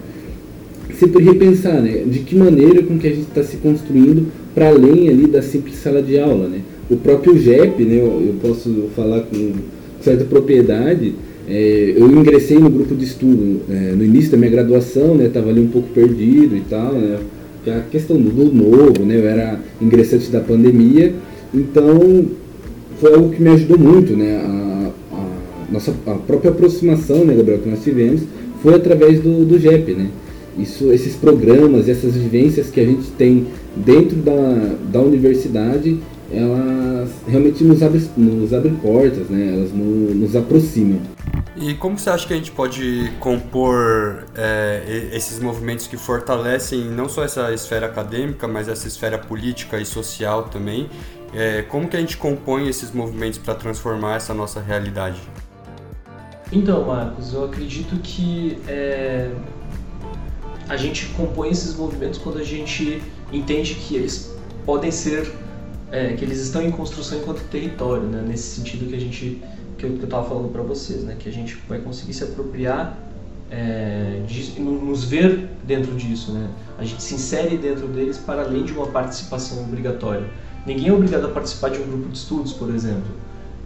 sempre 0.99 1.25
repensar, 1.25 1.81
né? 1.81 2.03
De 2.07 2.19
que 2.19 2.37
maneira 2.37 2.83
com 2.83 2.99
que 2.99 3.07
a 3.07 3.11
gente 3.11 3.29
está 3.29 3.43
se 3.43 3.57
construindo 3.57 4.27
para 4.55 4.69
além 4.69 5.09
ali 5.09 5.27
da 5.27 5.41
simples 5.41 5.77
sala 5.77 6.03
de 6.03 6.19
aula, 6.19 6.49
né? 6.49 6.61
O 6.91 6.97
próprio 6.97 7.39
JEP, 7.39 7.83
né? 7.85 7.97
Eu, 7.97 8.35
posso 8.43 8.91
falar 8.95 9.21
com 9.23 9.53
certa 10.03 10.25
propriedade. 10.25 11.15
É, 11.49 11.95
eu 11.97 12.07
ingressei 12.11 12.59
no 12.59 12.69
grupo 12.69 12.95
de 12.95 13.05
estudo 13.05 13.63
é, 13.71 13.95
no 13.97 14.05
início 14.05 14.31
da 14.31 14.37
minha 14.37 14.51
graduação, 14.51 15.15
né? 15.15 15.31
Tava 15.33 15.49
ali 15.49 15.61
um 15.61 15.69
pouco 15.69 15.89
perdido 15.95 16.55
e 16.55 16.63
tal, 16.69 16.93
né? 16.93 17.19
A 17.71 17.81
questão 17.91 18.17
do, 18.17 18.53
novo, 18.53 19.05
né? 19.05 19.17
Eu 19.17 19.29
era 19.29 19.61
ingressante 19.81 20.31
da 20.31 20.41
pandemia, 20.41 21.15
então 21.55 22.27
foi 23.01 23.15
algo 23.15 23.31
que 23.31 23.43
me 23.43 23.51
ajudou 23.51 23.79
muito, 23.79 24.17
né? 24.17 24.37
A, 24.37 25.17
a 25.17 25.73
nossa 25.73 25.93
a 26.07 26.15
própria 26.15 26.51
aproximação, 26.51 27.25
né, 27.25 27.35
Gabriel, 27.35 27.61
que 27.61 27.69
nós 27.69 27.83
tivemos 27.83 28.23
foi 28.63 28.75
através 28.75 29.21
do, 29.21 29.45
do 29.45 29.59
JEP, 29.59 29.95
né? 29.95 30.09
Isso, 30.59 30.91
esses 30.93 31.15
programas, 31.15 31.89
essas 31.89 32.15
vivências 32.15 32.69
que 32.69 32.81
a 32.81 32.85
gente 32.85 33.11
tem 33.13 33.47
dentro 33.77 34.17
da, 34.17 34.75
da 34.91 35.01
universidade, 35.01 35.99
elas 36.33 37.11
realmente 37.27 37.63
nos 37.63 37.83
abrem 37.83 38.03
nos 38.17 38.53
abre 38.53 38.73
portas, 38.83 39.29
né? 39.31 39.55
elas 39.55 39.71
no, 39.73 40.15
nos 40.15 40.35
aproximam. 40.35 40.99
E 41.57 41.75
como 41.75 41.99
você 41.99 42.09
acha 42.11 42.27
que 42.27 42.33
a 42.33 42.37
gente 42.37 42.53
pode 42.53 43.13
compor 43.19 44.27
é, 44.37 45.11
esses 45.13 45.41
movimentos 45.41 45.87
que 45.87 45.97
fortalecem 45.97 46.85
não 46.85 47.09
só 47.09 47.25
essa 47.25 47.53
esfera 47.53 47.87
acadêmica, 47.87 48.47
mas 48.47 48.69
essa 48.69 48.87
esfera 48.87 49.19
política 49.19 49.81
e 49.81 49.85
social 49.85 50.45
também? 50.45 50.89
É, 51.35 51.63
como 51.63 51.89
que 51.89 51.97
a 51.97 52.01
gente 52.01 52.17
compõe 52.17 52.69
esses 52.69 52.93
movimentos 52.93 53.39
para 53.39 53.55
transformar 53.55 54.17
essa 54.17 54.33
nossa 54.33 54.61
realidade? 54.61 55.21
Então, 56.51 56.87
Marcos, 56.87 57.35
eu 57.35 57.45
acredito 57.45 57.97
que 57.97 58.59
é, 58.67 59.31
a 60.69 60.77
gente 60.77 61.07
compõe 61.09 61.51
esses 61.51 61.75
movimentos 61.75 62.19
quando 62.19 62.39
a 62.39 62.45
gente 62.45 63.03
entende 63.33 63.75
que 63.75 63.97
eles 63.97 64.35
podem 64.65 64.91
ser, 64.91 65.31
é, 65.91 66.15
que 66.15 66.25
eles 66.25 66.39
estão 66.39 66.63
em 66.63 66.71
construção 66.71 67.19
enquanto 67.19 67.41
território, 67.51 68.05
né? 68.05 68.23
nesse 68.27 68.57
sentido 68.57 68.87
que 68.87 68.95
a 68.95 69.01
gente, 69.01 69.43
que 69.79 69.87
eu 69.87 69.95
estava 70.05 70.29
falando 70.29 70.51
para 70.53 70.63
vocês, 70.63 71.05
né? 71.05 71.17
que 71.19 71.29
a 71.29 71.33
gente 71.33 71.57
vai 71.69 71.79
conseguir 71.79 72.13
se 72.13 72.25
apropriar 72.25 72.99
é, 73.51 74.21
de, 74.27 74.61
nos 74.61 75.05
ver 75.05 75.49
dentro 75.65 75.95
disso, 75.95 76.33
né? 76.33 76.51
A 76.77 76.85
gente 76.85 77.03
se 77.03 77.15
insere 77.15 77.57
dentro 77.57 77.87
deles 77.89 78.19
para 78.19 78.43
além 78.43 78.63
de 78.63 78.73
uma 78.73 78.89
participação 78.89 79.63
obrigatória. 79.63 80.29
Ninguém 80.67 80.89
é 80.89 80.93
obrigado 80.93 81.27
a 81.27 81.31
participar 81.31 81.71
de 81.71 81.79
um 81.79 81.87
grupo 81.87 82.09
de 82.09 82.19
estudos, 82.19 82.53
por 82.53 82.69
exemplo, 82.75 83.11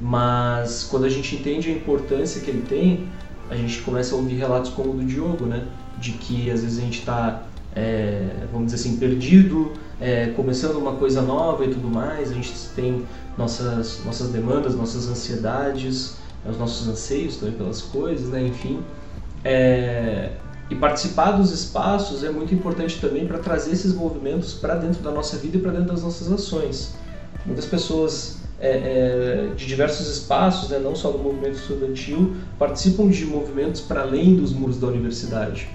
mas 0.00 0.84
quando 0.84 1.04
a 1.04 1.08
gente 1.08 1.34
entende 1.34 1.68
a 1.68 1.72
importância 1.72 2.40
que 2.40 2.50
ele 2.50 2.62
tem, 2.62 3.08
a 3.50 3.56
gente 3.56 3.80
começa 3.82 4.14
a 4.14 4.18
ouvir 4.18 4.36
relatos 4.36 4.70
como 4.70 4.92
o 4.92 4.96
do 4.96 5.04
Diogo, 5.04 5.46
né? 5.46 5.66
De 5.98 6.12
que 6.12 6.48
às 6.50 6.62
vezes 6.62 6.78
a 6.78 6.82
gente 6.82 7.00
está 7.00 7.42
é, 7.74 8.46
vamos 8.52 8.72
dizer 8.72 8.88
assim, 8.88 8.96
perdido, 8.98 9.72
é, 10.02 10.26
começando 10.34 10.76
uma 10.76 10.96
coisa 10.96 11.22
nova 11.22 11.64
e 11.64 11.68
tudo 11.68 11.88
mais. 11.88 12.32
A 12.32 12.34
gente 12.34 12.52
tem 12.74 13.06
nossas, 13.38 14.04
nossas 14.04 14.28
demandas, 14.30 14.74
nossas 14.74 15.08
ansiedades, 15.08 16.16
os 16.44 16.58
nossos 16.58 16.88
anseios 16.88 17.36
também 17.36 17.54
pelas 17.54 17.80
coisas, 17.80 18.28
né? 18.28 18.44
enfim. 18.44 18.80
É, 19.44 20.32
e 20.68 20.74
participar 20.74 21.32
dos 21.32 21.52
espaços 21.52 22.24
é 22.24 22.30
muito 22.30 22.52
importante 22.52 23.00
também 23.00 23.26
para 23.26 23.38
trazer 23.38 23.72
esses 23.72 23.94
movimentos 23.94 24.54
para 24.54 24.74
dentro 24.74 25.02
da 25.02 25.10
nossa 25.10 25.36
vida 25.36 25.56
e 25.56 25.60
para 25.60 25.70
dentro 25.70 25.88
das 25.88 26.02
nossas 26.02 26.32
ações. 26.32 26.94
Muitas 27.46 27.66
pessoas 27.66 28.38
é, 28.60 28.70
é, 28.70 29.54
de 29.54 29.66
diversos 29.66 30.08
espaços, 30.08 30.70
né, 30.70 30.78
não 30.78 30.96
só 30.96 31.10
do 31.10 31.18
movimento 31.18 31.56
estudantil, 31.56 32.34
participam 32.58 33.08
de 33.08 33.24
movimentos 33.26 33.80
para 33.80 34.02
além 34.02 34.36
dos 34.36 34.52
muros 34.52 34.78
da 34.80 34.86
universidade. 34.86 35.68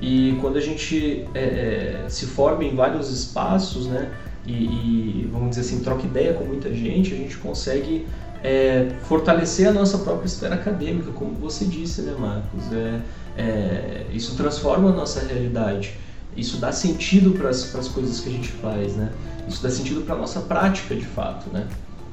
E 0.00 0.36
quando 0.40 0.56
a 0.56 0.60
gente 0.60 1.24
é, 1.34 2.04
é, 2.04 2.08
se 2.08 2.26
forma 2.26 2.64
em 2.64 2.74
vários 2.74 3.10
espaços, 3.10 3.86
né, 3.86 4.10
e, 4.46 4.52
e, 4.52 5.28
vamos 5.32 5.50
dizer 5.50 5.62
assim, 5.62 5.80
troca 5.80 6.04
ideia 6.04 6.34
com 6.34 6.44
muita 6.44 6.72
gente, 6.74 7.14
a 7.14 7.16
gente 7.16 7.36
consegue 7.38 8.06
é, 8.42 8.90
fortalecer 9.04 9.68
a 9.68 9.72
nossa 9.72 9.98
própria 9.98 10.26
esfera 10.26 10.54
acadêmica, 10.54 11.10
como 11.12 11.32
você 11.34 11.64
disse, 11.64 12.02
né, 12.02 12.14
Marcos? 12.18 12.72
É, 12.72 13.00
é, 13.36 14.06
isso 14.12 14.36
transforma 14.36 14.90
a 14.90 14.92
nossa 14.92 15.20
realidade. 15.20 15.94
Isso 16.36 16.58
dá 16.58 16.72
sentido 16.72 17.30
para 17.32 17.48
as 17.48 17.88
coisas 17.88 18.20
que 18.20 18.28
a 18.28 18.32
gente 18.32 18.48
faz, 18.52 18.94
né? 18.94 19.10
Isso 19.48 19.62
dá 19.62 19.70
sentido 19.70 20.02
para 20.02 20.14
a 20.14 20.18
nossa 20.18 20.40
prática, 20.40 20.94
de 20.94 21.06
fato, 21.06 21.48
né? 21.50 21.66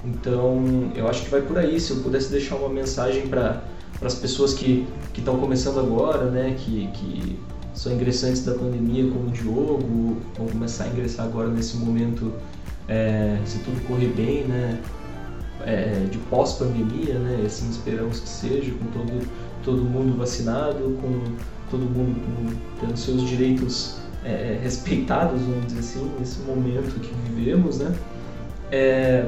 Então, 0.05 0.91
eu 0.95 1.07
acho 1.07 1.23
que 1.23 1.29
vai 1.29 1.41
por 1.41 1.57
aí. 1.57 1.79
Se 1.79 1.91
eu 1.91 1.97
pudesse 1.97 2.29
deixar 2.29 2.55
uma 2.55 2.69
mensagem 2.69 3.27
para 3.27 3.61
as 4.01 4.15
pessoas 4.15 4.53
que 4.53 4.87
estão 5.15 5.37
começando 5.37 5.79
agora, 5.79 6.25
né, 6.25 6.55
que, 6.57 6.87
que 6.93 7.39
são 7.81 7.93
ingressantes 7.93 8.45
da 8.45 8.53
pandemia, 8.53 9.09
como 9.09 9.29
o 9.29 9.31
Diogo, 9.31 10.17
vão 10.37 10.47
começar 10.47 10.83
a 10.83 10.87
ingressar 10.89 11.25
agora 11.25 11.47
nesse 11.47 11.77
momento, 11.77 12.31
é, 12.87 13.39
se 13.43 13.57
tudo 13.57 13.83
correr 13.87 14.09
bem, 14.09 14.43
né, 14.43 14.79
é, 15.65 16.05
de 16.11 16.19
pós-pandemia, 16.29 17.15
né, 17.15 17.41
assim 17.43 17.67
esperamos 17.71 18.19
que 18.19 18.29
seja, 18.29 18.71
com 18.71 18.85
todo, 18.91 19.27
todo 19.63 19.81
mundo 19.81 20.15
vacinado, 20.15 20.95
com 21.01 21.23
todo 21.71 21.81
mundo 21.81 22.21
com, 22.23 22.85
tendo 22.85 22.95
seus 22.95 23.27
direitos 23.27 23.97
é, 24.23 24.59
respeitados, 24.61 25.41
vamos 25.41 25.65
dizer 25.65 25.79
assim, 25.79 26.11
nesse 26.19 26.39
momento 26.41 26.99
que 26.99 27.11
vivemos, 27.33 27.79
né. 27.79 27.95
É, 28.71 29.27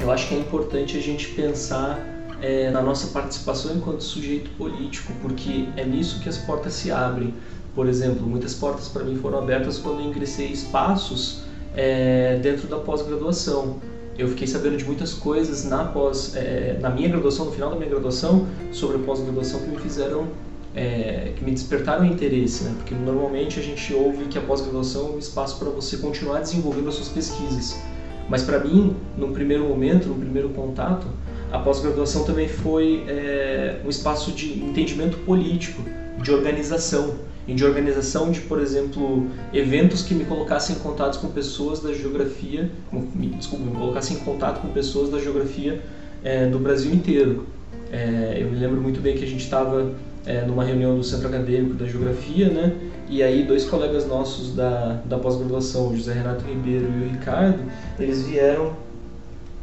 eu 0.00 0.10
acho 0.10 0.26
que 0.26 0.34
é 0.34 0.38
importante 0.38 0.96
a 0.96 1.02
gente 1.02 1.28
pensar 1.32 2.02
é, 2.40 2.70
na 2.70 2.80
nossa 2.80 3.08
participação 3.08 3.76
enquanto 3.76 4.00
sujeito 4.00 4.48
político, 4.50 5.12
porque 5.20 5.68
é 5.76 5.84
nisso 5.84 6.20
que 6.20 6.28
as 6.28 6.38
portas 6.38 6.72
se 6.72 6.90
abrem. 6.90 7.34
Por 7.78 7.88
exemplo, 7.88 8.26
muitas 8.26 8.54
portas 8.54 8.88
para 8.88 9.04
mim 9.04 9.14
foram 9.14 9.38
abertas 9.38 9.78
quando 9.78 10.00
eu 10.00 10.06
ingressei 10.06 10.48
espaços 10.48 11.42
é, 11.76 12.36
dentro 12.42 12.66
da 12.66 12.76
pós-graduação. 12.76 13.76
Eu 14.18 14.26
fiquei 14.26 14.48
sabendo 14.48 14.76
de 14.76 14.84
muitas 14.84 15.14
coisas 15.14 15.64
na 15.64 15.84
pós, 15.84 16.34
é, 16.34 16.76
na 16.80 16.90
minha 16.90 17.08
graduação, 17.08 17.44
no 17.44 17.52
final 17.52 17.70
da 17.70 17.76
minha 17.76 17.88
graduação, 17.88 18.48
sobre 18.72 18.96
a 18.96 18.98
pós-graduação 18.98 19.60
que 19.60 19.68
me 19.68 19.76
fizeram, 19.76 20.26
é, 20.74 21.34
que 21.36 21.44
me 21.44 21.52
despertaram 21.52 22.04
interesse, 22.04 22.64
né? 22.64 22.74
Porque 22.78 22.96
normalmente 22.96 23.60
a 23.60 23.62
gente 23.62 23.94
ouve 23.94 24.24
que 24.24 24.36
a 24.36 24.42
pós-graduação 24.42 25.10
é 25.10 25.10
um 25.12 25.18
espaço 25.20 25.56
para 25.60 25.70
você 25.70 25.98
continuar 25.98 26.40
desenvolvendo 26.40 26.88
as 26.88 26.96
suas 26.96 27.10
pesquisas. 27.10 27.80
Mas 28.28 28.42
para 28.42 28.58
mim, 28.58 28.96
no 29.16 29.28
primeiro 29.28 29.62
momento, 29.68 30.08
no 30.08 30.16
primeiro 30.16 30.48
contato, 30.48 31.06
a 31.52 31.60
pós-graduação 31.60 32.24
também 32.24 32.48
foi 32.48 33.04
é, 33.06 33.80
um 33.86 33.88
espaço 33.88 34.32
de 34.32 34.64
entendimento 34.64 35.16
político, 35.18 35.80
de 36.20 36.32
organização, 36.32 37.27
e 37.48 37.54
de 37.54 37.64
organização 37.64 38.30
de, 38.30 38.42
por 38.42 38.60
exemplo, 38.60 39.26
eventos 39.54 40.02
que 40.02 40.14
me 40.14 40.26
colocassem 40.26 40.76
em 40.76 40.78
contato 40.78 41.18
com 41.18 41.28
pessoas 41.28 41.80
da 41.80 41.94
geografia, 41.94 42.70
me, 42.92 43.28
desculpa, 43.28 43.64
me 43.64 43.74
colocassem 43.74 44.18
em 44.18 44.20
contato 44.20 44.60
com 44.60 44.68
pessoas 44.68 45.08
da 45.08 45.18
geografia 45.18 45.82
é, 46.22 46.46
do 46.46 46.58
Brasil 46.58 46.92
inteiro. 46.92 47.46
É, 47.90 48.36
eu 48.38 48.50
me 48.50 48.56
lembro 48.56 48.78
muito 48.82 49.00
bem 49.00 49.16
que 49.16 49.24
a 49.24 49.26
gente 49.26 49.42
estava 49.42 49.92
é, 50.26 50.42
numa 50.42 50.62
reunião 50.62 50.94
do 50.94 51.02
Centro 51.02 51.28
Acadêmico 51.28 51.74
da 51.74 51.86
Geografia, 51.86 52.50
né? 52.50 52.76
E 53.08 53.22
aí 53.22 53.44
dois 53.44 53.64
colegas 53.64 54.06
nossos 54.06 54.54
da, 54.54 55.00
da 55.06 55.16
pós-graduação, 55.18 55.88
o 55.88 55.96
José 55.96 56.12
Renato 56.12 56.44
Ribeiro 56.44 56.84
e 56.84 57.06
o 57.06 57.10
Ricardo, 57.12 57.60
eles 57.98 58.26
vieram 58.26 58.74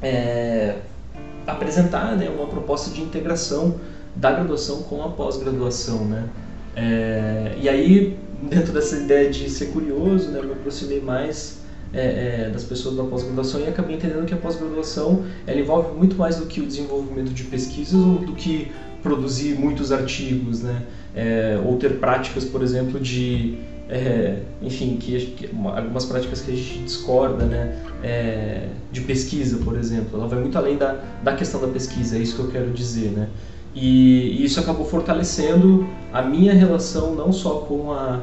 é, 0.02 0.78
apresentar 1.46 2.18
né, 2.18 2.28
uma 2.36 2.48
proposta 2.48 2.90
de 2.90 3.02
integração 3.02 3.76
da 4.16 4.32
graduação 4.32 4.82
com 4.84 5.04
a 5.04 5.10
pós-graduação, 5.10 6.06
né? 6.06 6.28
É, 6.76 7.56
e 7.62 7.70
aí, 7.70 8.18
dentro 8.50 8.74
dessa 8.74 8.98
ideia 8.98 9.30
de 9.30 9.50
ser 9.50 9.68
curioso, 9.68 10.30
né, 10.30 10.40
eu 10.40 10.44
me 10.44 10.52
aproximei 10.54 11.02
mais 11.02 11.60
é, 11.94 12.48
é, 12.48 12.50
das 12.50 12.64
pessoas 12.64 12.96
da 12.96 13.04
pós-graduação 13.04 13.62
e 13.62 13.68
acabei 13.68 13.96
entendendo 13.96 14.26
que 14.26 14.34
a 14.34 14.38
pós-graduação 14.38 15.24
ela 15.48 15.60
envolve 15.60 15.98
muito 15.98 16.16
mais 16.18 16.38
do 16.38 16.46
que 16.46 16.60
o 16.60 16.66
desenvolvimento 16.66 17.32
de 17.32 17.44
pesquisas 17.46 17.96
ou 17.96 18.20
do 18.20 18.34
que 18.34 18.72
produzir 19.02 19.58
muitos 19.58 19.92
artigos, 19.92 20.64
né? 20.64 20.84
É, 21.16 21.60
ou 21.64 21.78
ter 21.78 22.00
práticas, 22.00 22.44
por 22.44 22.62
exemplo, 22.62 23.00
de 23.00 23.58
é, 23.90 24.40
enfim, 24.62 24.98
que, 24.98 25.26
que, 25.28 25.50
algumas 25.66 26.06
práticas 26.06 26.42
que 26.42 26.52
a 26.52 26.56
gente 26.56 26.80
discorda, 26.80 27.46
né, 27.46 27.78
é, 28.04 28.68
de 28.92 29.02
pesquisa, 29.02 29.60
por 29.64 29.78
exemplo, 29.78 30.18
ela 30.18 30.28
vai 30.28 30.40
muito 30.40 30.58
além 30.58 30.76
da, 30.76 31.00
da 31.24 31.36
questão 31.36 31.62
da 31.62 31.68
pesquisa, 31.68 32.18
é 32.18 32.20
isso 32.20 32.36
que 32.36 32.42
eu 32.42 32.48
quero 32.48 32.72
dizer, 32.72 33.12
né, 33.12 33.30
e, 33.76 34.44
isso 34.44 34.60
acabou 34.60 34.86
fortalecendo 34.86 35.88
a 36.14 36.22
minha 36.22 36.54
relação 36.54 37.14
não 37.14 37.34
só 37.34 37.56
com 37.60 37.92
a, 37.92 38.22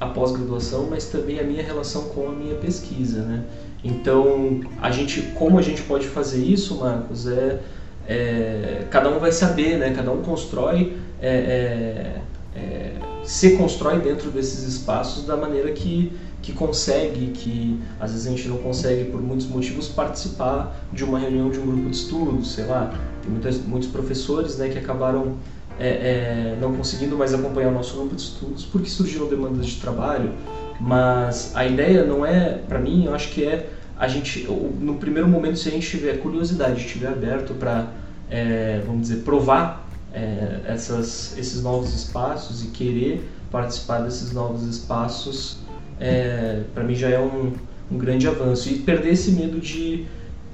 a 0.00 0.06
pós-graduação, 0.06 0.88
mas 0.90 1.06
também 1.06 1.38
a 1.38 1.44
minha 1.44 1.62
relação 1.62 2.04
com 2.08 2.28
a 2.28 2.32
minha 2.32 2.56
pesquisa, 2.56 3.22
né, 3.22 3.44
Então, 3.84 4.60
a 4.82 4.90
gente, 4.90 5.22
como 5.36 5.58
a 5.58 5.62
gente 5.62 5.82
pode 5.82 6.08
fazer 6.08 6.42
isso, 6.42 6.76
Marcos, 6.76 7.28
é, 7.28 7.60
é 8.08 8.86
cada 8.90 9.08
um 9.08 9.20
vai 9.20 9.30
saber, 9.30 9.78
né? 9.78 9.92
Cada 9.94 10.10
um 10.10 10.22
constrói, 10.22 10.96
é, 11.22 11.28
é, 11.28 12.58
é 12.58 12.92
se 13.22 13.56
constrói 13.56 14.00
dentro 14.00 14.30
desses 14.30 14.64
espaços 14.64 15.24
da 15.26 15.36
maneira 15.36 15.70
que 15.72 16.12
que 16.40 16.52
consegue, 16.52 17.28
que 17.28 17.78
às 18.00 18.12
vezes 18.12 18.26
a 18.26 18.30
gente 18.30 18.48
não 18.48 18.58
consegue 18.58 19.10
por 19.10 19.20
muitos 19.20 19.46
motivos 19.46 19.88
participar 19.88 20.74
de 20.92 21.04
uma 21.04 21.18
reunião 21.18 21.50
de 21.50 21.58
um 21.58 21.66
grupo 21.66 21.90
de 21.90 21.96
estudos, 21.96 22.52
sei 22.52 22.64
lá, 22.64 22.94
tem 23.28 23.30
muitas, 23.30 23.58
muitos 23.64 23.88
professores 23.88 24.56
né, 24.56 24.68
que 24.68 24.78
acabaram 24.78 25.36
é, 25.78 25.88
é, 25.88 26.58
não 26.60 26.74
conseguindo 26.74 27.16
mais 27.16 27.32
acompanhar 27.32 27.68
o 27.68 27.74
nosso 27.74 27.96
grupo 27.96 28.16
de 28.16 28.22
estudos 28.22 28.64
porque 28.64 28.88
surgiram 28.88 29.28
demandas 29.28 29.66
de 29.66 29.80
trabalho, 29.80 30.32
mas 30.80 31.52
a 31.54 31.66
ideia 31.66 32.04
não 32.04 32.24
é, 32.24 32.58
para 32.68 32.78
mim, 32.78 33.04
eu 33.04 33.14
acho 33.14 33.30
que 33.30 33.44
é 33.44 33.70
a 33.96 34.06
gente, 34.06 34.46
no 34.80 34.94
primeiro 34.94 35.28
momento, 35.28 35.58
se 35.58 35.68
a 35.68 35.72
gente 35.72 35.88
tiver 35.88 36.18
curiosidade, 36.20 36.80
estiver 36.80 37.08
aberto 37.08 37.52
para, 37.54 37.92
é, 38.30 38.80
vamos 38.86 39.02
dizer, 39.02 39.22
provar 39.24 39.88
é, 40.14 40.60
essas, 40.66 41.36
esses 41.36 41.62
novos 41.62 41.92
espaços 41.92 42.62
e 42.62 42.68
querer 42.68 43.28
participar 43.50 43.98
desses 44.00 44.32
novos 44.32 44.62
espaços, 44.62 45.58
é, 45.98 46.62
para 46.72 46.84
mim 46.84 46.94
já 46.94 47.08
é 47.08 47.18
um, 47.18 47.52
um 47.90 47.98
grande 47.98 48.28
avanço. 48.28 48.68
E 48.68 48.78
perder 48.78 49.14
esse 49.14 49.32
medo 49.32 49.58
de, 49.58 50.06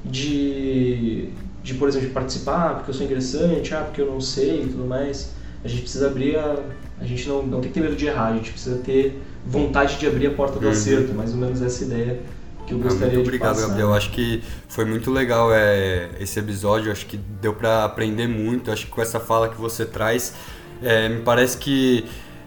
de, 0.02 1.28
de, 1.64 1.74
por 1.74 1.88
exemplo, 1.88 2.10
participar 2.10 2.74
porque 2.74 2.90
eu 2.90 2.94
sou 2.94 3.06
ingressante, 3.06 3.74
ah, 3.74 3.80
porque 3.80 4.02
eu 4.02 4.06
não 4.06 4.20
sei 4.20 4.62
e 4.62 4.66
tudo 4.66 4.84
mais. 4.84 5.32
A 5.64 5.68
gente 5.68 5.82
precisa 5.82 6.06
abrir 6.06 6.36
a. 6.36 6.58
A 7.00 7.04
gente 7.04 7.26
não, 7.26 7.42
não 7.42 7.60
tem 7.60 7.70
que 7.70 7.74
ter 7.74 7.80
medo 7.80 7.96
de 7.96 8.06
errar, 8.06 8.28
a 8.28 8.36
gente 8.36 8.52
precisa 8.52 8.76
ter 8.76 9.20
vontade 9.44 9.98
de 9.98 10.06
abrir 10.06 10.28
a 10.28 10.30
porta 10.30 10.60
do 10.60 10.66
uhum. 10.66 10.72
acerto, 10.72 11.12
mais 11.12 11.32
ou 11.32 11.38
menos 11.38 11.60
essa 11.60 11.82
ideia 11.82 12.20
que 12.66 12.72
eu 12.72 12.78
gostaria 12.78 13.14
muito 13.14 13.26
obrigado, 13.26 13.60
Gabriel. 13.60 13.92
Acho 13.92 14.10
que 14.10 14.42
foi 14.68 14.84
muito 14.84 15.10
legal 15.10 15.52
é, 15.52 16.10
esse 16.20 16.38
episódio. 16.38 16.90
Acho 16.90 17.06
que 17.06 17.16
deu 17.16 17.54
para 17.54 17.84
aprender 17.84 18.26
muito. 18.26 18.70
Acho 18.70 18.86
que 18.86 18.92
com 18.92 19.02
essa 19.02 19.20
fala 19.20 19.48
que 19.48 19.60
você 19.60 19.84
traz, 19.84 20.34
é, 20.82 21.08
me 21.08 21.22
parece 21.22 21.58
que 21.58 22.06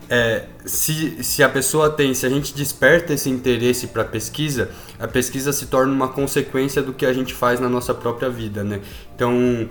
é, 0.09 0.45
se, 0.65 1.23
se 1.23 1.43
a 1.43 1.49
pessoa 1.49 1.89
tem, 1.89 2.13
se 2.13 2.25
a 2.25 2.29
gente 2.29 2.53
desperta 2.53 3.13
esse 3.13 3.29
interesse 3.29 3.87
para 3.87 4.03
pesquisa, 4.03 4.69
a 4.99 5.07
pesquisa 5.07 5.51
se 5.51 5.67
torna 5.67 5.93
uma 5.93 6.07
consequência 6.07 6.81
do 6.81 6.93
que 6.93 7.05
a 7.05 7.13
gente 7.13 7.33
faz 7.33 7.59
na 7.59 7.69
nossa 7.69 7.93
própria 7.93 8.29
vida, 8.29 8.63
né? 8.63 8.81
Então, 9.15 9.67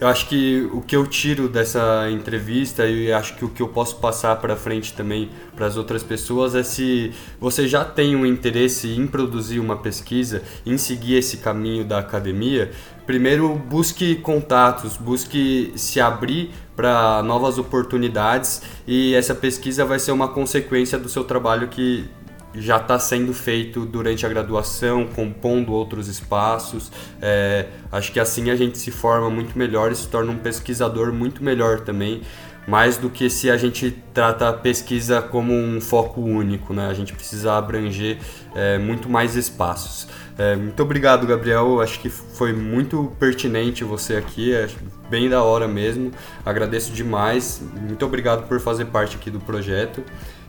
eu 0.00 0.08
acho 0.08 0.28
que 0.28 0.68
o 0.72 0.80
que 0.80 0.96
eu 0.96 1.06
tiro 1.06 1.48
dessa 1.48 2.10
entrevista 2.10 2.86
e 2.86 3.12
acho 3.12 3.36
que 3.36 3.44
o 3.44 3.48
que 3.48 3.62
eu 3.62 3.68
posso 3.68 3.96
passar 3.96 4.34
para 4.36 4.56
frente 4.56 4.92
também 4.92 5.30
para 5.54 5.66
as 5.66 5.76
outras 5.76 6.02
pessoas 6.02 6.56
é 6.56 6.64
se 6.64 7.12
você 7.38 7.68
já 7.68 7.84
tem 7.84 8.16
um 8.16 8.26
interesse 8.26 8.88
em 8.88 9.06
produzir 9.06 9.60
uma 9.60 9.76
pesquisa, 9.76 10.42
em 10.66 10.76
seguir 10.76 11.14
esse 11.14 11.36
caminho 11.36 11.84
da 11.84 12.00
academia, 12.00 12.72
primeiro 13.10 13.56
busque 13.56 14.14
contatos, 14.14 14.96
busque 14.96 15.72
se 15.74 16.00
abrir 16.00 16.52
para 16.76 17.20
novas 17.24 17.58
oportunidades 17.58 18.62
e 18.86 19.16
essa 19.16 19.34
pesquisa 19.34 19.84
vai 19.84 19.98
ser 19.98 20.12
uma 20.12 20.28
consequência 20.28 20.96
do 20.96 21.08
seu 21.08 21.24
trabalho 21.24 21.66
que 21.66 22.08
já 22.54 22.76
está 22.76 23.00
sendo 23.00 23.34
feito 23.34 23.84
durante 23.84 24.24
a 24.24 24.28
graduação, 24.28 25.08
compondo 25.08 25.72
outros 25.72 26.06
espaços. 26.06 26.92
É, 27.20 27.66
acho 27.90 28.12
que 28.12 28.20
assim 28.20 28.48
a 28.48 28.54
gente 28.54 28.78
se 28.78 28.92
forma 28.92 29.28
muito 29.28 29.58
melhor 29.58 29.90
e 29.90 29.96
se 29.96 30.06
torna 30.06 30.30
um 30.30 30.38
pesquisador 30.38 31.12
muito 31.12 31.42
melhor 31.42 31.80
também, 31.80 32.22
mais 32.64 32.96
do 32.96 33.10
que 33.10 33.28
se 33.28 33.50
a 33.50 33.56
gente 33.56 33.90
trata 34.14 34.50
a 34.50 34.52
pesquisa 34.52 35.20
como 35.20 35.52
um 35.52 35.80
foco 35.80 36.20
único, 36.20 36.72
né? 36.72 36.86
A 36.86 36.94
gente 36.94 37.12
precisa 37.12 37.54
abranger 37.54 38.18
é, 38.54 38.78
muito 38.78 39.08
mais 39.08 39.34
espaços. 39.34 40.06
É, 40.40 40.56
muito 40.56 40.82
obrigado, 40.82 41.26
Gabriel. 41.26 41.82
Acho 41.82 42.00
que 42.00 42.08
foi 42.08 42.50
muito 42.54 43.12
pertinente 43.20 43.84
você 43.84 44.16
aqui, 44.16 44.54
é 44.54 44.70
bem 45.10 45.28
da 45.28 45.42
hora 45.42 45.68
mesmo. 45.68 46.10
Agradeço 46.46 46.92
demais. 46.92 47.60
Muito 47.78 48.06
obrigado 48.06 48.48
por 48.48 48.58
fazer 48.58 48.86
parte 48.86 49.16
aqui 49.16 49.30
do 49.30 49.38
projeto. 49.38 50.02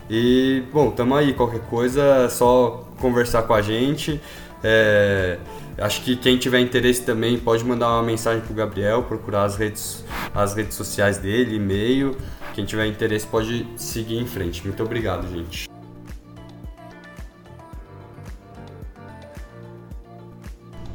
E, 0.10 0.64
bom, 0.72 0.92
tamo 0.92 1.14
aí. 1.14 1.34
Qualquer 1.34 1.60
coisa, 1.64 2.02
é 2.02 2.30
só 2.30 2.88
conversar 3.02 3.42
com 3.42 3.54
a 3.54 3.62
gente. 3.62 4.22
É, 4.64 5.38
acho 5.78 6.02
que 6.04 6.16
quem 6.16 6.38
tiver 6.38 6.62
interesse 6.62 7.04
também 7.04 7.38
pode 7.38 7.66
mandar 7.66 7.90
uma 7.90 8.04
mensagem 8.04 8.40
pro 8.40 8.54
Gabriel, 8.54 9.04
procurar 9.04 9.44
as 9.44 9.58
redes, 9.58 10.06
as 10.34 10.54
redes 10.54 10.78
sociais 10.78 11.18
dele, 11.18 11.58
e-mail. 11.58 12.16
Quem 12.54 12.64
tiver 12.64 12.86
interesse 12.86 13.28
pode 13.28 13.68
seguir 13.76 14.20
em 14.20 14.26
frente. 14.26 14.66
Muito 14.66 14.82
obrigado, 14.82 15.28
gente. 15.28 15.70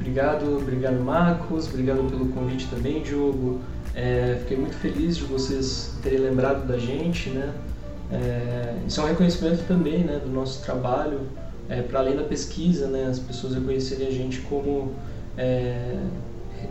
Obrigado, 0.06 0.58
obrigado 0.58 1.02
Marcos, 1.02 1.66
obrigado 1.66 2.08
pelo 2.08 2.28
convite 2.28 2.68
também, 2.68 3.02
Diogo. 3.02 3.58
É, 3.92 4.36
fiquei 4.38 4.56
muito 4.56 4.76
feliz 4.76 5.16
de 5.16 5.24
vocês 5.24 5.94
terem 6.00 6.20
lembrado 6.20 6.64
da 6.64 6.78
gente, 6.78 7.28
né? 7.30 7.52
É, 8.12 8.76
isso 8.86 9.00
é 9.00 9.02
um 9.04 9.08
reconhecimento 9.08 9.66
também 9.66 10.04
né, 10.04 10.20
do 10.24 10.30
nosso 10.30 10.62
trabalho, 10.62 11.22
é, 11.68 11.82
para 11.82 11.98
além 11.98 12.14
da 12.14 12.22
pesquisa, 12.22 12.86
né, 12.86 13.08
as 13.10 13.18
pessoas 13.18 13.54
reconhecerem 13.54 14.06
a 14.06 14.10
gente 14.12 14.42
como 14.42 14.92
é, 15.36 15.98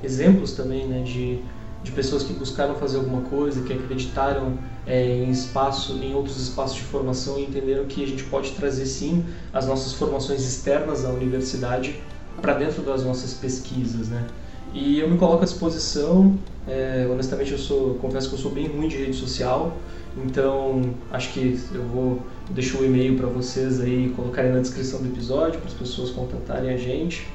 exemplos 0.01 0.53
também 0.53 0.88
né, 0.88 1.03
de, 1.03 1.41
de 1.83 1.91
pessoas 1.91 2.23
que 2.23 2.31
buscaram 2.31 2.75
fazer 2.75 2.95
alguma 2.95 3.23
coisa, 3.23 3.61
que 3.63 3.73
acreditaram 3.73 4.57
é, 4.88 5.05
em 5.05 5.29
espaço, 5.29 5.91
em 6.01 6.15
outros 6.15 6.41
espaços 6.41 6.77
de 6.77 6.83
formação 6.83 7.38
e 7.38 7.43
entenderam 7.43 7.83
que 7.83 8.01
a 8.01 8.07
gente 8.07 8.23
pode 8.23 8.51
trazer 8.51 8.86
sim 8.86 9.25
as 9.51 9.67
nossas 9.67 9.91
formações 9.91 10.41
externas 10.41 11.03
à 11.03 11.09
universidade 11.09 12.01
para 12.41 12.53
dentro 12.53 12.81
das 12.81 13.03
nossas 13.03 13.33
pesquisas, 13.33 14.09
né? 14.09 14.25
E 14.73 14.99
eu 14.99 15.09
me 15.09 15.17
coloco 15.17 15.41
à 15.41 15.45
disposição. 15.45 16.38
É, 16.67 17.07
honestamente, 17.09 17.51
eu 17.51 17.57
sou, 17.57 17.95
confesso 17.95 18.29
que 18.29 18.36
eu 18.36 18.39
sou 18.39 18.51
bem 18.51 18.67
ruim 18.67 18.88
de 18.88 18.97
rede 18.97 19.15
social. 19.15 19.77
Então, 20.17 20.81
acho 21.11 21.33
que 21.33 21.59
eu 21.73 21.83
vou 21.83 22.21
deixar 22.49 22.79
o 22.79 22.86
e-mail 22.86 23.17
para 23.17 23.27
vocês 23.27 23.81
aí, 23.81 24.13
colocarem 24.15 24.51
na 24.51 24.59
descrição 24.59 25.01
do 25.01 25.07
episódio 25.07 25.59
para 25.59 25.69
as 25.69 25.73
pessoas 25.73 26.09
contatarem 26.11 26.69
a 26.69 26.77
gente. 26.77 27.27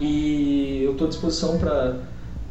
E 0.00 0.82
eu 0.84 0.92
estou 0.92 1.06
à 1.06 1.10
disposição 1.10 1.58
para 1.58 1.96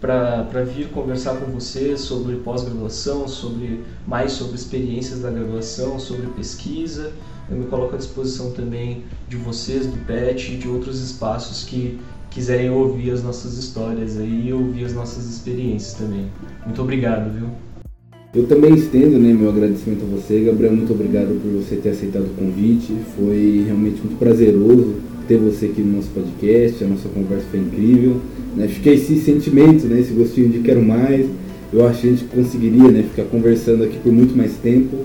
para 0.01 0.63
vir 0.63 0.89
conversar 0.89 1.35
com 1.37 1.51
vocês 1.51 2.01
sobre 2.01 2.35
pós-graduação, 2.35 3.27
sobre 3.27 3.83
mais 4.05 4.33
sobre 4.33 4.55
experiências 4.55 5.21
da 5.21 5.31
graduação, 5.31 5.97
sobre 5.97 6.27
pesquisa. 6.27 7.11
Eu 7.49 7.57
me 7.57 7.65
coloco 7.65 7.95
à 7.95 7.97
disposição 7.97 8.51
também 8.51 9.03
de 9.27 9.35
vocês, 9.35 9.85
do 9.85 9.97
PET 10.05 10.53
e 10.53 10.57
de 10.57 10.67
outros 10.67 11.01
espaços 11.01 11.63
que 11.63 11.99
quiserem 12.31 12.69
ouvir 12.69 13.11
as 13.11 13.23
nossas 13.23 13.57
histórias 13.57 14.17
aí 14.17 14.47
e 14.47 14.53
ouvir 14.53 14.85
as 14.85 14.93
nossas 14.93 15.25
experiências 15.29 15.93
também. 15.93 16.25
Muito 16.65 16.81
obrigado, 16.81 17.31
viu? 17.31 17.47
Eu 18.33 18.45
também 18.47 18.73
estendo 18.73 19.17
né, 19.17 19.31
meu 19.31 19.47
agradecimento 19.47 20.03
a 20.03 20.07
você, 20.07 20.41
Gabriel. 20.41 20.75
Muito 20.75 20.91
obrigado 20.91 21.39
por 21.41 21.63
você 21.63 21.77
ter 21.77 21.89
aceitado 21.91 22.25
o 22.25 22.35
convite. 22.35 22.93
Foi 23.15 23.63
realmente 23.65 24.01
muito 24.01 24.19
prazeroso 24.19 24.95
ter 25.25 25.37
você 25.37 25.67
aqui 25.67 25.81
no 25.81 25.95
nosso 25.95 26.09
podcast. 26.09 26.83
A 26.83 26.87
nossa 26.87 27.07
conversa 27.07 27.45
foi 27.49 27.61
incrível. 27.61 28.19
Né? 28.55 28.67
Fiquei 28.67 28.95
esse 28.95 29.21
sentimento, 29.21 29.85
né, 29.85 30.01
esse 30.01 30.11
gostinho 30.11 30.49
de 30.49 30.59
quero 30.59 30.83
mais. 30.83 31.25
Eu 31.71 31.87
acho 31.87 32.01
que 32.01 32.07
a 32.07 32.11
gente 32.11 32.23
conseguiria 32.25 32.91
né, 32.91 33.03
ficar 33.03 33.23
conversando 33.29 33.85
aqui 33.85 33.97
por 33.99 34.11
muito 34.11 34.35
mais 34.35 34.53
tempo. 34.57 34.97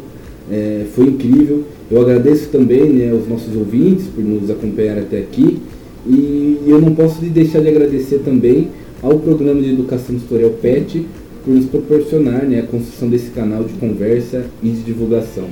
É, 0.51 0.85
foi 0.95 1.07
incrível. 1.07 1.65
Eu 1.91 2.01
agradeço 2.01 2.49
também 2.49 2.85
né, 2.91 3.11
aos 3.11 3.29
nossos 3.29 3.55
ouvintes 3.55 4.07
por 4.07 4.25
nos 4.25 4.51
acompanhar 4.51 4.99
até 4.99 5.19
aqui. 5.19 5.59
E 6.07 6.59
eu 6.67 6.81
não 6.81 6.95
posso 6.95 7.21
deixar 7.23 7.61
de 7.61 7.69
agradecer 7.69 8.21
também 8.25 8.69
ao 9.03 9.19
programa 9.19 9.61
de 9.61 9.71
educação 9.71 10.17
tutorial 10.17 10.51
PET 10.51 11.07
por 11.45 11.55
nos 11.55 11.67
proporcionar 11.67 12.45
né, 12.45 12.61
a 12.61 12.63
construção 12.65 13.09
desse 13.09 13.31
canal 13.31 13.65
de 13.65 13.73
conversa 13.75 14.45
e 14.63 14.69
de 14.69 14.83
divulgação. 14.83 15.45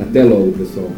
Até 0.00 0.22
logo, 0.24 0.52
pessoal! 0.52 0.90